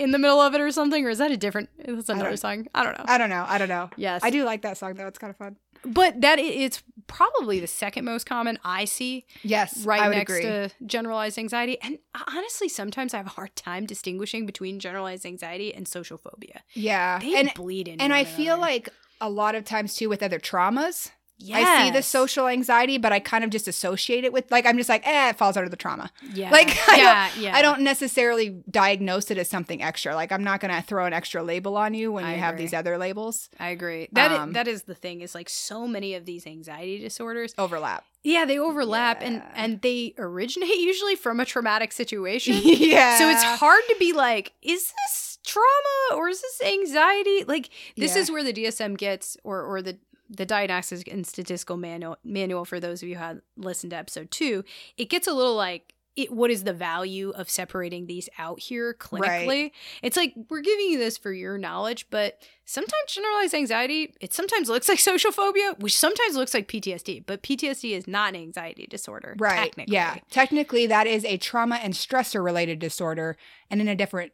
in 0.00 0.10
the 0.12 0.18
middle 0.18 0.40
of 0.40 0.54
it 0.54 0.60
or 0.60 0.70
something, 0.72 1.04
or 1.06 1.10
is 1.10 1.18
that 1.18 1.30
a 1.30 1.36
different? 1.36 1.68
That's 1.78 2.08
another 2.08 2.30
don't- 2.30 2.36
song. 2.38 2.66
I 2.74 2.82
don't 2.84 2.96
know. 2.98 3.04
I 3.06 3.18
don't 3.18 3.30
know. 3.30 3.44
I 3.48 3.58
don't 3.58 3.68
know. 3.68 3.90
yes, 3.96 4.22
I 4.24 4.30
do 4.30 4.44
like 4.44 4.62
that 4.62 4.76
song 4.78 4.94
though. 4.94 5.06
It's 5.06 5.18
kind 5.18 5.30
of 5.30 5.36
fun. 5.36 5.56
but 5.84 6.20
that 6.20 6.38
it's 6.38 6.82
probably 7.06 7.58
the 7.60 7.66
second 7.66 8.04
most 8.04 8.24
common 8.26 8.58
I 8.64 8.84
see 8.84 9.24
Yes, 9.42 9.84
right 9.84 10.02
I 10.02 10.08
next 10.10 10.30
agree. 10.32 10.42
to 10.42 10.70
generalized 10.86 11.38
anxiety. 11.38 11.76
And 11.82 11.98
honestly, 12.28 12.68
sometimes 12.68 13.14
I 13.14 13.16
have 13.16 13.26
a 13.26 13.30
hard 13.30 13.54
time 13.56 13.84
distinguishing 13.86 14.46
between 14.46 14.78
generalized 14.78 15.24
anxiety 15.26 15.74
and 15.74 15.88
social 15.88 16.18
phobia. 16.18 16.62
yeah, 16.74 17.18
They 17.18 17.34
and 17.38 17.52
bleed 17.54 17.88
in, 17.88 18.00
and 18.00 18.12
I 18.12 18.24
feel 18.24 18.58
like 18.58 18.88
a 19.20 19.28
lot 19.30 19.54
of 19.54 19.64
times 19.64 19.94
too 19.96 20.08
with 20.08 20.22
other 20.22 20.38
traumas, 20.38 21.10
I 21.52 21.84
see 21.84 21.90
the 21.90 22.02
social 22.02 22.46
anxiety, 22.48 22.98
but 22.98 23.12
I 23.12 23.20
kind 23.20 23.44
of 23.44 23.50
just 23.50 23.66
associate 23.68 24.24
it 24.24 24.32
with 24.32 24.50
like 24.50 24.66
I'm 24.66 24.76
just 24.76 24.88
like, 24.88 25.06
eh, 25.06 25.30
it 25.30 25.36
falls 25.38 25.56
under 25.56 25.68
the 25.68 25.76
trauma. 25.76 26.10
Yeah. 26.34 26.50
Like, 26.60 26.68
I 26.88 26.96
don't- 26.96 26.98
yeah, 26.98 27.30
yeah. 27.40 27.56
I 27.56 27.62
don't 27.62 27.80
necessarily 27.82 28.62
diagnose 28.70 29.30
it 29.30 29.38
as 29.38 29.48
something 29.48 29.82
extra. 29.82 30.14
Like 30.14 30.32
I'm 30.32 30.44
not 30.44 30.60
gonna 30.60 30.82
throw 30.82 31.06
an 31.06 31.12
extra 31.12 31.42
label 31.42 31.76
on 31.76 31.94
you 31.94 32.12
when 32.12 32.24
I 32.24 32.34
you 32.34 32.40
have 32.40 32.56
these 32.56 32.74
other 32.74 32.98
labels. 32.98 33.48
I 33.58 33.68
agree. 33.70 34.08
That 34.12 34.32
Um, 34.32 34.52
that 34.52 34.68
is 34.68 34.82
the 34.82 34.94
thing. 34.94 35.20
Is 35.20 35.34
like 35.34 35.48
so 35.48 35.86
many 35.86 36.14
of 36.14 36.24
these 36.26 36.46
anxiety 36.46 36.98
disorders. 36.98 37.54
Overlap. 37.58 38.04
Yeah, 38.22 38.44
they 38.44 38.58
overlap 38.58 39.22
and 39.22 39.42
and 39.54 39.80
they 39.80 40.14
originate 40.18 40.68
usually 40.90 41.16
from 41.16 41.40
a 41.40 41.44
traumatic 41.46 41.92
situation. 41.92 42.54
yeah. 42.62 43.16
So 43.18 43.30
it's 43.30 43.42
hard 43.44 43.82
to 43.88 43.96
be 43.98 44.12
like, 44.12 44.52
is 44.60 44.92
this 45.06 45.38
trauma 45.46 46.16
or 46.16 46.28
is 46.28 46.42
this 46.42 46.60
anxiety? 46.62 47.44
Like 47.44 47.70
this 47.96 48.14
Yeah. 48.14 48.22
is 48.22 48.30
where 48.30 48.44
the 48.44 48.52
DSM 48.52 48.96
gets 48.98 49.36
or 49.44 49.62
or 49.62 49.80
the 49.82 49.98
the 50.30 50.46
diagnostic 50.46 51.08
and 51.08 51.26
statistical 51.26 51.76
manual 51.76 52.16
manual 52.24 52.64
for 52.64 52.78
those 52.78 53.02
of 53.02 53.08
you 53.08 53.16
who 53.16 53.22
had 53.22 53.40
listened 53.56 53.90
to 53.90 53.96
episode 53.96 54.30
two, 54.30 54.64
it 54.96 55.10
gets 55.10 55.26
a 55.26 55.32
little 55.32 55.56
like 55.56 55.94
it, 56.16 56.32
what 56.32 56.50
is 56.50 56.64
the 56.64 56.72
value 56.72 57.30
of 57.30 57.48
separating 57.48 58.06
these 58.06 58.28
out 58.38 58.60
here 58.60 58.94
clinically? 58.94 59.70
It's 60.02 60.16
like 60.16 60.34
we're 60.48 60.60
giving 60.60 60.86
you 60.86 60.98
this 60.98 61.16
for 61.16 61.32
your 61.32 61.56
knowledge, 61.56 62.06
but 62.10 62.42
sometimes 62.64 63.12
generalized 63.12 63.54
anxiety, 63.54 64.14
it 64.20 64.32
sometimes 64.32 64.68
looks 64.68 64.88
like 64.88 64.98
social 64.98 65.30
phobia, 65.30 65.74
which 65.78 65.96
sometimes 65.96 66.34
looks 66.36 66.52
like 66.52 66.68
PTSD, 66.68 67.24
but 67.26 67.42
PTSD 67.42 67.96
is 67.96 68.08
not 68.08 68.34
an 68.34 68.40
anxiety 68.40 68.86
disorder. 68.90 69.36
Right. 69.38 69.56
Technically. 69.56 69.94
Yeah. 69.94 70.16
Technically, 70.30 70.86
that 70.88 71.06
is 71.06 71.24
a 71.24 71.36
trauma 71.36 71.76
and 71.76 71.94
stressor 71.94 72.44
related 72.44 72.80
disorder, 72.80 73.36
and 73.70 73.80
in 73.80 73.88
a 73.88 73.94
different 73.94 74.32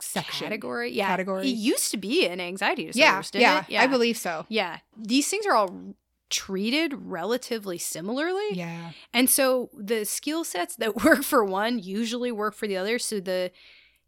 section. 0.00 0.46
category. 0.46 0.92
Yeah, 0.92 1.06
Category. 1.08 1.48
It 1.48 1.56
used 1.56 1.90
to 1.92 1.96
be 1.96 2.26
an 2.26 2.40
anxiety 2.40 2.86
disorder. 2.86 3.38
Yeah. 3.38 3.64
Yeah, 3.68 3.82
it? 3.82 3.84
I 3.84 3.86
believe 3.86 4.16
so. 4.16 4.46
Yeah, 4.48 4.78
these 4.96 5.28
things 5.28 5.46
are 5.46 5.54
all 5.54 5.94
treated 6.30 6.92
relatively 6.94 7.78
similarly, 7.78 8.48
Yeah. 8.52 8.92
and 9.14 9.30
so 9.30 9.70
the 9.74 10.04
skill 10.04 10.44
sets 10.44 10.76
that 10.76 10.96
work 11.04 11.22
for 11.22 11.42
one 11.44 11.78
usually 11.78 12.30
work 12.32 12.54
for 12.54 12.66
the 12.66 12.76
other. 12.76 12.98
So 12.98 13.18
the 13.20 13.50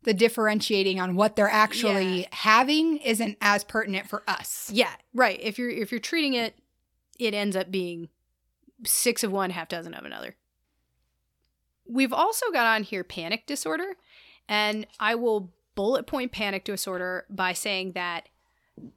The 0.03 0.15
differentiating 0.15 0.99
on 1.01 1.15
what 1.15 1.37
they're 1.37 1.49
actually 1.49 2.21
Yeah. 2.21 2.27
having 2.33 2.97
isn't 2.99 3.37
as 3.43 3.65
pertinent 3.65 4.09
for 4.09 4.23
us. 4.29 4.71
yeah, 4.73 4.93
right. 5.15 5.39
If 5.43 5.59
you're 5.59 5.71
if 5.71 5.91
you're 5.93 6.01
treating 6.01 6.35
it, 6.35 6.55
it 7.19 7.35
ends 7.35 7.55
up 7.57 7.71
being 7.71 8.09
six 8.87 9.23
of 9.25 9.31
one, 9.33 9.51
half 9.51 9.69
dozen 9.69 9.93
of 9.95 10.05
another. 10.07 10.37
We've 11.87 12.13
also 12.13 12.51
got 12.53 12.67
on 12.67 12.83
here 12.85 13.03
panic 13.05 13.47
disorder, 13.47 13.97
and 14.49 14.87
I 15.01 15.17
will 15.17 15.53
bullet 15.75 16.07
point 16.07 16.33
panic 16.33 16.65
disorder 16.65 17.27
by 17.31 17.53
saying 17.53 17.93
that 17.93 18.29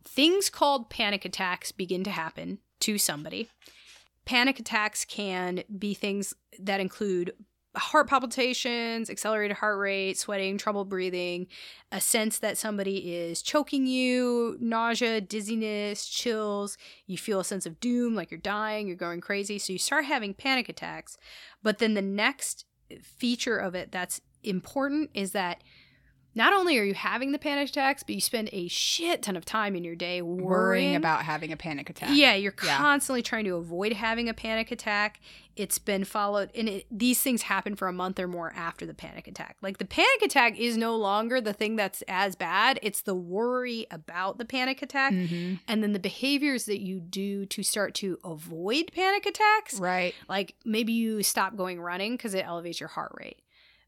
things 0.06 0.50
called 0.50 0.90
panic 0.90 1.26
attacks 1.26 1.72
begin 1.72 2.04
to 2.04 2.12
happen 2.12 2.60
to 2.80 2.98
somebody. 2.98 3.50
Panic 4.26 4.60
attacks 4.60 5.04
can 5.04 5.64
be 5.78 5.94
things 5.94 6.34
that 6.60 6.80
include 6.80 7.34
heart 7.76 8.08
palpitations, 8.08 9.10
accelerated 9.10 9.58
heart 9.58 9.80
rate, 9.80 10.18
sweating, 10.18 10.58
trouble 10.58 10.86
breathing, 10.86 11.48
a 11.92 12.00
sense 12.00 12.40
that 12.40 12.58
somebody 12.58 13.14
is 13.16 13.42
choking 13.42 13.88
you, 13.88 14.58
nausea, 14.60 15.20
dizziness, 15.20 16.06
chills. 16.06 16.78
You 17.08 17.18
feel 17.18 17.40
a 17.40 17.44
sense 17.44 17.66
of 17.66 17.80
doom, 17.80 18.16
like 18.16 18.30
you're 18.30 18.40
dying, 18.40 18.88
you're 18.88 18.96
going 18.96 19.22
crazy. 19.22 19.58
So 19.58 19.74
you 19.74 19.80
start 19.80 20.06
having 20.06 20.34
panic 20.34 20.70
attacks. 20.70 21.18
But 21.64 21.80
then 21.80 21.96
the 21.96 22.02
next 22.02 22.66
feature 23.02 23.58
of 23.58 23.74
it 23.74 23.92
that's 23.92 24.22
important 24.44 25.10
is 25.14 25.32
that 25.32 25.64
not 26.36 26.54
only 26.54 26.78
are 26.80 26.84
you 26.84 26.94
having 26.94 27.32
the 27.32 27.40
panic 27.40 27.70
attacks, 27.70 28.04
but 28.04 28.16
you 28.16 28.22
spend 28.22 28.50
a 28.52 28.68
shit 28.68 29.22
ton 29.24 29.36
of 29.36 29.46
time 29.46 29.76
in 29.76 29.84
your 29.84 29.96
day 29.96 30.22
worrying, 30.22 30.44
Worrying 30.50 30.96
about 30.96 31.24
having 31.24 31.52
a 31.52 31.58
panic 31.58 31.90
attack. 31.90 32.10
Yeah, 32.14 32.34
you're 32.36 32.54
Yeah. 32.64 32.78
constantly 32.78 33.22
trying 33.22 33.46
to 33.46 33.56
avoid 33.56 33.94
having 33.94 34.28
a 34.30 34.34
panic 34.34 34.72
attack. 34.72 35.20
It's 35.56 35.78
been 35.78 36.04
followed, 36.04 36.50
and 36.56 36.68
it, 36.68 36.88
these 36.90 37.22
things 37.22 37.44
happen 37.44 37.76
for 37.76 37.88
a 37.88 37.94
month 37.94 38.20
or 38.20 38.28
more 38.28 38.52
after 38.56 38.88
the 38.88 38.94
panic 38.96 39.28
attack. 39.28 39.56
Like 39.62 39.78
the 39.78 39.86
panic 39.86 40.24
attack 40.24 40.58
is 40.60 40.76
no 40.78 40.96
longer 40.96 41.40
the 41.40 41.54
thing 41.54 41.76
that's 41.76 42.02
as 42.08 42.36
bad, 42.36 42.80
it's 42.82 43.02
the 43.02 43.14
worry 43.14 43.86
about 43.92 44.40
the 44.40 44.46
panic 44.46 44.82
attack. 44.82 45.14
hmm 45.14 45.56
And 45.68 45.84
then 45.84 45.92
the 45.94 46.00
behaviors 46.00 46.66
that 46.66 46.80
you 46.82 47.00
do 47.00 47.46
to 47.46 47.62
start 47.62 47.94
to 47.96 48.18
avoid 48.24 48.92
panic 48.96 49.28
attacks 49.28 49.80
Right. 49.80 50.16
like 50.28 50.56
maybe 50.66 50.94
you 50.94 51.22
stop 51.22 51.56
going 51.56 51.80
running 51.80 52.14
because 52.14 52.34
it 52.34 52.44
elevates 52.46 52.80
your 52.80 52.90
heart 52.90 53.12
rate. 53.20 53.38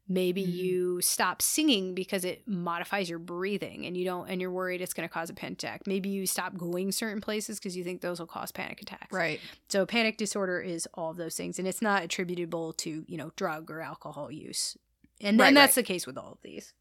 Maybe 0.08 0.44
Mhm. 0.46 0.52
you 0.54 1.00
stop 1.00 1.42
singing 1.42 1.94
because 1.94 2.24
it 2.24 2.46
modifies 2.46 3.10
your 3.10 3.18
breathing 3.18 3.86
and 3.86 3.96
you 3.96 4.04
don't 4.04 4.28
and 4.28 4.40
you're 4.40 4.52
worried 4.52 4.80
it's 4.80 4.94
going 4.94 5.08
to 5.08 5.12
cause 5.12 5.30
a 5.30 5.34
panic 5.34 5.58
attack. 5.58 5.82
Maybe 5.86 6.08
you 6.08 6.26
stop 6.28 6.56
going 6.56 6.92
certain 6.92 7.20
places 7.20 7.58
because 7.58 7.76
you 7.76 7.82
think 7.82 8.02
those 8.02 8.20
will 8.20 8.26
cause 8.28 8.52
panic 8.52 8.80
attacks. 8.80 9.12
Right. 9.12 9.40
So 9.68 9.84
panic 9.84 10.16
disorder 10.16 10.60
is 10.60 10.86
all 10.94 11.10
of 11.10 11.16
those 11.16 11.34
things 11.36 11.58
and 11.58 11.66
it's 11.66 11.82
not 11.82 12.04
attributable 12.04 12.72
to, 12.74 13.04
you 13.08 13.16
know, 13.16 13.32
drug 13.34 13.68
or 13.70 13.80
alcohol 13.80 14.30
use. 14.30 14.76
And 15.20 15.40
then 15.40 15.46
Right, 15.46 15.54
that's 15.54 15.74
the 15.74 15.82
case 15.82 16.06
with 16.06 16.16
all 16.16 16.32
of 16.32 16.38
these. 16.42 16.72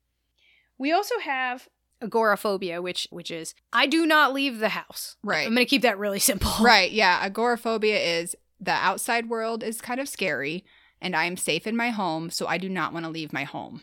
We 0.78 0.92
also 0.92 1.18
have 1.20 1.68
agoraphobia, 2.02 2.82
which 2.82 3.08
which 3.10 3.32
is 3.32 3.56
I 3.74 3.88
do 3.88 4.06
not 4.06 4.34
leave 4.34 4.60
the 4.60 4.70
house. 4.70 5.16
Right. 5.24 5.48
I'm 5.48 5.54
going 5.56 5.66
to 5.66 5.70
keep 5.70 5.82
that 5.82 5.98
really 5.98 6.20
simple. 6.32 6.52
Right. 6.62 6.92
Yeah. 6.92 7.20
Agoraphobia 7.24 7.98
is 7.98 8.36
the 8.60 8.72
outside 8.72 9.30
world 9.30 9.64
is 9.64 9.82
kind 9.82 10.00
of 10.00 10.08
scary, 10.08 10.64
and 11.01 11.15
I 11.15 11.25
am 11.25 11.38
safe 11.38 11.67
in 11.67 11.75
my 11.75 11.89
home, 11.89 12.29
so 12.29 12.47
I 12.47 12.58
do 12.58 12.69
not 12.69 12.93
want 12.93 13.05
to 13.05 13.12
leave 13.12 13.34
my 13.34 13.43
home. 13.43 13.81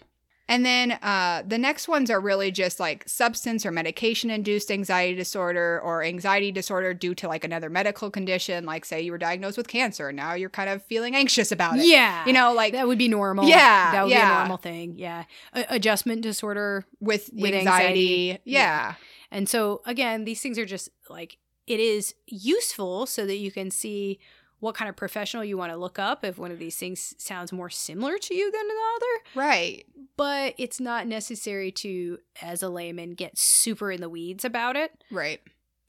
And 0.49 0.67
then 0.67 0.93
uh, 1.03 1.45
the 1.47 1.57
next 1.57 1.89
ones 1.89 2.11
are 2.11 2.21
really 2.21 2.51
just 2.51 2.79
like 2.79 3.09
substance 3.09 3.65
or 3.65 3.71
medication 3.71 4.29
induced 4.29 4.71
anxiety 4.71 5.15
disorder 5.15 5.81
or 5.83 6.03
anxiety 6.03 6.53
disorder 6.53 6.93
due 6.93 7.15
to 7.15 7.29
like 7.29 7.45
another 7.45 7.71
medical 7.71 8.11
condition, 8.11 8.67
like 8.67 8.85
say 8.85 9.01
you 9.01 9.13
were 9.13 9.19
diagnosed 9.19 9.57
with 9.57 9.69
cancer 9.69 10.09
and 10.09 10.17
now 10.17 10.35
you're 10.35 10.51
kind 10.51 10.69
of 10.69 10.83
feeling 10.83 11.15
anxious 11.15 11.53
about 11.53 11.79
it. 11.79 11.87
Yeah. 11.87 12.27
You 12.27 12.35
know, 12.35 12.53
like 12.53 12.73
that 12.73 12.87
would 12.87 12.99
be 12.99 13.09
normal. 13.09 13.47
Yeah, 13.47 13.93
That 13.93 14.03
would 14.03 14.11
be 14.11 14.17
a 14.17 14.29
normal 14.29 14.57
thing. 14.59 14.99
Yeah. 14.99 15.25
A- 15.55 15.65
adjustment 15.71 16.21
disorder. 16.21 16.85
with, 17.01 17.31
with 17.33 17.55
anxiety. 17.55 18.31
anxiety. 18.33 18.43
Yeah. 18.45 18.95
And 19.31 19.49
so, 19.49 19.81
again, 19.87 20.25
these 20.25 20.43
things 20.43 20.59
are 20.59 20.67
just 20.67 20.91
like, 21.09 21.39
it 21.67 21.81
is 21.81 22.15
useful 22.27 23.07
so 23.07 23.25
that 23.25 23.37
you 23.37 23.51
can 23.53 23.71
see 23.71 24.19
what 24.63 24.77
kind 24.77 24.89
of 24.89 24.95
professional 24.95 25.43
you 25.43 25.59
want 25.59 25.73
to 25.73 25.77
look 25.77 25.99
up 25.99 26.25
if 26.25 26.39
one 26.39 26.53
of 26.53 26.59
these 26.61 26.77
things 26.77 27.17
sounds 27.19 27.51
more 27.51 27.69
similar 27.69 28.17
to 28.17 28.33
you 28.33 28.49
than 28.49 28.63
another. 28.63 29.49
Right. 29.49 29.85
But 30.17 30.55
it's 30.57 30.79
not 30.79 31.09
necessary 31.09 31.73
to, 31.73 32.19
as 32.41 32.63
a 32.63 32.69
layman, 32.69 33.15
get 33.15 33.37
super 33.37 33.91
in 33.91 34.01
the 34.01 34.09
weeds 34.09 34.45
about 34.45 34.77
it. 34.77 35.03
Right. 35.11 35.41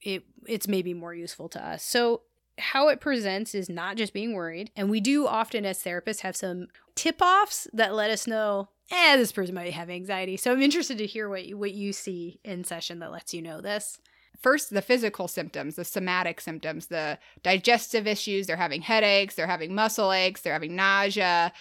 it 0.01 0.23
it's 0.47 0.67
maybe 0.67 0.95
more 0.95 1.13
useful 1.13 1.49
to 1.49 1.63
us. 1.63 1.83
So 1.83 2.21
how 2.57 2.87
it 2.87 2.99
presents 2.99 3.53
is 3.53 3.69
not 3.69 3.95
just 3.95 4.11
being 4.11 4.33
worried, 4.33 4.71
and 4.75 4.89
we 4.89 4.99
do 4.99 5.27
often 5.27 5.67
as 5.67 5.83
therapists 5.83 6.21
have 6.21 6.35
some 6.35 6.65
tip-offs 6.95 7.67
that 7.73 7.93
let 7.93 8.09
us 8.09 8.25
know, 8.25 8.69
eh, 8.89 9.17
this 9.17 9.31
person 9.31 9.53
might 9.53 9.73
have 9.73 9.91
anxiety. 9.91 10.35
So 10.35 10.51
I'm 10.51 10.63
interested 10.63 10.97
to 10.97 11.05
hear 11.05 11.29
what 11.29 11.45
you, 11.45 11.59
what 11.59 11.73
you 11.73 11.93
see 11.93 12.39
in 12.43 12.63
session 12.63 12.97
that 12.99 13.11
lets 13.11 13.35
you 13.35 13.43
know 13.43 13.61
this. 13.61 13.99
First 14.39 14.73
the 14.73 14.81
physical 14.81 15.27
symptoms, 15.27 15.75
the 15.75 15.85
somatic 15.85 16.41
symptoms, 16.41 16.87
the 16.87 17.17
digestive 17.43 18.07
issues. 18.07 18.47
They're 18.47 18.57
having 18.57 18.81
headaches, 18.81 19.35
they're 19.35 19.47
having 19.47 19.73
muscle 19.73 20.11
aches, 20.11 20.41
they're 20.41 20.53
having 20.53 20.75
nausea, 20.75 21.53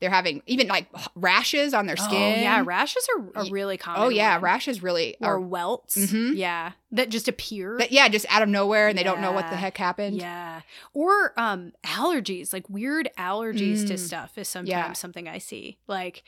they're 0.00 0.10
having 0.10 0.42
even 0.46 0.66
like 0.68 0.86
rashes 1.14 1.74
on 1.74 1.86
their 1.86 1.96
skin. 1.96 2.38
Oh, 2.38 2.40
yeah, 2.42 2.62
rashes 2.64 3.06
are 3.16 3.40
a 3.40 3.44
Y- 3.44 3.48
really 3.50 3.76
common. 3.76 4.02
Oh 4.02 4.08
yeah, 4.08 4.34
one. 4.36 4.42
rashes 4.44 4.82
really 4.82 5.16
or 5.20 5.34
are. 5.34 5.40
welts. 5.40 5.96
Mhm. 5.96 6.36
Yeah, 6.36 6.72
that 6.92 7.08
just 7.10 7.28
appear. 7.28 7.76
That, 7.78 7.92
yeah, 7.92 8.08
just 8.08 8.26
out 8.28 8.42
of 8.42 8.48
nowhere, 8.48 8.88
and 8.88 8.96
they 8.98 9.02
don't 9.02 9.20
know 9.20 9.32
what 9.32 9.48
the 9.50 9.56
heck 9.56 9.76
happened. 9.76 10.16
Yeah. 10.16 10.62
Or 10.94 11.32
um 11.38 11.72
allergies, 11.84 12.52
like 12.52 12.68
weird 12.68 13.08
allergies 13.18 13.86
to 13.88 13.94
Mm. 13.94 13.98
stuff 13.98 14.38
is 14.38 14.48
sometimes 14.48 14.68
Yeah. 14.70 14.92
something 14.94 15.28
I 15.28 15.38
see. 15.38 15.78
Like 15.86 16.24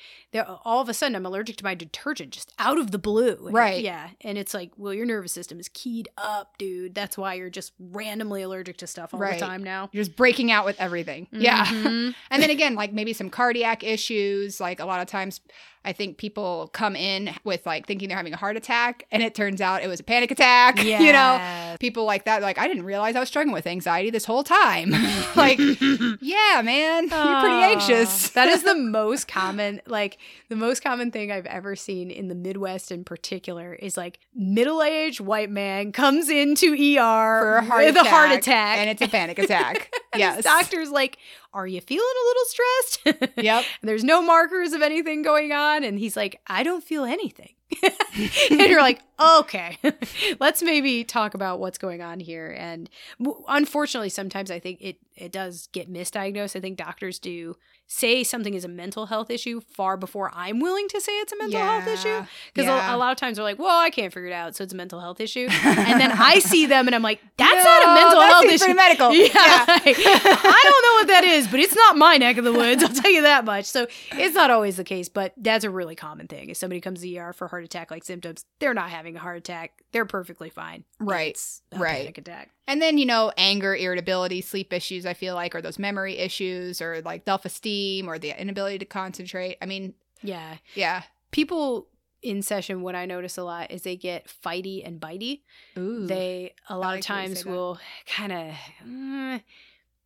all 0.64 0.80
of 0.80 0.88
a 0.88 0.94
sudden 0.94 1.16
I'm 1.16 1.26
allergic 1.26 1.56
to 1.56 1.64
my 1.64 1.74
detergent 1.74 2.30
just 2.32 2.52
out 2.58 2.78
of 2.78 2.90
the 2.90 2.98
blue. 2.98 3.48
Right. 3.50 3.82
Yeah. 3.82 4.10
And 4.20 4.36
it's 4.38 4.54
like, 4.54 4.70
well, 4.76 4.92
your 4.94 5.06
nervous 5.06 5.32
system 5.32 5.58
is 5.58 5.68
keyed 5.68 6.08
up, 6.18 6.56
dude. 6.58 6.94
That's 6.94 7.16
why 7.18 7.34
you're 7.34 7.50
just 7.50 7.72
randomly 7.78 8.42
allergic 8.42 8.76
to 8.78 8.86
stuff 8.86 9.14
all 9.14 9.20
Right. 9.20 9.38
the 9.38 9.44
time 9.46 9.62
now. 9.64 9.88
You're 9.92 10.04
just 10.04 10.16
breaking 10.16 10.50
out 10.50 10.64
with 10.64 10.80
everything. 10.80 11.26
Yeah. 11.32 11.64
Mhm. 11.66 12.14
and 12.30 12.42
then 12.42 12.50
again, 12.50 12.74
like 12.74 12.92
maybe 12.92 13.12
some 13.12 13.30
cardiac 13.62 13.84
issues. 13.84 14.60
Like 14.60 14.80
a 14.80 14.84
lot 14.84 15.00
of 15.00 15.06
times, 15.06 15.40
I 15.84 15.92
think 15.92 16.16
people 16.16 16.70
come 16.72 16.94
in 16.94 17.34
with 17.44 17.66
like 17.66 17.86
thinking 17.86 18.08
they're 18.08 18.16
having 18.16 18.32
a 18.32 18.36
heart 18.36 18.56
attack, 18.56 19.06
and 19.10 19.22
it 19.22 19.34
turns 19.34 19.60
out 19.60 19.82
it 19.82 19.88
was 19.88 20.00
a 20.00 20.04
panic 20.04 20.30
attack. 20.30 20.82
Yeah. 20.82 21.00
You 21.02 21.12
know, 21.12 21.76
people 21.80 22.04
like 22.04 22.24
that 22.26 22.42
like 22.42 22.58
i 22.58 22.68
didn't 22.68 22.84
realize 22.84 23.16
i 23.16 23.20
was 23.20 23.28
struggling 23.28 23.52
with 23.52 23.66
anxiety 23.66 24.10
this 24.10 24.24
whole 24.24 24.44
time. 24.44 24.92
Like 25.34 25.58
yeah 26.20 26.60
man 26.62 27.08
you're 27.08 27.40
pretty 27.40 27.62
anxious. 27.62 28.30
That 28.30 28.48
is 28.48 28.62
the 28.62 28.74
most 28.74 29.28
common, 29.28 29.80
like 29.86 30.18
the 30.48 30.56
most 30.56 30.82
common 30.82 31.10
thing 31.10 31.32
I've 31.32 31.46
ever 31.46 31.74
seen 31.74 32.10
in 32.10 32.28
the 32.28 32.34
Midwest 32.34 32.92
in 32.92 33.02
particular 33.04 33.72
is 33.74 33.96
like 33.96 34.18
middle-aged 34.34 35.20
white 35.20 35.50
man 35.50 35.92
comes 35.92 36.28
into 36.28 36.72
ER 36.74 37.40
for 37.40 37.56
a 37.56 37.64
heart 37.64 37.84
with 37.84 37.96
attack 37.96 38.06
a 38.06 38.10
heart 38.10 38.32
attack, 38.32 38.78
and 38.78 38.90
it's 38.90 39.02
a 39.02 39.08
panic 39.08 39.38
attack. 39.38 39.90
Yes. 40.14 40.44
doctor's 40.44 40.90
like, 40.90 41.16
"Are 41.54 41.66
you 41.66 41.80
feeling 41.80 42.04
a 42.04 42.26
little 42.26 42.44
stressed?" 42.44 43.36
yep. 43.38 43.64
There's 43.82 44.04
no 44.04 44.20
markers 44.20 44.74
of 44.74 44.82
anything 44.82 45.22
going 45.22 45.52
on, 45.52 45.71
and 45.84 45.98
he's 45.98 46.16
like, 46.16 46.40
"I 46.46 46.62
don't 46.62 46.84
feel 46.84 47.04
anything." 47.04 47.54
and 47.82 48.60
you're 48.60 48.82
like, 48.82 49.00
okay, 49.20 49.78
let's 50.40 50.62
maybe 50.62 51.04
talk 51.04 51.34
about 51.34 51.60
what's 51.60 51.78
going 51.78 52.02
on 52.02 52.20
here. 52.20 52.54
And 52.58 52.88
w- 53.20 53.42
unfortunately, 53.48 54.08
sometimes 54.10 54.50
I 54.50 54.58
think 54.58 54.78
it 54.80 54.96
it 55.16 55.32
does 55.32 55.68
get 55.72 55.92
misdiagnosed. 55.92 56.56
I 56.56 56.60
think 56.60 56.78
doctors 56.78 57.18
do 57.18 57.56
say 57.86 58.24
something 58.24 58.54
is 58.54 58.64
a 58.64 58.68
mental 58.68 59.04
health 59.06 59.30
issue 59.30 59.60
far 59.60 59.98
before 59.98 60.30
I'm 60.34 60.60
willing 60.60 60.88
to 60.88 60.98
say 61.00 61.12
it's 61.18 61.32
a 61.32 61.36
mental 61.36 61.60
health 61.60 61.86
issue. 61.86 62.24
Because 62.54 62.66
Yeah. 62.66 62.90
a, 62.90 62.96
a 62.96 62.98
lot 62.98 63.12
of 63.12 63.18
times 63.18 63.36
they're 63.36 63.44
like, 63.44 63.58
well, 63.58 63.78
I 63.78 63.90
can't 63.90 64.10
figure 64.14 64.28
it 64.30 64.32
out, 64.32 64.56
so 64.56 64.64
it's 64.64 64.72
a 64.72 64.76
mental 64.76 64.98
health 64.98 65.20
issue. 65.20 65.46
And 65.62 66.00
then 66.00 66.10
I 66.12 66.38
see 66.38 66.64
them 66.64 66.86
and 66.88 66.94
I'm 66.94 67.02
like, 67.02 67.20
that's 67.36 67.62
not 67.64 67.82
a 67.90 67.94
mental 67.94 68.20
health 68.22 68.44
issue. 68.46 68.72
medical. 68.74 69.12
Yeah. 69.14 69.28
Yeah. 69.28 69.84
I 69.86 70.60
don't 70.64 70.82
know 70.86 70.94
what 71.00 71.06
that 71.08 71.24
is, 71.24 71.46
but 71.48 71.60
it's 71.60 71.74
not 71.76 71.98
my 71.98 72.16
neck 72.16 72.38
of 72.38 72.44
the 72.44 72.52
woods. 72.52 72.82
I'll 72.82 72.88
tell 72.88 73.10
you 73.10 73.22
that 73.22 73.44
much. 73.44 73.66
So 73.66 73.86
it's 74.12 74.34
not 74.34 74.50
always 74.50 74.76
the 74.78 74.84
case, 74.84 75.10
but 75.10 75.34
that's 75.36 75.64
a 75.64 75.70
really 75.70 75.94
common 75.94 76.28
thing. 76.28 76.48
If 76.48 76.56
somebody 76.56 76.80
comes 76.80 77.00
to 77.00 77.02
the 77.02 77.18
ER 77.18 77.34
for 77.34 77.48
heart 77.48 77.64
attack 77.64 77.90
like 77.90 78.04
symptoms, 78.04 78.46
they're 78.58 78.72
not 78.74 78.88
having 78.88 79.11
a 79.16 79.18
heart 79.18 79.36
attack. 79.38 79.82
They're 79.92 80.04
perfectly 80.06 80.50
fine. 80.50 80.84
Right. 80.98 81.38
Right. 81.74 81.98
panic 82.00 82.18
attack. 82.18 82.50
And 82.66 82.80
then, 82.80 82.98
you 82.98 83.06
know, 83.06 83.32
anger, 83.36 83.74
irritability, 83.76 84.40
sleep 84.40 84.72
issues, 84.72 85.04
I 85.06 85.14
feel 85.14 85.34
like, 85.34 85.54
or 85.54 85.60
those 85.62 85.78
memory 85.78 86.18
issues, 86.18 86.80
or 86.80 87.02
like 87.02 87.24
self 87.24 87.44
esteem, 87.44 88.08
or 88.08 88.18
the 88.18 88.38
inability 88.40 88.78
to 88.78 88.84
concentrate. 88.84 89.56
I 89.60 89.66
mean, 89.66 89.94
Yeah. 90.22 90.56
yeah. 90.74 91.02
People 91.32 91.88
in 92.22 92.40
session, 92.42 92.82
what 92.82 92.94
I 92.94 93.04
notice 93.04 93.36
a 93.36 93.42
lot 93.42 93.70
is 93.72 93.82
they 93.82 93.96
get 93.96 94.28
fighty 94.28 94.86
and 94.86 95.00
bitey. 95.00 95.40
Ooh. 95.76 96.06
They 96.06 96.54
a 96.68 96.76
lot 96.78 96.88
like 96.88 97.00
of 97.00 97.06
the 97.06 97.12
way 97.12 97.22
you 97.22 97.28
times 97.28 97.44
will 97.44 97.78
kind 98.06 98.32
of 98.32 98.54
mm, 98.86 99.42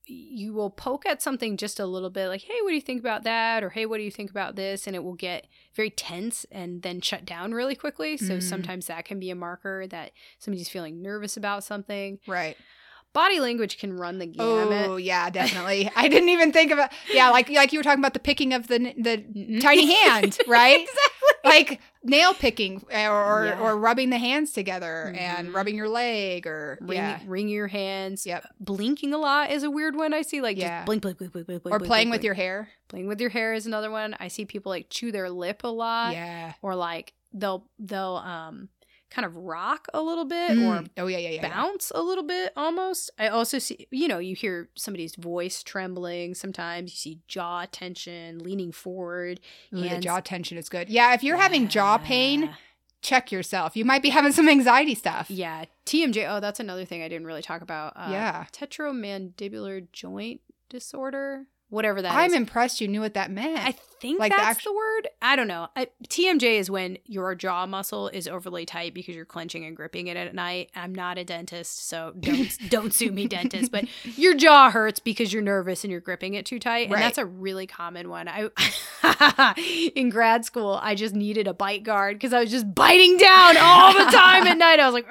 you 0.08 0.52
will 0.52 0.70
poke 0.70 1.04
at 1.06 1.20
something 1.20 1.56
just 1.56 1.80
a 1.80 1.86
little 1.86 2.10
bit 2.10 2.28
like 2.28 2.42
hey 2.42 2.54
what 2.62 2.68
do 2.70 2.74
you 2.74 2.80
think 2.80 3.00
about 3.00 3.24
that 3.24 3.64
or 3.64 3.70
hey 3.70 3.86
what 3.86 3.96
do 3.98 4.04
you 4.04 4.10
think 4.10 4.30
about 4.30 4.54
this 4.56 4.86
and 4.86 4.94
it 4.94 5.02
will 5.02 5.14
get 5.14 5.46
very 5.74 5.90
tense 5.90 6.46
and 6.52 6.82
then 6.82 7.00
shut 7.00 7.24
down 7.24 7.52
really 7.52 7.74
quickly 7.74 8.16
so 8.16 8.34
Mhm. 8.36 8.42
sometimes 8.42 8.86
that 8.86 9.04
can 9.04 9.18
be 9.18 9.30
a 9.30 9.34
marker 9.34 9.86
that 9.88 10.12
somebody's 10.38 10.68
feeling 10.68 11.02
nervous 11.02 11.36
about 11.36 11.64
something 11.64 12.18
right. 12.26 12.56
Body 13.12 13.40
language 13.40 13.78
can 13.78 13.96
run 13.96 14.18
the 14.18 14.26
gamut 14.26 14.88
Oh, 14.88 14.96
yeah, 14.96 15.30
definitely. 15.30 15.90
I 15.96 16.08
didn't 16.08 16.28
even 16.28 16.52
think 16.52 16.70
about, 16.70 16.90
yeah, 17.12 17.30
like 17.30 17.48
like 17.48 17.72
you 17.72 17.78
were 17.78 17.82
talking 17.82 18.00
about 18.00 18.12
the 18.14 18.20
picking 18.20 18.52
of 18.52 18.66
the 18.68 18.78
the 18.98 19.18
Mhm. 19.18 19.60
tiny 19.60 19.92
hand, 20.04 20.38
right? 20.46 20.80
exactly 20.80 21.00
like 21.44 21.80
nail 22.02 22.34
picking 22.34 22.82
or 22.92 23.10
or, 23.10 23.46
Yeah. 23.46 23.60
or 23.60 23.76
rubbing 23.78 24.10
the 24.10 24.18
hands 24.18 24.52
together 24.52 25.14
and 25.16 25.48
Mhm. 25.48 25.54
rubbing 25.54 25.76
your 25.76 25.88
leg 25.88 26.46
or 26.46 26.76
Ring, 26.80 26.96
yeah 26.98 27.20
wring 27.26 27.48
your 27.48 27.68
hands. 27.68 28.26
Yep. 28.26 28.46
Blinking 28.60 29.14
a 29.14 29.18
lot 29.18 29.50
is 29.50 29.62
a 29.62 29.70
weird 29.70 29.94
one 29.96 30.12
I 30.12 30.22
see. 30.22 30.40
Like 30.40 30.56
Yeah. 30.56 30.78
just 30.80 30.86
blink, 30.86 31.02
blink, 31.02 31.18
blink, 31.18 31.32
blink, 31.32 31.46
blink, 31.46 31.62
blink. 31.62 31.74
or 31.74 31.78
blink, 31.78 31.88
playing 31.88 32.08
blink, 32.08 32.18
with 32.20 32.24
your 32.24 32.34
hair. 32.34 32.68
playing 32.88 33.06
with 33.08 33.20
your 33.20 33.30
hair 33.30 33.54
is 33.54 33.66
another 33.66 33.90
one. 33.90 34.14
I 34.20 34.28
see 34.28 34.44
people 34.44 34.70
like 34.70 34.86
chew 34.90 35.10
their 35.12 35.30
lip 35.30 35.62
a 35.64 35.68
lot. 35.68 36.12
yeah. 36.14 36.52
or 36.62 36.74
like 36.74 37.12
they'll 37.32 37.66
they'll 37.78 38.16
um 38.24 38.68
kind 39.10 39.24
of 39.24 39.36
rock 39.36 39.86
a 39.94 40.02
little 40.02 40.24
bit 40.24 40.50
Mm. 40.50 40.66
or 40.66 40.84
oh 41.02 41.06
yeah 41.06 41.18
yeah 41.18 41.28
yeah. 41.30 41.42
yeah. 41.42 41.48
bounce 41.48 41.92
a 41.94 42.02
little 42.02 42.24
bit 42.24 42.52
almost 42.56 43.10
i 43.18 43.28
also 43.28 43.58
see 43.58 43.86
you 43.90 44.08
know 44.08 44.18
you 44.18 44.34
hear 44.34 44.68
somebody's 44.74 45.14
voice 45.14 45.62
trembling 45.62 46.34
sometimes 46.34 46.90
you 46.92 46.96
see 46.96 47.20
jaw 47.28 47.66
tension 47.70 48.38
leaning 48.40 48.72
forward 48.72 49.38
Ooh, 49.74 49.80
the 49.88 49.98
jaw 50.00 50.20
tension 50.20 50.58
is 50.58 50.68
good. 50.68 50.88
Yeah, 50.88 51.14
if 51.14 51.22
you're 51.22 51.36
having 51.36 51.68
jaw 51.68 51.98
pain, 51.98 52.54
check 53.02 53.30
yourself. 53.30 53.76
You 53.76 53.84
might 53.84 54.02
be 54.02 54.08
having 54.10 54.32
some 54.32 54.48
anxiety 54.48 54.94
stuff. 54.94 55.30
yeah 55.30 55.64
tmj 55.86 56.26
oh 56.28 56.40
that's 56.40 56.58
another 56.58 56.84
thing 56.84 57.02
i 57.02 57.08
didn't 57.08 57.26
really 57.28 57.42
talk 57.42 57.62
about 57.62 57.92
uh, 57.96 58.08
Yeah. 58.10 58.46
tetramandibular 58.52 59.86
joint 59.92 60.40
disorder 60.68 61.46
whatever 61.68 62.00
that 62.02 62.12
I'm 62.14 62.30
is. 62.30 62.36
impressed 62.36 62.80
you 62.80 62.88
knew 62.88 63.00
what 63.00 63.14
that 63.14 63.30
meant. 63.30 63.58
I 63.58 63.72
think 64.00 64.20
Like 64.20 64.30
the 64.32 64.36
that's 64.36 64.58
actu- 64.58 64.68
the 64.70 64.74
word. 64.76 65.08
I 65.22 65.36
don't 65.36 65.48
know. 65.48 65.68
I, 65.74 65.88
TMJ 66.06 66.58
is 66.60 66.70
when 66.70 66.98
your 67.06 67.34
jaw 67.34 67.64
muscle 67.66 68.08
is 68.08 68.28
overly 68.28 68.66
tight 68.66 68.92
because 68.94 69.16
you're 69.16 69.24
clenching 69.24 69.64
and 69.64 69.74
gripping 69.74 70.06
it 70.08 70.16
at 70.18 70.34
night. 70.34 70.70
I'm 70.76 70.94
not 70.94 71.16
a 71.18 71.24
dentist, 71.24 71.88
so 71.88 72.12
don't 72.20 72.56
don't 72.68 72.92
sue 72.94 73.10
me, 73.10 73.26
dentist. 73.26 73.72
But 73.72 73.86
your 74.16 74.34
jaw 74.34 74.70
hurts 74.70 75.00
because 75.00 75.32
you're 75.32 75.42
nervous 75.42 75.82
and 75.82 75.90
you're 75.90 76.00
gripping 76.00 76.34
it 76.34 76.44
too 76.46 76.58
tight, 76.58 76.84
and 76.86 76.92
Right. 76.92 77.00
that's 77.00 77.18
a 77.18 77.24
really 77.26 77.66
common 77.66 78.08
one. 78.10 78.28
I 78.28 78.50
in 79.94 80.10
grad 80.10 80.44
school, 80.44 80.78
I 80.82 80.94
just 80.94 81.14
needed 81.14 81.46
a 81.48 81.54
bite 81.54 81.82
guard 81.82 82.16
because 82.16 82.32
I 82.32 82.40
was 82.40 82.50
just 82.50 82.72
biting 82.74 83.16
down 83.16 83.56
all 83.56 83.92
the 83.92 84.10
time 84.10 84.46
at 84.46 84.58
night. 84.58 84.78
I 84.78 84.88
was 84.88 84.94
like, 84.94 85.08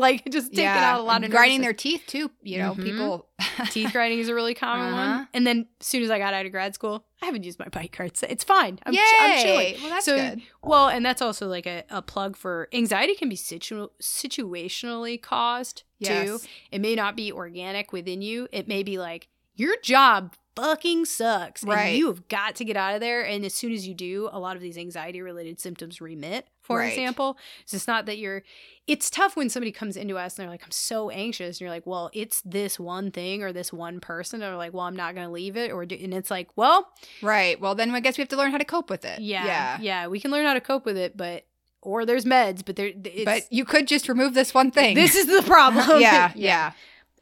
like 0.00 0.24
just 0.32 0.50
taking 0.52 0.66
out 0.66 1.00
a 1.00 1.02
lot 1.02 1.24
of 1.24 1.30
grinding 1.30 1.60
their 1.60 1.72
teeth 1.72 2.02
too. 2.06 2.30
You 2.42 2.58
know, 2.58 2.74
Mhm. 2.74 2.84
people 2.84 3.27
teeth 3.70 3.92
grinding 3.92 4.18
is 4.18 4.28
a 4.28 4.34
really 4.34 4.54
common 4.54 4.92
Uh-huh. 4.92 5.16
one. 5.18 5.28
And 5.34 5.46
then 5.46 5.66
as 5.80 5.86
soon 5.86 6.02
as 6.02 6.10
I 6.10 6.18
got 6.18 6.34
out 6.34 6.44
of 6.46 6.52
grad 6.52 6.74
school, 6.74 7.04
I 7.22 7.26
haven't 7.26 7.44
used 7.44 7.58
my 7.58 7.68
bite 7.68 7.92
cards. 7.92 8.24
It's 8.28 8.44
fine. 8.44 8.78
I'm, 8.84 8.92
Yay! 8.94 9.00
ch- 9.00 9.14
I'm 9.20 9.42
chilling. 9.44 9.74
Well, 9.80 9.90
that's 9.90 10.04
So- 10.04 10.16
good. 10.16 10.42
Well, 10.62 10.88
and 10.88 11.04
that's 11.04 11.22
also 11.22 11.46
like 11.48 11.66
a, 11.66 11.84
a 11.90 12.02
plug 12.02 12.36
for 12.36 12.68
anxiety 12.72 13.14
can 13.14 13.28
be 13.28 13.36
situ- 13.36 13.88
situationally 14.00 15.20
caused 15.20 15.82
too. 16.02 16.38
It 16.70 16.80
may 16.80 16.94
not 16.94 17.16
be 17.16 17.32
organic 17.32 17.92
within 17.92 18.22
you. 18.22 18.48
It 18.52 18.68
may 18.68 18.82
be 18.82 18.98
like 18.98 19.28
your 19.54 19.74
job 19.82 20.34
fucking 20.58 21.04
sucks 21.04 21.62
Right. 21.64 21.88
and 21.90 21.98
you 21.98 22.06
have 22.08 22.28
got 22.28 22.54
to 22.56 22.64
get 22.64 22.76
out 22.76 22.94
of 22.94 23.00
there 23.00 23.22
and 23.24 23.44
as 23.44 23.54
soon 23.54 23.72
as 23.72 23.86
you 23.86 23.94
do 23.94 24.28
a 24.32 24.38
lot 24.38 24.56
of 24.56 24.62
these 24.62 24.76
anxiety 24.76 25.20
related 25.22 25.60
symptoms 25.60 26.00
remit 26.00 26.46
for 26.60 26.78
Right. 26.78 26.88
example 26.92 27.38
so 27.64 27.76
it's 27.76 27.86
not 27.86 28.06
that 28.06 28.18
you're 28.18 28.42
it's 28.86 29.08
tough 29.10 29.36
when 29.36 29.48
somebody 29.48 29.72
comes 29.72 29.96
into 29.96 30.16
us 30.18 30.36
and 30.38 30.42
they're 30.44 30.50
like 30.50 30.64
i'm 30.64 30.70
so 30.70 31.10
anxious 31.10 31.56
and 31.56 31.60
you're 31.62 31.70
like 31.70 31.86
well 31.86 32.10
it's 32.12 32.42
this 32.44 32.78
one 32.78 33.10
thing 33.10 33.42
or 33.42 33.52
this 33.52 33.72
one 33.72 34.00
person 34.00 34.42
and 34.42 34.50
they're 34.50 34.56
like 34.56 34.72
well 34.74 34.84
i'm 34.86 34.96
not 34.96 35.14
going 35.14 35.26
to 35.26 35.32
leave 35.32 35.56
it 35.56 35.70
or 35.72 35.86
do, 35.86 35.96
and 36.02 36.12
it's 36.12 36.30
like 36.30 36.48
well 36.56 36.88
Right. 37.22 37.60
Well, 37.60 37.74
then 37.74 37.90
I 37.94 38.00
guess 38.00 38.18
we 38.18 38.22
have 38.22 38.28
to 38.28 38.36
learn 38.36 38.50
how 38.52 38.58
to 38.58 38.64
cope 38.64 38.90
with 38.90 39.04
it. 39.04 39.20
yeah 39.20 39.44
Yeah. 39.46 39.78
yeah 39.80 40.06
we 40.08 40.20
can 40.20 40.30
learn 40.30 40.44
how 40.44 40.54
to 40.54 40.60
cope 40.60 40.84
with 40.84 40.96
it 40.96 41.16
but 41.16 41.44
or 41.80 42.04
there's 42.04 42.24
meds 42.24 42.64
but 42.64 42.74
there 42.76 42.90
it's, 43.04 43.24
But 43.24 43.42
you 43.52 43.64
could 43.64 43.86
just 43.86 44.08
remove 44.08 44.34
this 44.34 44.52
one 44.52 44.70
thing. 44.70 44.94
this 44.96 45.14
is 45.14 45.26
the 45.26 45.42
problem 45.42 45.84
yeah, 46.00 46.32
yeah. 46.34 46.72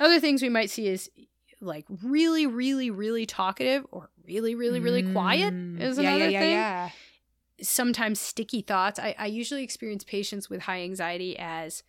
other 0.01 0.18
things 0.18 0.41
we 0.43 0.49
might 0.49 0.70
see 0.70 0.89
is 0.89 1.11
like 1.61 1.87
really 2.03 2.47
really 2.47 2.91
really 2.91 3.27
talkative 3.27 3.87
or 3.91 4.11
really 4.27 4.55
really 4.55 4.81
really 4.81 5.03
quiet 5.13 5.55
Mm. 5.55 5.81
is 5.81 5.99
yeah, 5.99 6.09
another 6.11 6.25
yeah, 6.25 6.31
yeah, 6.31 6.41
thing 6.41 6.51
yeah. 6.53 6.91
sometimes 7.63 8.21
sticky 8.21 8.61
thoughts 8.61 8.99
I, 8.99 9.15
I 9.19 9.27
usually 9.27 9.63
experience 9.63 10.05
patients 10.05 10.51
with 10.51 10.63
high 10.63 10.83
anxiety 10.83 11.37
as 11.39 11.83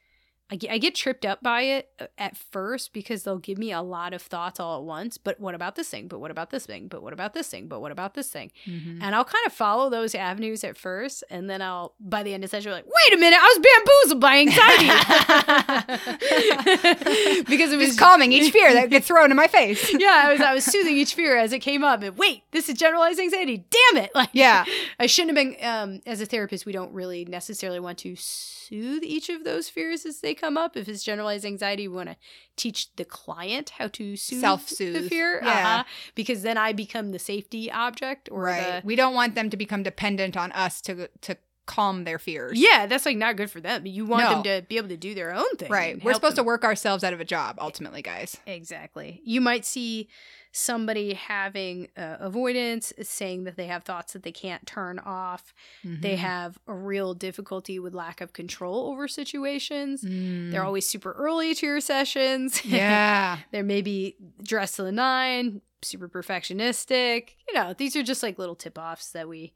I 0.49 0.55
get, 0.55 0.71
I 0.71 0.77
get 0.77 0.95
tripped 0.95 1.25
up 1.25 1.43
by 1.43 1.61
it 1.63 1.89
uh, 1.99 2.05
at 2.17 2.37
first 2.37 2.93
because 2.93 3.23
they'll 3.23 3.37
give 3.37 3.57
me 3.57 3.71
a 3.73 3.81
lot 3.81 4.13
of 4.13 4.21
thoughts 4.21 4.59
all 4.59 4.77
at 4.79 4.83
once 4.85 5.17
but 5.17 5.39
what 5.39 5.53
about 5.55 5.75
this 5.75 5.89
thing 5.89 6.07
but 6.07 6.19
what 6.19 6.31
about 6.31 6.51
this 6.51 6.65
thing 6.65 6.87
but 6.87 7.01
what 7.03 7.11
about 7.13 7.33
this 7.33 7.47
thing 7.49 7.67
but 7.67 7.81
what 7.81 7.91
about 7.91 8.13
this 8.13 8.29
thing 8.29 8.51
Mhm. 8.65 8.99
and 9.01 9.13
I'll 9.15 9.25
kind 9.25 9.45
of 9.45 9.51
follow 9.53 9.89
those 9.89 10.15
avenues 10.15 10.63
at 10.63 10.77
first, 10.77 11.23
and 11.29 11.49
then 11.49 11.61
I'll, 11.61 11.93
by 11.99 12.23
the 12.23 12.33
end 12.33 12.43
of 12.43 12.49
the 12.49 12.55
session, 12.57 12.69
be 12.71 12.75
like, 12.75 12.85
wait 12.85 13.13
a 13.13 13.17
minute, 13.17 13.37
I 13.41 13.47
was 13.55 13.59
bamboozled 13.67 14.21
by 14.21 14.37
anxiety. 14.39 14.87
because 17.47 17.71
it 17.71 17.77
was 17.77 17.87
Just 17.87 17.99
calming 17.99 18.31
each 18.31 18.51
fear 18.51 18.73
that 18.73 18.89
gets 18.89 19.07
thrown 19.07 19.31
in 19.31 19.37
my 19.37 19.47
face. 19.47 19.93
yeah, 19.99 20.23
I 20.25 20.31
was, 20.31 20.41
I 20.41 20.53
was 20.53 20.63
soothing 20.65 20.95
each 20.97 21.13
fear 21.15 21.37
as 21.37 21.53
it 21.53 21.59
came 21.59 21.83
up. 21.83 22.01
And 22.03 22.17
wait, 22.17 22.43
this 22.51 22.69
is 22.69 22.77
generalized 22.77 23.19
anxiety. 23.19 23.65
Damn 23.69 24.03
it! 24.03 24.11
Like, 24.15 24.29
Yeah. 24.33 24.65
I 24.99 25.05
shouldn't 25.07 25.37
have 25.37 25.45
been. 25.59 25.65
Um, 25.65 26.01
as 26.05 26.21
a 26.21 26.25
therapist, 26.25 26.65
we 26.65 26.71
don't 26.71 26.93
really 26.93 27.25
necessarily 27.25 27.79
want 27.79 27.97
to 27.99 28.15
soothe 28.15 29.03
each 29.03 29.29
of 29.29 29.43
those 29.43 29.69
fears 29.69 30.05
as 30.05 30.19
they 30.21 30.33
come 30.37 30.57
up. 30.57 30.77
If 30.77 30.87
it's 30.87 31.03
generalized 31.03 31.45
anxiety, 31.45 31.87
we 31.87 31.95
want 31.95 32.09
to 32.09 32.15
teach 32.55 32.95
the 32.95 33.05
client 33.05 33.71
how 33.77 33.87
to 33.89 34.15
soothe 34.15 34.41
Self-soothe. 34.41 34.93
the 35.03 35.09
fear. 35.09 35.41
Yeah. 35.43 35.49
Uh-huh. 35.79 35.83
because 36.15 36.41
then 36.43 36.57
I 36.57 36.73
become 36.73 37.11
the 37.11 37.19
safety 37.19 37.69
object 37.71 38.29
or 38.31 38.43
Right. 38.43 38.81
the 38.81 38.87
We 38.87 38.95
don't 38.95 39.13
want 39.13 39.35
them 39.35 39.49
to 39.49 39.57
become 39.57 39.83
dependent 39.83 40.37
on 40.37 40.51
us 40.53 40.81
to 40.81 41.09
to 41.21 41.37
calm 41.67 42.03
their 42.03 42.17
fears. 42.17 42.53
Yeah, 42.59 42.87
that's 42.87 43.05
like 43.05 43.17
not 43.17 43.35
good 43.35 43.51
for 43.51 43.61
them. 43.61 43.85
You 43.85 44.05
want 44.07 44.23
No. 44.23 44.29
them 44.31 44.43
to 44.43 44.65
be 44.67 44.77
able 44.77 44.89
to 44.89 44.97
do 44.97 45.13
their 45.13 45.31
own 45.33 45.55
thing. 45.57 45.69
Right. 45.69 46.03
We're 46.03 46.13
supposed 46.15 46.35
them. 46.37 46.45
to 46.45 46.47
work 46.47 46.63
ourselves 46.63 47.03
out 47.03 47.13
of 47.13 47.19
a 47.19 47.25
job 47.25 47.57
ultimately, 47.59 48.01
guys. 48.01 48.37
Exactly. 48.47 49.21
You 49.23 49.39
might 49.41 49.65
see 49.65 50.07
somebody 50.53 51.13
having 51.13 51.87
uh, 51.95 52.17
avoidance, 52.19 52.91
saying 53.03 53.43
that 53.43 53.57
they 53.57 53.67
have 53.67 53.83
thoughts 53.83 54.13
that 54.13 54.23
they 54.23 54.31
can't 54.31 54.65
turn 54.65 54.97
off. 54.97 55.53
They 55.83 56.15
Mhm. 56.15 56.17
have 56.17 56.57
a 56.67 56.73
real 56.73 57.13
difficulty 57.13 57.77
with 57.77 57.93
lack 57.93 58.21
of 58.21 58.33
control 58.33 58.87
over 58.89 59.07
situations. 59.07 60.03
Mm. 60.03 60.49
They're 60.51 60.63
always 60.63 60.87
super 60.87 61.11
early 61.11 61.53
to 61.53 61.65
your 61.65 61.79
sessions. 61.81 62.61
Yeah. 62.65 63.39
They're 63.51 63.61
maybe 63.63 64.15
dressed 64.41 64.77
to 64.77 64.83
the 64.83 64.91
nine, 64.91 65.61
super 65.83 66.07
perfectionistic. 66.09 67.31
You 67.47 67.53
know, 67.53 67.73
these 67.77 67.95
are 67.95 68.01
just 68.03 68.23
like 68.23 68.39
little 68.39 68.55
tip 68.55 68.77
offs 68.79 69.11
that 69.11 69.27
we. 69.29 69.53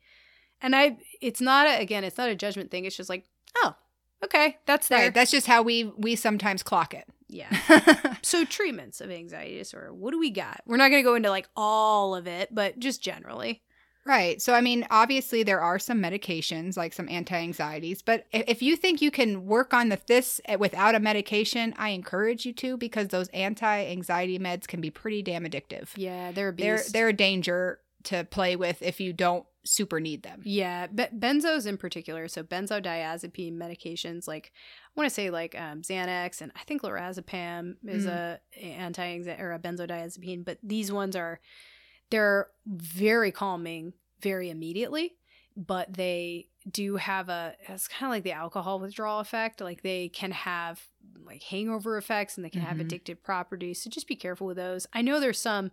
And 0.62 0.76
I, 0.76 0.98
it's 1.22 1.42
not 1.42 1.68
a, 1.68 1.80
again, 1.80 2.04
it's 2.04 2.18
not 2.18 2.30
a 2.30 2.36
judgment 2.36 2.72
thing. 2.72 2.86
It's 2.86 2.96
just 2.96 3.10
like, 3.10 3.26
oh, 3.58 3.76
okay, 4.24 4.58
that's 4.66 4.88
there. 4.88 5.00
right. 5.00 5.14
That's 5.14 5.32
just 5.32 5.48
how 5.48 5.62
we 5.62 5.86
we 5.98 6.16
sometimes 6.16 6.64
clock 6.64 6.94
it. 6.94 7.08
yeah. 7.28 7.50
So 8.24 8.46
treatments 8.46 9.02
of 9.02 9.10
anxiety 9.10 9.58
disorder. 9.58 9.94
What 9.94 10.12
do 10.12 10.20
we 10.20 10.30
got? 10.30 10.62
We're 10.68 10.78
not 10.78 10.90
going 10.90 11.02
to 11.02 11.10
go 11.10 11.16
into 11.16 11.32
like 11.32 11.50
all 11.56 12.16
of 12.16 12.28
it, 12.28 12.54
but 12.54 12.78
just 12.78 13.02
generally. 13.02 13.64
Right. 14.06 14.42
So, 14.42 14.54
I 14.54 14.62
mean, 14.62 14.88
obviously, 14.90 15.44
there 15.44 15.62
are 15.62 15.78
some 15.78 16.02
medications, 16.02 16.76
like 16.76 16.94
some 16.94 17.08
anti 17.10 17.36
anxieties, 17.36 18.02
but 18.02 18.26
if 18.32 18.62
you 18.62 18.76
think 18.76 19.02
you 19.02 19.12
can 19.12 19.46
work 19.46 19.74
on 19.74 19.90
the 19.90 20.00
this 20.08 20.42
eh, 20.46 20.56
without 20.56 20.96
a 20.96 21.00
medication, 21.00 21.74
I 21.78 21.90
encourage 21.90 22.46
you 22.46 22.54
to 22.54 22.78
because 22.78 23.10
those 23.10 23.28
anti 23.30 23.86
anxiety 23.86 24.40
meds 24.40 24.68
can 24.68 24.82
be 24.82 24.90
pretty 24.90 25.22
damn 25.22 25.44
addictive. 25.44 25.90
Yeah, 25.96 26.32
they're 26.32 26.50
a 26.50 26.54
They're, 26.54 26.82
they're 26.92 27.10
a 27.10 27.14
danger 27.14 27.80
to 28.06 28.24
play 28.24 28.56
with 28.56 28.82
if 28.82 29.00
you 29.00 29.14
don't 29.14 29.46
super 29.64 30.00
need 30.00 30.24
them. 30.24 30.42
Yeah, 30.44 30.88
be- 30.88 31.04
benzos 31.18 31.68
in 31.68 31.78
particular. 31.78 32.28
So 32.28 32.44
benzodiazepine 32.44 33.54
medications, 33.58 34.28
like 34.28 34.52
I 34.86 34.90
want 35.00 35.08
to 35.10 35.14
say 35.14 35.30
like 35.30 35.60
um, 35.60 35.82
Xanax 35.84 36.42
and 36.42 36.52
I 36.56 36.64
think 36.64 36.82
lorazepam 36.82 37.76
is 37.86 38.06
Mm. 38.06 38.10
a 38.10 38.40
anti 38.60 39.20
or 39.40 39.54
a 39.54 39.60
benzodiazepine, 39.60 40.44
but 40.46 40.58
these 40.64 40.92
ones 40.92 41.16
are 41.16 41.40
they're 42.10 42.48
very 42.66 43.32
calming 43.32 43.94
very 44.22 44.50
immediately, 44.50 45.16
but 45.56 45.94
they 45.94 46.48
do 46.70 46.96
have 46.98 47.30
a 47.30 47.56
it's 47.68 47.88
kind 47.88 48.10
of 48.12 48.16
like 48.16 48.24
the 48.24 48.32
alcohol 48.34 48.80
withdrawal 48.80 49.20
effect. 49.20 49.62
Like 49.62 49.82
they 49.84 50.10
can 50.10 50.32
have 50.32 50.82
like 51.26 51.44
hangover 51.44 51.98
effects 51.98 52.36
and 52.38 52.44
they 52.46 52.50
can 52.50 52.62
have 52.62 52.78
Mhm. 52.78 52.88
addictive 52.88 53.22
properties. 53.24 53.82
So 53.82 53.90
just 53.90 54.08
be 54.08 54.16
careful 54.16 54.48
with 54.48 54.58
those. 54.58 54.86
I 54.94 55.02
know 55.02 55.20
there's 55.20 55.40
some 55.40 55.72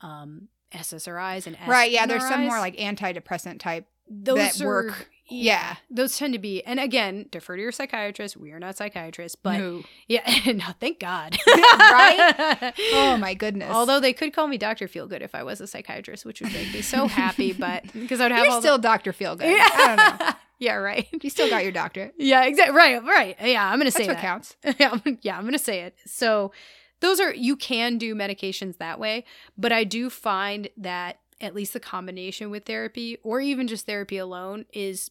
um 0.00 0.48
SSRIs 0.74 1.46
and 1.46 1.56
Right. 1.66 1.90
Yeah. 1.90 2.06
There's 2.06 2.26
some 2.28 2.42
more 2.46 2.58
like 2.58 2.76
antidepressant 2.76 3.58
type. 3.60 3.86
those 4.10 4.38
that 4.38 4.60
are- 4.62 4.66
work. 4.66 5.10
Yeah. 5.30 5.76
those 5.90 6.16
tend 6.16 6.32
to 6.32 6.38
be 6.38 6.64
and 6.64 6.80
again 6.80 7.26
defer 7.30 7.54
to 7.56 7.60
your 7.60 7.70
psychiatrist 7.70 8.34
we 8.38 8.50
are 8.52 8.58
not 8.58 8.78
psychiatrists 8.78 9.36
but 9.36 9.58
No. 9.58 9.82
yeah 10.08 10.22
no 10.54 10.64
thank 10.80 10.98
god 11.00 11.36
Right? 11.46 12.72
Oh 12.94 13.18
my 13.20 13.34
goodness. 13.34 13.70
although 13.70 14.00
they 14.00 14.14
could 14.14 14.32
call 14.32 14.48
me 14.48 14.56
dr 14.56 14.88
feelgood 14.88 15.20
if 15.20 15.34
i 15.34 15.42
was 15.42 15.60
a 15.60 15.66
psychiatrist 15.66 16.24
which 16.24 16.40
would 16.40 16.50
make 16.54 16.72
me 16.72 16.80
so 16.80 17.06
happy 17.06 17.52
but 17.52 17.84
because 17.92 18.22
i'd 18.22 18.32
have 18.32 18.46
you're 18.46 18.58
still 18.62 18.78
Dr. 18.78 19.12
Feelgood. 19.12 19.40
the- 19.40 19.60
I 19.60 19.96
don't 19.96 20.20
know. 20.20 20.32
yeah 20.60 20.74
right 20.76 21.06
You 21.22 21.28
still 21.28 21.50
got 21.50 21.62
your 21.62 21.72
doctorate. 21.72 22.14
yeah 22.16 22.44
exactly 22.46 22.74
right 22.74 23.04
right 23.04 23.36
yeah 23.42 23.70
i'm 23.70 23.78
gonna 23.78 23.90
say 23.90 24.06
That's 24.06 24.08
what 24.08 24.14
that 24.16 24.22
counts. 24.22 24.56
yeah, 24.80 24.88
I'm- 24.88 25.18
yeah, 25.20 25.36
I'm 25.36 25.42
going 25.42 25.52
to 25.52 25.58
say 25.58 25.80
it. 25.82 25.94
So, 26.06 26.52
those 27.00 27.20
are 27.20 27.34
you 27.34 27.56
can 27.56 27.98
do 27.98 28.14
medications 28.14 28.78
that 28.78 28.98
way, 28.98 29.24
but 29.56 29.72
I 29.72 29.84
do 29.84 30.10
find 30.10 30.68
that 30.76 31.20
at 31.40 31.54
least 31.54 31.72
the 31.72 31.80
combination 31.80 32.50
with 32.50 32.64
therapy 32.64 33.18
or 33.22 33.40
even 33.40 33.68
just 33.68 33.86
therapy 33.86 34.18
alone 34.18 34.64
is 34.72 35.10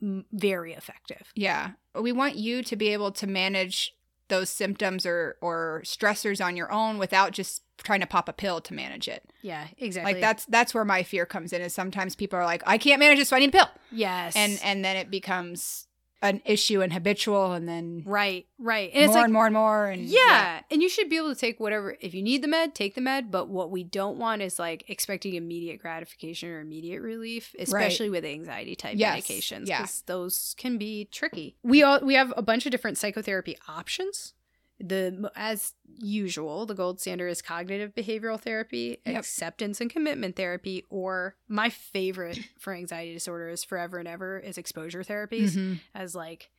very 0.00 0.72
effective. 0.72 1.32
Yeah. 1.34 1.72
We 1.94 2.12
want 2.12 2.36
you 2.36 2.62
to 2.62 2.76
be 2.76 2.88
able 2.88 3.12
to 3.12 3.26
manage 3.26 3.94
those 4.28 4.48
symptoms 4.48 5.04
or 5.04 5.36
or 5.40 5.82
stressors 5.84 6.42
on 6.42 6.56
your 6.56 6.72
own 6.72 6.98
without 6.98 7.32
just 7.32 7.62
trying 7.82 8.00
to 8.00 8.06
pop 8.06 8.28
a 8.28 8.32
pill 8.32 8.60
to 8.60 8.72
manage 8.74 9.08
it. 9.08 9.30
Yeah, 9.42 9.66
exactly. 9.76 10.14
Like 10.14 10.20
that's 10.20 10.46
that's 10.46 10.72
where 10.72 10.84
my 10.84 11.02
fear 11.02 11.26
comes 11.26 11.52
in 11.52 11.60
is 11.60 11.74
sometimes 11.74 12.14
people 12.14 12.38
are 12.38 12.44
like, 12.44 12.62
I 12.64 12.78
can't 12.78 13.00
manage 13.00 13.18
it, 13.18 13.26
so 13.26 13.36
I 13.36 13.40
need 13.40 13.50
a 13.50 13.58
pill. 13.58 13.68
Yes. 13.90 14.34
And 14.36 14.58
and 14.62 14.84
then 14.84 14.96
it 14.96 15.10
becomes 15.10 15.86
an 16.22 16.42
issue 16.44 16.82
and 16.82 16.92
habitual 16.92 17.52
and 17.52 17.68
then 17.68 18.02
right, 18.04 18.46
right. 18.58 18.90
And 18.92 19.04
it's 19.04 19.08
more 19.08 19.16
like 19.16 19.24
and 19.24 19.32
more 19.32 19.46
and 19.46 19.54
more 19.54 19.86
and 19.86 20.04
yeah. 20.04 20.60
and 20.70 20.82
you 20.82 20.88
should 20.88 21.08
be 21.08 21.16
able 21.16 21.32
to 21.32 21.38
take 21.38 21.58
whatever 21.58 21.96
if 22.00 22.14
you 22.14 22.22
need 22.22 22.42
the 22.42 22.48
med, 22.48 22.74
take 22.74 22.94
the 22.94 23.00
med, 23.00 23.30
but 23.30 23.48
what 23.48 23.70
we 23.70 23.84
don't 23.84 24.18
want 24.18 24.42
is 24.42 24.58
like 24.58 24.84
expecting 24.88 25.34
immediate 25.34 25.80
gratification 25.80 26.50
or 26.50 26.60
immediate 26.60 27.00
relief, 27.00 27.54
especially 27.58 28.10
with 28.10 28.24
anxiety 28.24 28.76
type 28.76 28.96
Yes, 28.96 29.26
medications 29.26 29.66
yeah. 29.66 29.80
because 29.80 30.02
those 30.02 30.54
can 30.58 30.76
be 30.76 31.06
tricky. 31.10 31.56
We 31.62 31.82
all 31.82 32.00
we 32.00 32.14
have 32.14 32.34
a 32.36 32.42
bunch 32.42 32.66
of 32.66 32.72
different 32.72 32.98
psychotherapy 32.98 33.56
options. 33.68 34.34
The 34.82 35.30
as 35.36 35.74
usual, 35.98 36.64
the 36.64 36.74
gold 36.74 37.00
standard 37.00 37.28
is 37.28 37.42
cognitive 37.42 37.94
behavioral 37.94 38.40
therapy, 38.40 38.98
Yep. 39.04 39.16
acceptance 39.18 39.80
and 39.80 39.90
commitment 39.90 40.36
therapy, 40.36 40.86
or 40.88 41.36
my 41.48 41.68
favorite 41.68 42.38
for 42.58 42.72
anxiety 42.72 43.12
disorder 43.12 43.48
is 43.50 43.62
forever 43.62 43.98
and 43.98 44.08
ever 44.08 44.38
is 44.38 44.56
exposure 44.56 45.02
therapies 45.02 45.52
Mhm. 45.56 45.80
as 45.94 46.14
like 46.14 46.50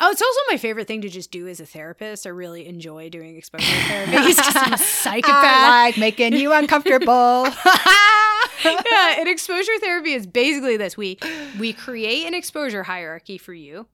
oh 0.00 0.10
it's 0.10 0.20
also 0.22 0.40
my 0.50 0.56
favorite 0.56 0.86
thing 0.88 1.00
to 1.02 1.08
just 1.08 1.30
do 1.30 1.46
as 1.46 1.60
a 1.60 1.66
therapist 1.66 2.26
i 2.26 2.28
really 2.30 2.66
enjoy 2.66 3.08
doing 3.08 3.36
exposure 3.36 3.64
therapies 3.88 4.36
because 4.36 4.56
i'm 4.56 4.72
a 4.72 4.78
psychopath 4.78 5.44
I 5.44 5.84
like 5.86 5.96
making 5.98 6.32
you 6.34 6.52
uncomfortable. 6.52 7.46
yeah 8.64 9.16
and 9.18 9.28
exposure 9.28 9.72
therapy 9.80 10.12
is 10.12 10.26
basically 10.26 10.76
this 10.76 10.96
we 10.96 11.18
we 11.58 11.72
create 11.72 12.26
an 12.26 12.34
exposure 12.34 12.82
hierarchy 12.82 13.38
for 13.38 13.54
you 13.54 13.86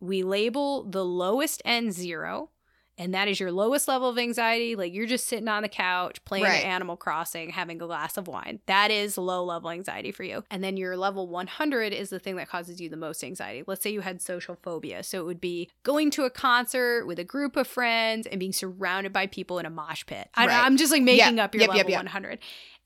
we 0.00 0.22
label 0.22 0.84
the 0.84 1.04
lowest 1.04 1.62
end 1.64 1.92
zero 1.92 2.50
and 2.98 3.12
that 3.14 3.28
is 3.28 3.38
your 3.38 3.52
lowest 3.52 3.88
level 3.88 4.08
of 4.08 4.18
anxiety 4.18 4.74
like 4.76 4.92
you're 4.94 5.06
just 5.06 5.26
sitting 5.26 5.48
on 5.48 5.62
the 5.62 5.68
couch 5.68 6.24
playing 6.24 6.44
Right. 6.44 6.64
animal 6.64 6.96
crossing 6.96 7.50
having 7.50 7.80
a 7.82 7.86
glass 7.86 8.16
of 8.16 8.26
wine. 8.28 8.60
That 8.66 8.90
is 8.90 9.18
low 9.18 9.44
level 9.44 9.70
anxiety 9.70 10.12
for 10.12 10.22
you. 10.24 10.44
And 10.50 10.62
then 10.64 10.76
your 10.76 10.96
level 10.96 11.26
100 11.28 11.92
is 11.92 12.10
the 12.10 12.18
thing 12.18 12.36
that 12.36 12.48
causes 12.48 12.80
you 12.80 12.88
the 12.88 12.96
most 12.96 13.22
anxiety. 13.22 13.64
Let's 13.66 13.82
say 13.82 13.90
you 13.90 14.00
had 14.00 14.22
social 14.22 14.56
phobia. 14.62 15.02
So 15.02 15.20
it 15.20 15.24
would 15.26 15.40
be 15.40 15.70
going 15.82 16.10
to 16.12 16.24
a 16.24 16.30
concert 16.30 17.06
with 17.06 17.18
a 17.18 17.24
group 17.24 17.56
of 17.56 17.66
friends 17.66 18.26
and 18.26 18.40
being 18.40 18.52
surrounded 18.52 19.12
by 19.12 19.26
people 19.26 19.58
in 19.58 19.66
a 19.66 19.70
mosh 19.70 20.04
pit. 20.06 20.28
I, 20.34 20.46
Right. 20.46 20.64
i'm 20.64 20.76
just 20.76 20.92
like 20.92 21.02
making 21.02 21.38
up 21.38 21.54
your 21.54 21.62
Yep, 21.62 21.70
level 21.70 21.90
yep. 21.90 21.98
100 21.98 22.38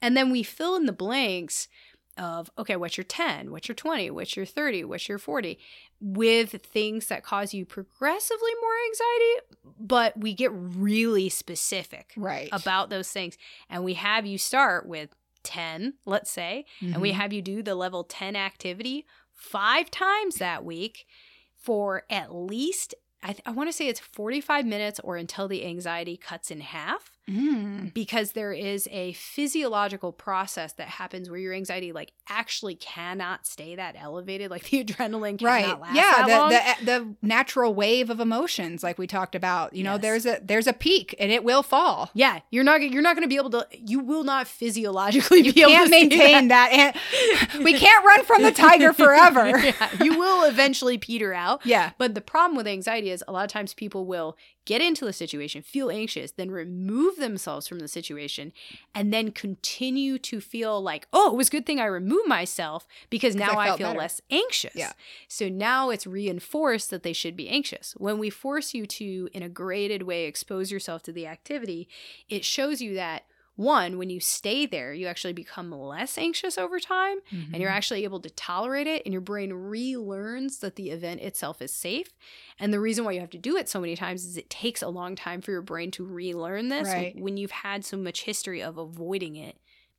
and 0.02 0.16
then 0.16 0.30
we 0.30 0.42
fill 0.42 0.76
in 0.76 0.86
the 0.86 0.92
blanks 0.92 1.68
of 2.18 2.50
okay 2.58 2.76
what's 2.76 2.96
your 2.96 3.04
10 3.04 3.50
what's 3.50 3.68
your 3.68 3.74
20 3.74 4.10
what's 4.10 4.36
your 4.36 4.44
30 4.44 4.84
what's 4.84 5.08
your 5.08 5.18
40 5.18 5.58
with 6.00 6.50
things 6.50 7.06
that 7.06 7.22
cause 7.22 7.54
you 7.54 7.64
progressively 7.64 8.50
more 8.60 8.72
anxiety 8.90 9.46
but 9.78 10.18
we 10.18 10.34
get 10.34 10.50
really 10.52 11.28
specific 11.28 12.12
right. 12.16 12.48
about 12.52 12.90
those 12.90 13.10
things 13.10 13.38
and 13.68 13.84
we 13.84 13.94
have 13.94 14.26
you 14.26 14.38
start 14.38 14.86
with 14.86 15.14
10 15.44 15.94
let's 16.04 16.30
say 16.30 16.64
and 16.80 17.00
we 17.00 17.10
Mhm. 17.12 17.14
have 17.14 17.32
you 17.32 17.40
do 17.42 17.62
the 17.62 17.74
level 17.74 18.04
10 18.04 18.36
activity 18.36 19.06
five 19.32 19.90
times 19.90 20.36
that 20.36 20.64
week 20.64 21.06
for 21.56 22.04
at 22.10 22.34
least 22.34 22.94
I, 23.22 23.28
th- 23.32 23.42
I 23.44 23.50
want 23.50 23.68
to 23.68 23.72
say 23.72 23.86
it's 23.86 24.00
45 24.00 24.64
minutes 24.64 24.98
or 25.04 25.16
until 25.16 25.46
the 25.46 25.64
anxiety 25.66 26.16
cuts 26.16 26.50
in 26.50 26.60
half 26.60 27.18
Mm. 27.30 27.94
because 27.94 28.32
there 28.32 28.52
is 28.52 28.88
a 28.90 29.12
physiological 29.12 30.12
process 30.12 30.72
that 30.74 30.88
happens 30.88 31.30
where 31.30 31.38
your 31.38 31.52
anxiety 31.54 31.92
like 31.92 32.12
actually 32.28 32.74
cannot 32.74 33.46
stay 33.46 33.76
that 33.76 33.94
elevated 33.98 34.50
like 34.50 34.64
the 34.68 34.84
adrenaline 34.84 35.38
cannot 35.38 35.44
Right. 35.50 35.80
last 35.80 35.94
Yeah, 35.94 36.26
that 36.26 36.38
long. 36.38 36.50
the, 36.50 36.84
the 36.84 36.98
the 37.00 37.14
natural 37.22 37.74
wave 37.74 38.10
of 38.10 38.20
emotions 38.20 38.82
like 38.82 38.98
we 38.98 39.06
talked 39.06 39.34
about. 39.34 39.74
You 39.74 39.84
know, 39.84 39.96
there's 39.98 40.26
a 40.26 40.40
there's 40.42 40.66
a 40.66 40.72
peak 40.72 41.14
and 41.18 41.30
it 41.30 41.44
will 41.44 41.62
fall. 41.62 42.10
yeah 42.14 42.40
you're 42.50 42.64
not 42.64 42.80
you're 42.82 43.02
not 43.02 43.14
going 43.16 43.22
to 43.24 43.28
be 43.28 43.36
able 43.36 43.50
to 43.50 43.66
you 43.72 44.00
will 44.00 44.24
not 44.24 44.46
physiologically 44.48 45.40
You 45.40 45.52
be 45.54 45.62
able 45.62 45.84
to 45.84 45.90
maintain 45.90 46.48
that. 46.48 46.70
and 46.72 47.64
we 47.64 47.74
can't 47.78 48.04
run 48.04 48.24
from 48.24 48.42
the 48.42 48.52
tiger 48.52 48.92
forever. 48.92 49.48
yeah, 49.58 49.88
you 50.02 50.18
will 50.18 50.44
eventually 50.44 50.98
peter 50.98 51.32
out 51.32 51.64
yeah. 51.64 51.90
But 51.98 52.14
the 52.14 52.20
problem 52.20 52.56
with 52.56 52.66
anxiety 52.66 53.10
is 53.10 53.22
a 53.28 53.32
lot 53.32 53.44
of 53.44 53.50
times 53.50 53.74
people 53.74 54.06
will 54.06 54.36
get 54.70 54.80
into 54.80 55.04
the 55.04 55.12
situation, 55.12 55.62
feel 55.62 55.90
anxious, 55.90 56.30
then 56.30 56.48
remove 56.48 57.16
themselves 57.16 57.66
from 57.66 57.80
the 57.80 57.88
situation, 57.88 58.52
and 58.94 59.12
then 59.12 59.32
continue 59.32 60.16
to 60.16 60.40
feel 60.40 60.80
like, 60.80 61.08
oh, 61.12 61.32
it 61.32 61.36
was 61.36 61.48
a 61.48 61.50
good 61.50 61.66
thing 61.66 61.80
I 61.80 61.86
removed 61.86 62.28
myself 62.28 62.86
because 63.10 63.34
now 63.34 63.54
I 63.54 63.70
I, 63.70 63.76
feel 63.76 63.88
better." 63.88 63.98
less 63.98 64.20
anxious. 64.30 64.76
Yeah. 64.76 64.92
So 65.26 65.48
now 65.48 65.90
it's 65.90 66.06
reinforced 66.06 66.90
that 66.90 67.02
they 67.02 67.12
should 67.12 67.34
be 67.34 67.48
anxious. 67.48 67.94
When 67.96 68.16
we 68.20 68.30
force 68.30 68.72
you 68.72 68.86
to, 68.86 69.28
in 69.32 69.42
a 69.42 69.48
graded 69.48 70.04
way, 70.04 70.26
expose 70.26 70.70
yourself 70.70 71.02
to 71.02 71.12
the 71.12 71.26
activity, 71.26 71.88
it 72.28 72.44
shows 72.44 72.80
you 72.80 72.94
that. 72.94 73.24
One, 73.60 73.98
when 73.98 74.08
you 74.08 74.20
stay 74.20 74.64
there, 74.64 74.94
you 74.94 75.06
actually 75.06 75.34
become 75.34 75.70
less 75.70 76.16
anxious 76.16 76.56
over 76.56 76.80
time 76.80 77.18
and 77.30 77.40
Mm-hmm. 77.40 77.60
you're 77.60 77.70
actually 77.70 78.04
able 78.04 78.20
to 78.20 78.30
tolerate 78.30 78.86
it 78.86 79.02
and 79.04 79.12
your 79.12 79.20
brain 79.20 79.50
relearns 79.52 80.60
that 80.60 80.76
the 80.76 80.90
event 80.90 81.20
itself 81.20 81.60
is 81.60 81.72
safe 81.72 82.08
and 82.58 82.72
the 82.72 82.80
reason 82.80 83.04
why 83.04 83.12
you 83.12 83.20
have 83.20 83.30
to 83.30 83.38
do 83.38 83.56
it 83.56 83.68
so 83.68 83.80
many 83.80 83.96
times 83.96 84.24
is 84.24 84.36
it 84.36 84.48
takes 84.50 84.82
a 84.82 84.88
long 84.88 85.14
time 85.14 85.40
for 85.40 85.50
your 85.50 85.62
brain 85.62 85.90
to 85.92 86.04
relearn 86.04 86.68
this 86.68 86.88
Right. 86.88 87.14
when 87.18 87.36
you've 87.36 87.50
had 87.50 87.84
so 87.84 87.96
much 87.96 88.22
history 88.22 88.62
of 88.62 88.78
avoiding 88.78 89.36
it 89.36 89.56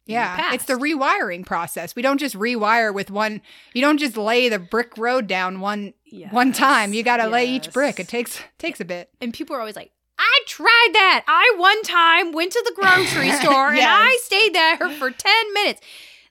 Yeah, 0.07 0.49
the 0.49 0.55
it's 0.55 0.65
the 0.65 0.73
rewiring 0.73 1.45
process. 1.45 1.95
We 1.95 2.01
don't 2.01 2.17
just 2.17 2.35
rewire 2.35 2.91
with 2.93 3.11
one. 3.11 3.41
You 3.73 3.81
don't 3.81 3.99
just 3.99 4.17
lay 4.17 4.49
the 4.49 4.57
brick 4.59 4.97
road 4.97 5.27
down 5.27 5.59
one 5.59 5.93
one 6.31 6.51
time. 6.51 6.93
You 6.93 7.03
got 7.03 7.17
to 7.17 7.27
lay 7.27 7.45
each 7.47 7.71
brick. 7.71 7.99
It 7.99 8.07
takes 8.07 8.41
takes 8.57 8.79
a 8.81 8.85
bit. 8.85 9.09
and 9.21 9.31
people 9.33 9.55
are 9.55 9.59
always 9.59 9.75
like 9.75 9.91
I 10.21 10.43
tried 10.45 10.89
that. 10.93 11.23
I 11.27 11.53
one 11.57 11.81
time 11.81 12.31
went 12.31 12.51
to 12.51 12.63
the 12.65 12.73
grocery 12.75 13.31
store 13.41 13.69
and 13.71 13.81
I 13.81 14.19
stayed 14.21 14.53
there 14.53 14.77
for 14.91 15.09
10 15.09 15.53
minutes. 15.53 15.81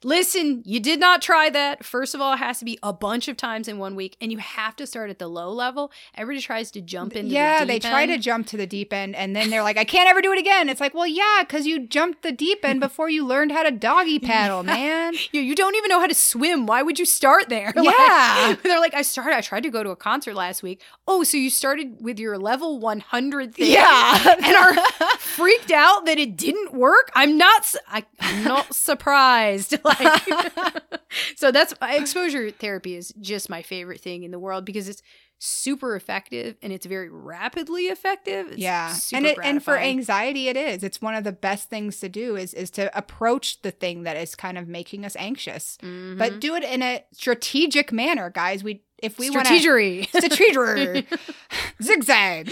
Listen, 0.03 0.63
you 0.65 0.81
did 0.81 0.99
not 0.99 1.21
try 1.21 1.51
that. 1.51 1.85
First 1.85 2.15
of 2.15 2.21
all, 2.23 2.33
it 2.33 2.39
has 2.39 2.59
to 2.61 2.65
be 2.65 2.79
a 2.83 2.93
bunch 2.93 3.29
of 3.29 3.37
times 3.37 3.69
in 3.69 3.79
one 3.79 3.95
week, 3.95 4.17
and 4.21 4.33
you 4.33 4.39
have 4.39 4.75
to 4.77 4.87
start 4.87 5.11
at 5.11 5.19
the 5.19 5.29
low 5.29 5.53
level. 5.53 5.93
Everybody 6.15 6.41
tries 6.43 6.71
to 6.71 6.81
jump 6.81 7.15
into 7.15 7.31
yeah, 7.33 7.61
the 7.61 7.67
they 7.67 7.79
deep 7.79 7.91
try 7.91 8.07
to 8.07 8.17
jump 8.17 8.47
to 8.49 8.57
the 8.57 8.67
deep 8.67 8.93
end, 8.95 9.15
and 9.15 9.37
then 9.37 9.51
they're 9.51 9.63
like, 9.63 9.77
"I 9.77 9.85
can't 9.85 10.09
ever 10.09 10.23
do 10.23 10.33
it 10.33 10.39
again." 10.39 10.69
It's 10.71 10.81
like, 10.81 10.95
well, 10.95 11.07
yeah, 11.07 11.41
because 11.41 11.67
you 11.67 11.87
jumped 11.87 12.23
the 12.23 12.33
deep 12.33 12.65
end 12.65 12.81
before 12.81 13.11
you 13.11 13.27
learned 13.27 13.53
how 13.53 13.63
to 13.63 13.71
doggy 13.71 14.19
paddle, 14.21 14.63
man. 14.63 15.13
you, 15.33 15.41
you 15.43 15.55
don't 15.55 15.75
even 15.77 15.89
know 15.91 16.01
how 16.01 16.07
to 16.07 16.15
swim. 16.15 16.67
Why 16.67 16.81
would 16.83 16.99
you 16.99 17.05
start 17.07 17.49
there? 17.49 17.73
Like, 17.81 17.95
Yeah. 17.99 18.57
they're 18.63 18.79
like, 18.81 18.95
I 18.95 19.03
started, 19.03 19.37
I 19.37 19.41
tried 19.41 19.63
to 19.63 19.71
go 19.71 19.83
to 19.83 19.91
a 19.91 19.97
concert 19.97 20.35
last 20.35 20.63
week. 20.63 20.83
Oh, 21.09 21.25
so 21.25 21.37
you 21.37 21.51
started 21.51 21.97
with 22.01 22.19
your 22.19 22.39
level 22.39 22.79
100 22.79 23.55
thing. 23.55 23.71
Yeah, 23.73 24.35
And 24.43 24.57
are 24.57 24.75
freaked 25.19 25.71
out 25.73 26.05
that 26.07 26.19
it 26.19 26.37
didn't 26.37 26.73
work. 26.75 27.11
I'm 27.15 27.37
not. 27.39 27.75
I, 27.89 28.05
I'm 28.21 28.45
not 28.45 28.75
surprised. 28.75 29.77
Like, 30.01 30.83
so 31.37 31.51
that's 31.51 31.75
exposure 31.83 32.51
therapy 32.51 32.95
is 32.97 33.13
just 33.21 33.51
my 33.51 33.63
favorite 33.63 34.01
thing 34.01 34.23
in 34.23 34.31
the 34.31 34.39
world 34.39 34.65
because 34.65 34.89
it's 34.89 35.03
super 35.43 35.97
effective 35.97 36.57
and 36.63 36.73
it's 36.73 36.85
very 36.87 37.09
rapidly 37.09 37.85
effective. 37.87 38.49
It's 38.49 38.59
yeah 38.59 38.93
super 38.93 39.17
and 39.17 39.27
it 39.27 39.39
and 39.43 39.65
for 39.65 39.77
anxiety 39.79 40.49
it 40.49 40.57
is. 40.57 40.83
It's 40.85 41.01
one 41.01 41.15
of 41.15 41.25
the 41.25 41.33
best 41.33 41.69
things 41.71 41.99
to 42.01 42.09
do 42.09 42.37
is 42.37 42.53
is 42.55 42.71
to 42.73 42.97
approach 42.97 43.63
the 43.63 43.71
thing 43.71 44.03
that 44.05 44.17
is 44.17 44.35
kind 44.35 44.59
of 44.59 44.69
making 44.69 45.05
us 45.05 45.17
anxious 45.17 45.79
Mhm. 45.83 46.19
but 46.19 46.41
do 46.41 46.55
it 46.55 46.63
in 46.65 46.83
a 46.83 47.05
strategic 47.13 47.91
manner 47.93 48.31
guys. 48.31 48.63
We 48.63 48.83
if 49.03 49.19
we 49.19 49.31
want 49.31 49.47
strategery. 49.47 50.07
strategery. 50.11 51.07
Zigzag. 51.83 52.51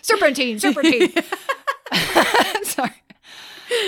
Serpentine 0.00 0.58
serpentine. 0.58 1.12
Sorry. 2.64 2.90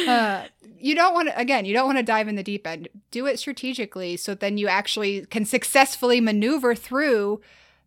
Uh, 0.07 0.45
you 0.85 0.95
don't 0.95 1.14
want 1.14 1.28
to 1.28 1.39
again 1.39 1.64
you 1.64 1.72
don't 1.72 1.87
want 1.87 1.99
to 1.99 2.05
dive 2.05 2.28
in 2.28 2.37
the 2.37 2.43
deep 2.43 2.66
end 2.66 2.89
do 3.11 3.26
it 3.26 3.39
strategically 3.39 4.16
so 4.16 4.35
then 4.35 4.59
you 4.59 4.68
actually 4.68 5.24
can 5.26 5.45
successfully 5.45 6.20
maneuver 6.20 6.74
through 6.74 7.41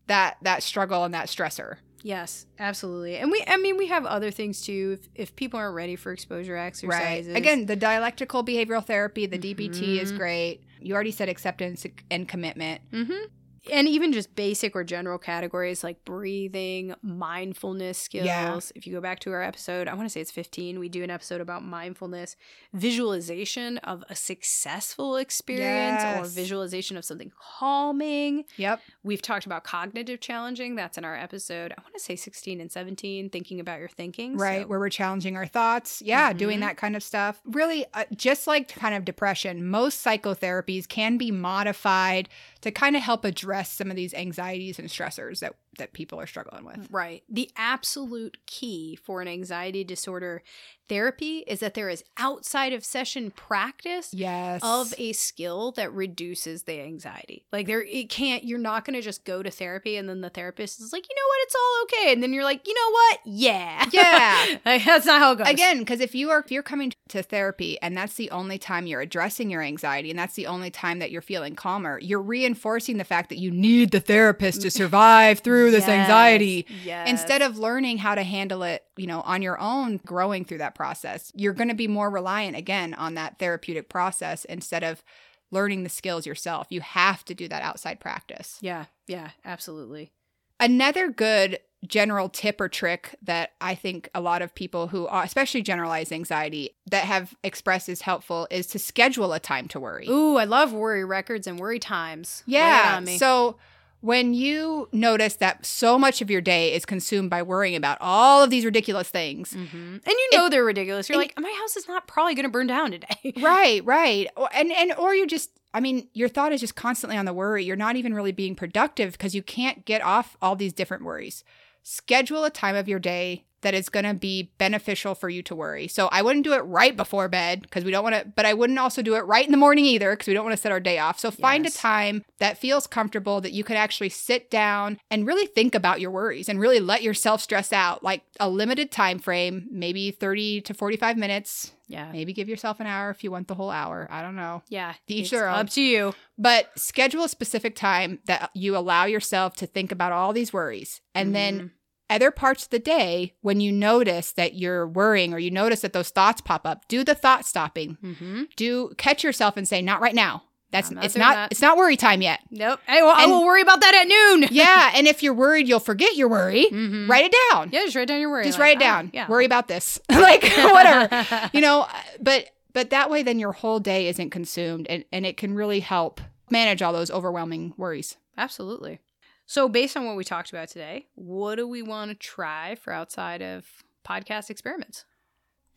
that 0.07 0.37
that 0.41 0.63
struggle 0.63 1.03
and 1.03 1.13
that 1.13 1.27
stressor 1.27 1.77
Yes, 2.03 2.45
absolutely. 2.59 3.17
And 3.17 3.31
we 3.31 3.43
I 3.47 3.57
mean 3.57 3.75
we 3.75 3.87
have 3.87 4.05
other 4.05 4.31
things 4.31 4.61
too 4.61 4.97
if, 4.99 5.09
if 5.15 5.35
people 5.35 5.59
aren't 5.59 5.75
ready 5.75 5.95
for 5.95 6.11
exposure 6.13 6.55
exercises. 6.55 7.27
Right. 7.27 7.35
Again, 7.35 7.65
the 7.65 7.75
dialectical 7.75 8.45
behavioral 8.45 8.85
therapy, 8.85 9.25
the 9.25 9.39
DBT 9.39 9.99
is 9.99 10.11
great. 10.11 10.61
You 10.79 10.93
already 10.93 11.11
said 11.11 11.27
acceptance 11.27 11.85
and 12.09 12.27
commitment. 12.27 12.81
Mhm. 12.91 13.25
And 13.71 13.87
even 13.87 14.13
just 14.13 14.35
basic 14.35 14.75
or 14.75 14.83
general 14.83 15.17
categories 15.17 15.83
like 15.83 16.03
breathing, 16.05 16.93
mindfulness 17.01 17.97
skills. 17.97 18.25
Yeah. 18.25 18.59
If 18.75 18.87
you 18.87 18.93
go 18.93 19.01
back 19.01 19.19
to 19.21 19.31
our 19.31 19.41
episode, 19.43 19.87
I 19.87 19.93
want 19.93 20.05
to 20.07 20.09
say 20.09 20.21
it's 20.21 20.31
15, 20.31 20.79
we 20.79 20.89
do 20.89 21.03
an 21.03 21.09
episode 21.09 21.41
about 21.41 21.63
mindfulness, 21.63 22.35
visualization 22.73 23.77
of 23.79 24.03
a 24.09 24.15
successful 24.15 25.17
experience 25.17 26.03
or 26.03 26.25
visualization 26.33 26.95
of 26.97 27.03
something 27.05 27.31
calming. 27.39 28.45
Yep. 28.57 28.81
We've 29.03 29.21
talked 29.21 29.45
about 29.45 29.63
cognitive 29.63 30.19
challenging. 30.21 30.75
That's 30.75 30.97
in 30.97 31.03
our 31.05 31.15
episode. 31.15 31.73
I 31.77 31.81
want 31.81 31.93
to 31.95 31.99
say 31.99 32.15
16 32.15 32.61
and 32.61 32.71
17, 32.71 33.29
thinking 33.29 33.59
about 33.59 33.79
your 33.79 33.89
thinking. 33.89 34.37
Right. 34.37 34.61
So- 34.63 34.67
Where 34.67 34.79
we're 34.79 34.89
challenging 34.89 35.35
our 35.35 35.45
thoughts. 35.47 36.01
Yeah. 36.01 36.31
Doing 36.33 36.57
Mhm. 36.59 36.61
that 36.61 36.77
kind 36.77 36.95
of 36.95 37.03
stuff. 37.03 37.41
Really, 37.45 37.85
uh, 37.93 38.05
just 38.15 38.47
like 38.47 38.69
kind 38.69 38.95
of 38.95 39.03
depression, 39.05 39.65
most 39.67 40.03
psychotherapies 40.05 40.87
can 40.87 41.17
be 41.17 41.31
modified 41.31 42.29
to 42.61 42.71
kind 42.71 42.95
of 42.95 43.01
help 43.01 43.25
address 43.25 43.56
some 43.63 43.89
of 43.89 43.95
these 43.95 44.13
anxieties 44.13 44.79
and 44.79 44.89
stressors 44.89 45.39
that, 45.39 45.55
that 45.77 45.93
people 45.93 46.19
are 46.19 46.27
struggling 46.27 46.65
with. 46.65 46.87
Right. 46.91 47.23
The 47.29 47.49
absolute 47.55 48.37
key 48.45 48.97
for 49.01 49.21
an 49.21 49.27
anxiety 49.27 49.83
disorder 49.83 50.43
therapy 50.87 51.39
is 51.47 51.59
that 51.59 51.73
there 51.73 51.89
is 51.89 52.03
outside 52.17 52.73
of 52.73 52.83
session 52.83 53.31
practice 53.31 54.09
Yes. 54.13 54.61
of 54.63 54.93
a 54.97 55.13
skill 55.13 55.71
that 55.73 55.91
reduces 55.93 56.63
the 56.63 56.79
anxiety. 56.81 57.45
Like 57.51 57.67
there 57.67 57.83
it 57.83 58.09
can't 58.09 58.43
you're 58.43 58.59
not 58.59 58.85
going 58.85 58.95
to 58.95 59.01
just 59.01 59.25
go 59.25 59.43
to 59.43 59.51
therapy 59.51 59.97
and 59.97 60.07
then 60.07 60.21
the 60.21 60.29
therapist 60.29 60.79
is 60.79 60.93
like, 60.93 61.07
"You 61.09 61.15
know 61.15 61.27
what? 61.27 61.37
It's 61.43 61.55
all 61.55 61.83
okay." 61.83 62.13
And 62.13 62.23
then 62.23 62.33
you're 62.33 62.43
like, 62.43 62.67
"You 62.67 62.73
know 62.73 62.91
what? 62.91 63.19
Yeah." 63.25 63.85
Yeah. 63.91 64.57
like, 64.65 64.85
that's 64.85 65.05
not 65.05 65.19
how 65.19 65.33
it 65.33 65.37
goes. 65.39 65.47
Again, 65.47 65.79
because 65.79 65.99
if 65.99 66.15
you 66.15 66.29
are 66.29 66.39
if 66.39 66.51
you're 66.51 66.63
coming 66.63 66.93
to 67.09 67.23
therapy 67.23 67.79
and 67.81 67.95
that's 67.97 68.15
the 68.15 68.31
only 68.31 68.57
time 68.57 68.87
you're 68.87 69.01
addressing 69.01 69.49
your 69.49 69.61
anxiety 69.61 70.09
and 70.09 70.19
that's 70.19 70.35
the 70.35 70.47
only 70.47 70.69
time 70.69 70.99
that 70.99 71.11
you're 71.11 71.21
feeling 71.21 71.55
calmer, 71.55 71.99
you're 71.99 72.21
reinforcing 72.21 72.97
the 72.97 73.03
fact 73.03 73.29
that 73.29 73.39
you 73.39 73.51
need 73.51 73.91
the 73.91 73.99
therapist 73.99 74.61
to 74.61 74.67
mm. 74.67 74.71
survive 74.71 75.39
through 75.39 75.66
this 75.71 75.87
Yes, 75.87 75.99
anxiety. 75.99 76.65
Yes. 76.83 77.09
Instead 77.09 77.41
of 77.41 77.57
learning 77.57 77.97
how 77.97 78.15
to 78.15 78.23
handle 78.23 78.63
it, 78.63 78.83
you 78.95 79.07
know, 79.07 79.21
on 79.21 79.41
your 79.41 79.59
own, 79.59 79.97
growing 80.05 80.45
through 80.45 80.59
that 80.59 80.75
process, 80.75 81.31
you're 81.35 81.53
going 81.53 81.69
to 81.69 81.75
be 81.75 81.87
more 81.87 82.09
reliant 82.09 82.55
again 82.55 82.93
on 82.93 83.15
that 83.15 83.39
therapeutic 83.39 83.89
process 83.89 84.45
instead 84.45 84.83
of 84.83 85.03
learning 85.51 85.83
the 85.83 85.89
skills 85.89 86.25
yourself. 86.25 86.67
You 86.69 86.81
have 86.81 87.23
to 87.25 87.33
do 87.33 87.47
that 87.47 87.61
outside 87.61 87.99
practice. 87.99 88.57
Yeah, 88.61 88.85
yeah, 89.07 89.31
absolutely. 89.45 90.11
Another 90.59 91.09
good 91.09 91.59
general 91.85 92.27
tip 92.27 92.59
or 92.59 92.67
trick 92.67 93.15
that 93.21 93.51
I 93.61 93.75
think 93.75 94.09
a 94.15 94.21
lot 94.21 94.41
of 94.41 94.55
people 94.55 94.87
who 94.87 95.05
are, 95.07 95.23
especially 95.23 95.61
generalized 95.61 96.11
anxiety, 96.11 96.71
that 96.89 97.05
have 97.05 97.35
expressed 97.43 97.87
is 97.87 98.01
helpful 98.01 98.47
is 98.49 98.65
to 98.67 98.79
schedule 98.79 99.31
a 99.33 99.39
time 99.39 99.67
to 99.69 99.79
worry. 99.79 100.07
Ooh, 100.09 100.37
I 100.37 100.45
love 100.45 100.73
worry 100.73 101.05
records 101.05 101.45
and 101.45 101.59
worry 101.59 101.79
times. 101.79 102.43
Yeah. 102.47 103.03
So 103.17 103.57
when 104.01 104.33
you 104.33 104.87
notice 104.91 105.35
that 105.37 105.65
so 105.65 105.97
much 105.97 106.21
of 106.21 106.29
your 106.29 106.41
day 106.41 106.73
is 106.73 106.85
consumed 106.85 107.29
by 107.29 107.41
worrying 107.41 107.75
about 107.75 107.97
all 107.99 108.43
of 108.43 108.49
these 108.49 108.63
ridiculous 108.65 109.09
things, 109.09 109.51
Mhm. 109.53 109.93
And 109.95 110.07
you 110.07 110.29
know 110.33 110.49
they're 110.49 110.63
ridiculous. 110.63 111.09
You're 111.09 111.17
like, 111.17 111.33
my 111.39 111.53
house 111.59 111.75
is 111.75 111.87
not 111.87 112.07
probably 112.07 112.35
going 112.35 112.45
to 112.45 112.49
burn 112.51 112.67
down 112.67 112.91
today. 112.91 113.33
right, 113.41 113.83
right, 113.85 114.27
and 114.53 114.71
and 114.71 114.93
or 114.97 115.15
you 115.15 115.25
just, 115.27 115.49
I 115.73 115.79
mean, 115.79 116.07
your 116.13 116.29
thought 116.29 116.53
is 116.53 116.61
just 116.61 116.75
constantly 116.75 117.17
on 117.17 117.25
the 117.25 117.33
worry. 117.33 117.63
You're 117.65 117.75
not 117.75 117.95
even 117.95 118.13
really 118.13 118.31
being 118.31 118.55
productive 118.55 119.13
because 119.13 119.33
you 119.33 119.41
can't 119.41 119.83
get 119.85 120.01
off 120.03 120.37
all 120.41 120.55
these 120.55 120.73
different 120.73 121.03
worries. 121.03 121.43
Schedule 121.83 122.43
a 122.43 122.49
time 122.49 122.75
of 122.75 122.87
your 122.87 122.99
day 122.99 123.45
that 123.61 123.73
is 123.73 123.89
going 123.89 124.05
to 124.05 124.13
be 124.13 124.51
beneficial 124.57 125.15
for 125.15 125.29
you 125.29 125.41
to 125.43 125.55
worry. 125.55 125.87
So 125.87 126.07
I 126.11 126.21
wouldn't 126.21 126.43
do 126.43 126.53
it 126.53 126.59
right 126.59 126.95
before 126.95 127.27
bed 127.27 127.61
because 127.61 127.83
we 127.83 127.91
don't 127.91 128.03
want 128.03 128.15
to, 128.15 128.25
but 128.35 128.45
I 128.45 128.53
wouldn't 128.53 128.77
also 128.79 129.01
do 129.01 129.15
it 129.15 129.21
right 129.21 129.45
in 129.45 129.51
the 129.51 129.57
morning 129.57 129.85
either 129.85 130.11
because 130.11 130.27
we 130.27 130.33
don't 130.33 130.45
want 130.45 130.55
to 130.55 130.61
set 130.61 130.71
our 130.71 130.79
day 130.79 130.99
off. 130.99 131.19
So 131.19 131.31
find 131.31 131.63
Yes. 131.65 131.75
a 131.75 131.77
time 131.79 132.23
that 132.39 132.57
feels 132.59 132.85
comfortable 132.87 133.41
that 133.41 133.51
you 133.53 133.63
can 133.63 133.75
actually 133.75 134.09
sit 134.09 134.51
down 134.51 134.99
and 135.09 135.25
really 135.25 135.47
think 135.47 135.73
about 135.73 135.99
your 135.99 136.11
worries 136.11 136.47
and 136.49 136.59
really 136.59 136.79
let 136.79 137.01
yourself 137.01 137.41
stress 137.41 137.73
out 137.73 138.03
like 138.03 138.21
a 138.39 138.47
limited 138.49 138.91
time 138.91 139.17
frame, 139.19 139.67
maybe 139.71 140.11
30 140.11 140.61
to 140.61 140.73
45 140.73 141.17
minutes. 141.17 141.71
Yeah. 141.87 142.11
Maybe 142.11 142.33
give 142.33 142.49
yourself 142.49 142.79
an 142.81 142.85
hour 142.85 143.09
if 143.09 143.23
you 143.23 143.31
want 143.31 143.47
the 143.47 143.55
whole 143.55 143.71
hour. 143.71 144.07
I 144.11 144.21
don't 144.21 144.35
know. 144.35 144.61
Yeah. 144.69 144.93
To 145.07 145.13
each 145.13 145.21
it's 145.23 145.31
their 145.31 145.47
own. 145.49 145.55
Up 145.59 145.69
to 145.71 145.81
you. 145.81 146.13
But 146.37 146.69
schedule 146.77 147.23
a 147.23 147.29
specific 147.29 147.75
time 147.75 148.19
that 148.25 148.51
you 148.53 148.75
allow 148.77 149.05
yourself 149.05 149.55
to 149.57 149.65
think 149.65 149.91
about 149.93 150.11
all 150.11 150.33
these 150.33 150.51
worries. 150.51 151.01
And 151.15 151.33
then 151.33 151.59
Mhm. 151.59 151.71
Other 152.09 152.31
parts 152.31 152.63
of 152.63 152.69
the 152.69 152.79
day, 152.79 153.33
when 153.41 153.59
you 153.59 153.71
notice 153.71 154.31
that 154.33 154.55
you're 154.55 154.87
worrying 154.87 155.33
or 155.33 155.39
you 155.39 155.51
notice 155.51 155.81
that 155.81 155.93
those 155.93 156.09
thoughts 156.09 156.41
pop 156.41 156.65
up, 156.65 156.87
do 156.87 157.03
the 157.03 157.15
thought 157.15 157.45
stopping. 157.45 157.97
Mhm. 158.03 158.47
Do 158.55 158.93
catch 158.97 159.23
yourself 159.23 159.57
and 159.57 159.67
say, 159.67 159.81
not 159.81 160.01
right 160.01 160.15
now. 160.15 160.43
That's 160.69 160.91
not 160.91 161.05
it's 161.05 161.15
not 161.15 161.35
that. 161.35 161.51
it's 161.51 161.61
not 161.61 161.77
worry 161.77 161.95
time 161.95 162.21
yet. 162.21 162.41
Nope. 162.51 162.81
I, 162.89 163.01
will- 163.01 163.13
I 163.15 163.25
will 163.25 163.45
worry 163.45 163.61
about 163.61 163.79
that 163.79 163.95
at 163.95 164.07
noon. 164.41 164.49
yeah. 164.51 164.91
And 164.95 165.07
if 165.07 165.23
you're 165.23 165.33
worried 165.33 165.65
you'll 165.67 165.79
forget 165.79 166.17
your 166.17 166.27
worry, 166.27 166.67
Mhm. 166.69 167.07
write 167.07 167.25
it 167.25 167.35
down. 167.51 167.69
Yeah, 167.71 167.83
just 167.85 167.95
write 167.95 168.09
down 168.09 168.19
your 168.19 168.29
worry. 168.29 168.43
Just 168.43 168.59
like, 168.59 168.65
write 168.75 168.77
it 168.81 168.83
ah, 168.83 168.97
down. 168.97 169.11
yeah. 169.13 169.27
Worry 169.29 169.45
about 169.45 169.69
this. 169.69 169.97
like 170.11 170.43
whatever. 170.57 171.49
you 171.53 171.61
know, 171.61 171.87
but 172.19 172.49
but 172.73 172.89
that 172.89 173.09
way 173.09 173.23
then 173.23 173.39
your 173.39 173.53
whole 173.53 173.79
day 173.79 174.07
isn't 174.07 174.29
consumed 174.31 174.87
and, 174.89 175.05
and 175.13 175.25
it 175.25 175.37
can 175.37 175.53
really 175.55 175.79
help 175.79 176.19
manage 176.49 176.81
all 176.81 176.91
those 176.93 177.11
overwhelming 177.11 177.73
worries. 177.77 178.17
Absolutely. 178.37 178.99
So, 179.47 179.69
based 179.69 179.95
on 179.95 180.05
what 180.05 180.17
we 180.17 180.25
talked 180.25 180.49
about 180.49 180.67
today, 180.67 181.07
what 181.15 181.55
do 181.55 181.67
we 181.67 181.81
want 181.81 182.11
to 182.11 182.15
try 182.15 182.75
for 182.75 182.91
outside 182.91 183.41
of 183.41 183.65
podcast 184.05 184.49
experiments? 184.49 185.05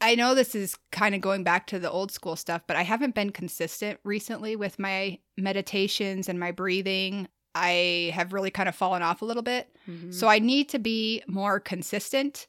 I 0.00 0.16
know 0.16 0.34
this 0.34 0.54
is 0.54 0.76
kind 0.90 1.14
of 1.14 1.20
going 1.20 1.44
back 1.44 1.66
to 1.68 1.78
the 1.78 1.90
old 1.90 2.10
school 2.10 2.34
stuff, 2.34 2.62
but 2.66 2.76
I 2.76 2.82
haven't 2.82 3.14
been 3.14 3.30
consistent 3.30 4.00
recently 4.02 4.56
with 4.56 4.78
my 4.78 5.18
meditations 5.36 6.28
and 6.28 6.40
my 6.40 6.50
breathing. 6.50 7.28
I 7.54 8.10
have 8.14 8.32
really 8.32 8.50
kind 8.50 8.68
of 8.68 8.74
fallen 8.74 9.02
off 9.02 9.22
a 9.22 9.24
little 9.24 9.42
bit. 9.42 9.68
Mm-hmm. 9.88 10.10
So 10.10 10.26
I 10.26 10.38
need 10.38 10.68
to 10.70 10.78
be 10.78 11.22
more 11.28 11.60
consistent. 11.60 12.46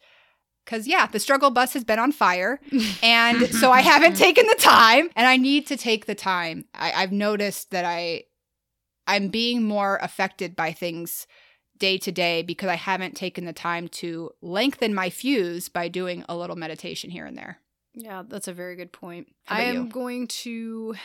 Cause 0.65 0.88
yeah, 0.88 1.07
the 1.07 1.19
struggle 1.19 1.51
bus 1.51 1.74
has 1.74 1.84
been 1.84 1.99
on 1.99 2.11
fire. 2.11 2.59
And 3.03 3.47
so 3.55 3.72
I 3.72 3.82
haven't 3.82 4.15
taken 4.15 4.45
the 4.47 4.55
time 4.55 5.09
and 5.15 5.28
I 5.28 5.38
need 5.38 5.67
to 5.67 5.78
take 5.78 6.05
the 6.05 6.15
time. 6.15 6.65
I, 6.74 6.93
I've 6.93 7.11
noticed 7.11 7.72
that 7.72 7.84
I 7.84 8.24
I'm 9.08 9.30
being 9.30 9.64
more 9.64 9.99
affected 10.02 10.56
by 10.56 10.72
things 10.72 11.28
day 11.78 11.97
to 11.97 12.12
day 12.12 12.43
because 12.43 12.70
I 12.70 12.76
haven't 12.76 13.16
taken 13.16 13.45
the 13.45 13.54
time 13.54 13.88
to 13.88 14.30
lengthen 14.41 14.93
my 14.93 15.10
fuse 15.10 15.68
by 15.68 15.88
doing 15.88 16.24
a 16.30 16.36
little 16.36 16.56
meditation 16.56 17.10
here 17.10 17.26
and 17.26 17.38
there. 17.38 17.60
Yeah, 17.93 18.24
that's 18.28 18.47
a 18.47 18.54
very 18.54 18.76
good 18.76 18.91
point. 18.91 19.28
I 19.47 19.64
am 19.64 19.86
you? 19.86 19.89
going 19.89 20.28
to, 20.28 20.95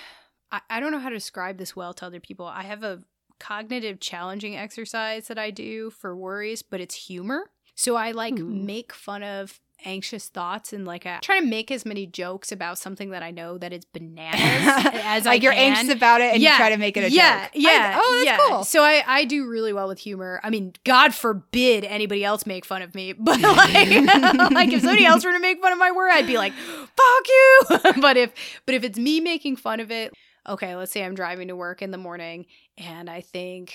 I, 0.52 0.60
I 0.70 0.80
don't 0.80 0.92
know 0.92 0.98
how 0.98 1.08
to 1.08 1.16
describe 1.16 1.58
this 1.58 1.74
well 1.74 1.94
to 1.94 2.06
other 2.06 2.20
people. 2.20 2.46
I 2.46 2.62
have 2.62 2.84
a 2.84 3.02
cognitive 3.40 4.00
challenging 4.00 4.56
exercise 4.56 5.28
that 5.28 5.38
I 5.38 5.50
do 5.50 5.90
for 5.90 6.16
worries, 6.16 6.62
but 6.62 6.80
it's 6.80 6.94
humor. 6.94 7.50
So 7.74 7.96
I 7.96 8.12
like 8.12 8.38
Ooh. 8.38 8.46
make 8.46 8.92
fun 8.92 9.22
of 9.22 9.60
anxious 9.84 10.28
thoughts 10.28 10.72
and 10.72 10.84
like 10.86 11.06
I 11.06 11.18
try 11.18 11.38
to 11.38 11.46
make 11.46 11.70
as 11.70 11.84
many 11.84 12.06
jokes 12.06 12.50
about 12.50 12.78
something 12.78 13.10
that 13.10 13.22
I 13.22 13.30
know 13.30 13.58
that 13.58 13.72
is 13.72 13.84
bananas 13.84 14.40
as 15.04 15.24
like 15.26 15.40
I 15.40 15.44
you're 15.44 15.52
can. 15.52 15.76
anxious 15.76 15.94
about 15.94 16.20
it 16.22 16.32
and 16.34 16.42
Yeah, 16.42 16.52
you 16.52 16.56
try 16.56 16.70
to 16.70 16.76
make 16.76 16.96
it 16.96 17.04
a 17.04 17.10
yeah, 17.10 17.44
joke. 17.44 17.50
Yeah. 17.54 17.94
I- 17.96 18.00
oh, 18.02 18.14
that's 18.14 18.26
yeah. 18.26 18.38
cool. 18.48 18.64
So 18.64 18.82
I, 18.82 19.04
I 19.06 19.24
do 19.24 19.46
really 19.46 19.72
well 19.72 19.86
with 19.86 19.98
humor. 19.98 20.40
I 20.42 20.50
mean, 20.50 20.72
God 20.84 21.14
forbid 21.14 21.84
anybody 21.84 22.24
else 22.24 22.46
make 22.46 22.64
fun 22.64 22.82
of 22.82 22.94
me. 22.94 23.12
But 23.18 23.40
like, 23.40 23.74
like 24.52 24.72
if 24.72 24.80
somebody 24.82 25.04
else 25.04 25.24
were 25.24 25.32
to 25.32 25.40
make 25.40 25.60
fun 25.60 25.72
of 25.72 25.78
my 25.78 25.92
work, 25.92 26.12
I'd 26.12 26.26
be 26.26 26.38
like, 26.38 26.52
fuck 26.54 27.28
you. 27.28 27.62
but 28.00 28.16
if 28.16 28.32
but 28.66 28.74
if 28.74 28.82
it's 28.84 28.98
me 28.98 29.20
making 29.20 29.56
fun 29.56 29.80
of 29.80 29.90
it, 29.90 30.12
okay, 30.48 30.74
let's 30.74 30.90
say 30.92 31.04
I'm 31.04 31.14
driving 31.14 31.48
to 31.48 31.56
work 31.56 31.82
in 31.82 31.90
the 31.90 31.98
morning 31.98 32.46
and 32.78 33.10
I 33.10 33.20
think 33.20 33.74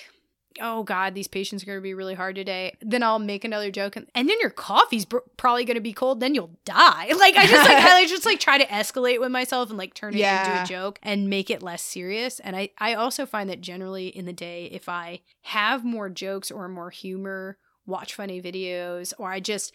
oh 0.59 0.83
God, 0.83 1.15
these 1.15 1.27
patients 1.27 1.63
are 1.63 1.65
going 1.67 1.77
to 1.77 1.81
be 1.81 1.93
really 1.93 2.13
hard 2.15 2.35
today. 2.35 2.75
Then 2.81 3.03
I'll 3.03 3.19
make 3.19 3.45
another 3.45 3.71
joke, 3.71 3.95
and, 3.95 4.07
and 4.13 4.27
then 4.27 4.37
your 4.41 4.49
coffee's 4.49 5.05
br- 5.05 5.19
probably 5.37 5.63
going 5.65 5.75
to 5.75 5.81
be 5.81 5.93
cold. 5.93 6.19
Then 6.19 6.35
you'll 6.35 6.57
die. 6.65 7.11
Like 7.21 7.35
I 7.35 7.45
just 7.47 7.69
like 7.69 7.83
I 7.83 8.05
just 8.07 8.25
like 8.25 8.39
try 8.39 8.57
to 8.57 8.65
escalate 8.65 9.19
with 9.19 9.31
myself 9.31 9.69
and 9.69 9.77
like 9.77 9.93
turn 9.93 10.13
it 10.15 10.19
Yeah. 10.19 10.49
into 10.61 10.63
a 10.63 10.77
joke 10.77 10.99
and 11.03 11.29
make 11.29 11.49
it 11.49 11.61
less 11.61 11.81
serious. 11.83 12.39
And 12.39 12.55
I 12.55 12.69
I 12.79 12.95
also 12.95 13.25
find 13.25 13.49
that 13.49 13.61
generally 13.61 14.07
in 14.07 14.25
the 14.25 14.33
day, 14.33 14.65
if 14.71 14.89
I 14.89 15.21
have 15.43 15.85
more 15.85 16.09
jokes 16.09 16.49
or 16.51 16.67
more 16.67 16.89
humor, 16.89 17.57
watch 17.85 18.15
funny 18.15 18.41
videos, 18.41 19.13
or 19.19 19.31
I 19.31 19.39
just 19.39 19.71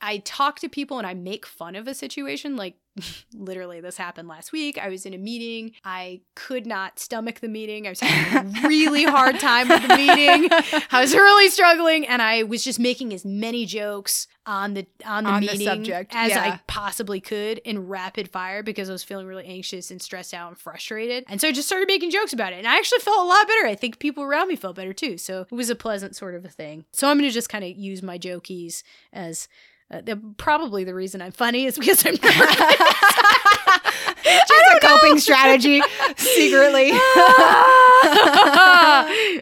I 0.00 0.18
talk 0.18 0.58
to 0.60 0.68
people 0.68 0.98
and 0.98 1.06
I 1.06 1.14
make 1.14 1.46
fun 1.46 1.76
of 1.76 1.86
a 1.86 1.94
situation. 1.94 2.56
Like, 2.56 2.76
literally, 3.34 3.80
this 3.80 3.96
happened 3.96 4.28
last 4.28 4.52
week. 4.52 4.78
I 4.78 4.88
was 4.88 5.06
in 5.06 5.14
a 5.14 5.18
meeting. 5.18 5.72
I 5.84 6.22
could 6.34 6.66
not 6.66 6.98
stomach 6.98 7.40
the 7.40 7.48
meeting. 7.48 7.86
I 7.86 7.90
was 7.90 8.00
having 8.00 8.56
a 8.56 8.68
really 8.68 9.04
hard 9.04 9.38
time 9.38 9.68
with 9.68 9.82
the 9.82 9.96
meeting. 9.96 10.48
I 10.90 11.00
was 11.00 11.14
really 11.14 11.48
struggling, 11.50 12.06
and 12.06 12.20
I 12.20 12.42
was 12.42 12.64
just 12.64 12.80
making 12.80 13.12
as 13.14 13.24
many 13.24 13.66
jokes 13.66 14.26
on 14.46 14.74
the 14.74 14.86
on 15.06 15.24
the 15.24 15.30
On 15.30 15.40
the 15.40 15.52
meeting 15.52 15.66
subject, 15.66 16.12
as 16.14 16.30
yeah. 16.30 16.40
I 16.40 16.60
possibly 16.66 17.20
could 17.20 17.58
in 17.58 17.86
rapid 17.86 18.28
fire 18.30 18.62
because 18.62 18.88
I 18.88 18.92
was 18.92 19.04
feeling 19.04 19.26
really 19.26 19.46
anxious 19.46 19.90
and 19.90 20.02
stressed 20.02 20.34
out 20.34 20.48
and 20.48 20.58
frustrated. 20.58 21.24
And 21.28 21.40
so 21.40 21.48
I 21.48 21.52
just 21.52 21.68
started 21.68 21.86
making 21.86 22.10
jokes 22.10 22.32
about 22.32 22.52
it, 22.52 22.56
and 22.56 22.66
I 22.66 22.76
actually 22.76 23.00
felt 23.00 23.20
a 23.20 23.28
lot 23.28 23.46
better. 23.46 23.66
I 23.66 23.74
think 23.76 23.98
people 23.98 24.24
around 24.24 24.48
me 24.48 24.56
felt 24.56 24.76
better 24.76 24.92
too. 24.92 25.18
So 25.18 25.42
it 25.42 25.52
was 25.52 25.70
a 25.70 25.76
pleasant 25.76 26.16
sort 26.16 26.34
of 26.34 26.44
a 26.44 26.48
thing. 26.48 26.84
So 26.92 27.08
I'm 27.08 27.18
going 27.18 27.28
to 27.28 27.34
just 27.34 27.48
kind 27.48 27.64
of 27.64 27.70
use 27.70 28.02
my 28.02 28.18
jokies 28.18 28.82
as 29.12 29.48
uh, 29.90 30.00
the, 30.02 30.16
probably 30.36 30.84
the 30.84 30.94
reason 30.94 31.20
I'm 31.20 31.32
funny 31.32 31.64
is 31.66 31.76
because 31.78 32.04
I'm. 32.06 32.16
Just 34.22 34.76
a 34.76 34.80
coping 34.80 35.18
strategy 35.18 35.80
secretly. 36.16 36.90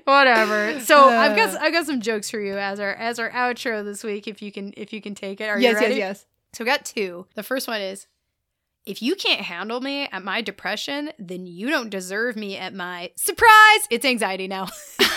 Whatever. 0.05 0.81
So 0.81 1.09
I've 1.09 1.37
got 1.37 1.55
Uh. 1.55 1.59
I've 1.61 1.73
got 1.73 1.87
some 1.87 2.01
jokes 2.01 2.31
for 2.31 2.41
you 2.41 2.57
as 2.57 2.79
our 2.81 2.95
as 2.95 3.19
our 3.19 3.31
outro 3.31 3.85
this 3.85 4.03
week. 4.05 4.27
If 4.29 4.41
you 4.41 4.53
can 4.53 4.73
if 4.77 4.93
you 4.93 5.03
can 5.03 5.15
take 5.15 5.41
it, 5.41 5.49
are 5.49 5.57
you 5.59 5.65
yes, 5.65 5.75
ready? 5.75 5.97
yes, 5.97 5.99
yes. 5.99 6.27
So 6.55 6.65
we 6.65 6.71
got 6.71 6.85
two. 6.85 7.27
The 7.35 7.43
first 7.43 7.69
one 7.69 7.81
is 7.81 8.07
if 8.87 9.03
you 9.03 9.17
can't 9.17 9.43
handle 9.43 9.81
me 9.81 10.09
at 10.11 10.25
my 10.25 10.41
depression, 10.41 11.11
then 11.19 11.47
you 11.47 11.69
don't 11.69 11.91
deserve 11.91 12.37
me 12.37 12.57
at 12.57 12.73
my 12.73 13.11
surprise. 13.17 13.81
It's 13.91 14.05
anxiety 14.07 14.49
now. 14.49 14.69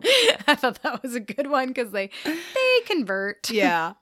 I 0.46 0.54
thought 0.54 0.82
that 0.82 1.02
was 1.02 1.14
a 1.14 1.20
good 1.20 1.50
one 1.50 1.68
because 1.68 1.90
they 1.90 2.10
they 2.24 2.80
convert. 2.86 3.50
Yeah. 3.58 3.94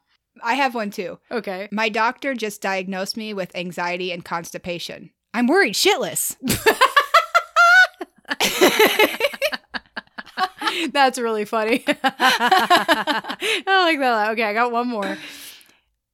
I 0.42 0.55
have 0.55 0.74
one 0.74 0.90
too. 0.90 1.18
Okay. 1.30 1.66
My 1.72 1.88
doctor 1.88 2.34
just 2.34 2.61
diagnosed 2.61 3.16
me 3.16 3.32
with 3.32 3.57
anxiety 3.57 4.12
and 4.12 4.22
constipation. 4.22 5.09
I'm 5.32 5.47
worried 5.47 5.72
shitless. 5.72 6.36
That's 10.92 11.18
really 11.18 11.47
funny. 11.47 11.82
I 11.88 13.36
like 13.64 13.99
that. 13.99 14.32
Okay, 14.32 14.42
I 14.42 14.53
got 14.53 14.72
one 14.72 14.88
more. 14.88 15.16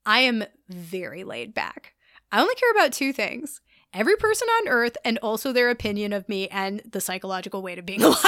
I 0.07 0.20
am 0.20 0.45
very 0.68 1.24
laid 1.24 1.53
back. 1.53 1.95
I 2.30 2.41
only 2.41 2.55
care 2.55 2.70
about 2.70 2.93
two 2.93 3.12
things 3.12 3.61
every 3.93 4.16
person 4.16 4.49
on 4.49 4.68
earth 4.68 4.97
and 5.05 5.18
also 5.18 5.53
their 5.53 5.70
opinion 5.70 6.12
of 6.12 6.28
me 6.28 6.49
and 6.49 6.82
the 6.90 7.01
psychological 7.01 7.62
weight 7.62 7.78
of 7.78 7.86
being 7.86 8.03
alive. 8.05 8.18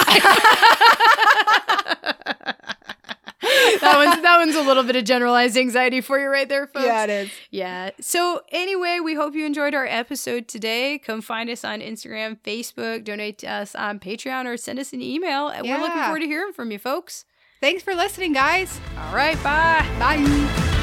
that 3.80 3.94
one's 3.96 4.22
that 4.22 4.36
one's 4.38 4.54
a 4.56 4.62
little 4.62 4.82
bit 4.82 4.96
of 4.96 5.04
generalized 5.04 5.56
anxiety 5.56 6.00
for 6.00 6.18
you 6.18 6.28
right 6.28 6.48
there, 6.48 6.66
folks. 6.66 6.86
Yeah, 6.86 7.04
it 7.04 7.10
is. 7.10 7.30
Yeah. 7.50 7.90
So 8.00 8.42
anyway, 8.52 9.00
we 9.02 9.14
hope 9.14 9.34
you 9.34 9.44
enjoyed 9.46 9.74
our 9.74 9.86
episode 9.86 10.48
today. 10.48 10.98
Come 10.98 11.20
find 11.20 11.50
us 11.50 11.64
on 11.64 11.80
Instagram, 11.80 12.38
Facebook, 12.44 13.04
donate 13.04 13.38
to 13.38 13.46
us 13.46 13.74
on 13.74 13.98
Patreon, 14.00 14.46
or 14.46 14.56
send 14.56 14.78
us 14.78 14.92
an 14.92 15.02
email. 15.02 15.46
We're 15.62 15.78
looking 15.78 16.02
forward 16.02 16.20
to 16.20 16.26
hearing 16.26 16.52
from 16.52 16.70
you, 16.70 16.78
folks. 16.78 17.24
Thanks 17.60 17.82
for 17.82 17.94
listening, 17.94 18.32
guys. 18.34 18.78
All 18.98 19.14
right, 19.14 19.42
bye. 19.42 19.86
Bye. 19.98 20.73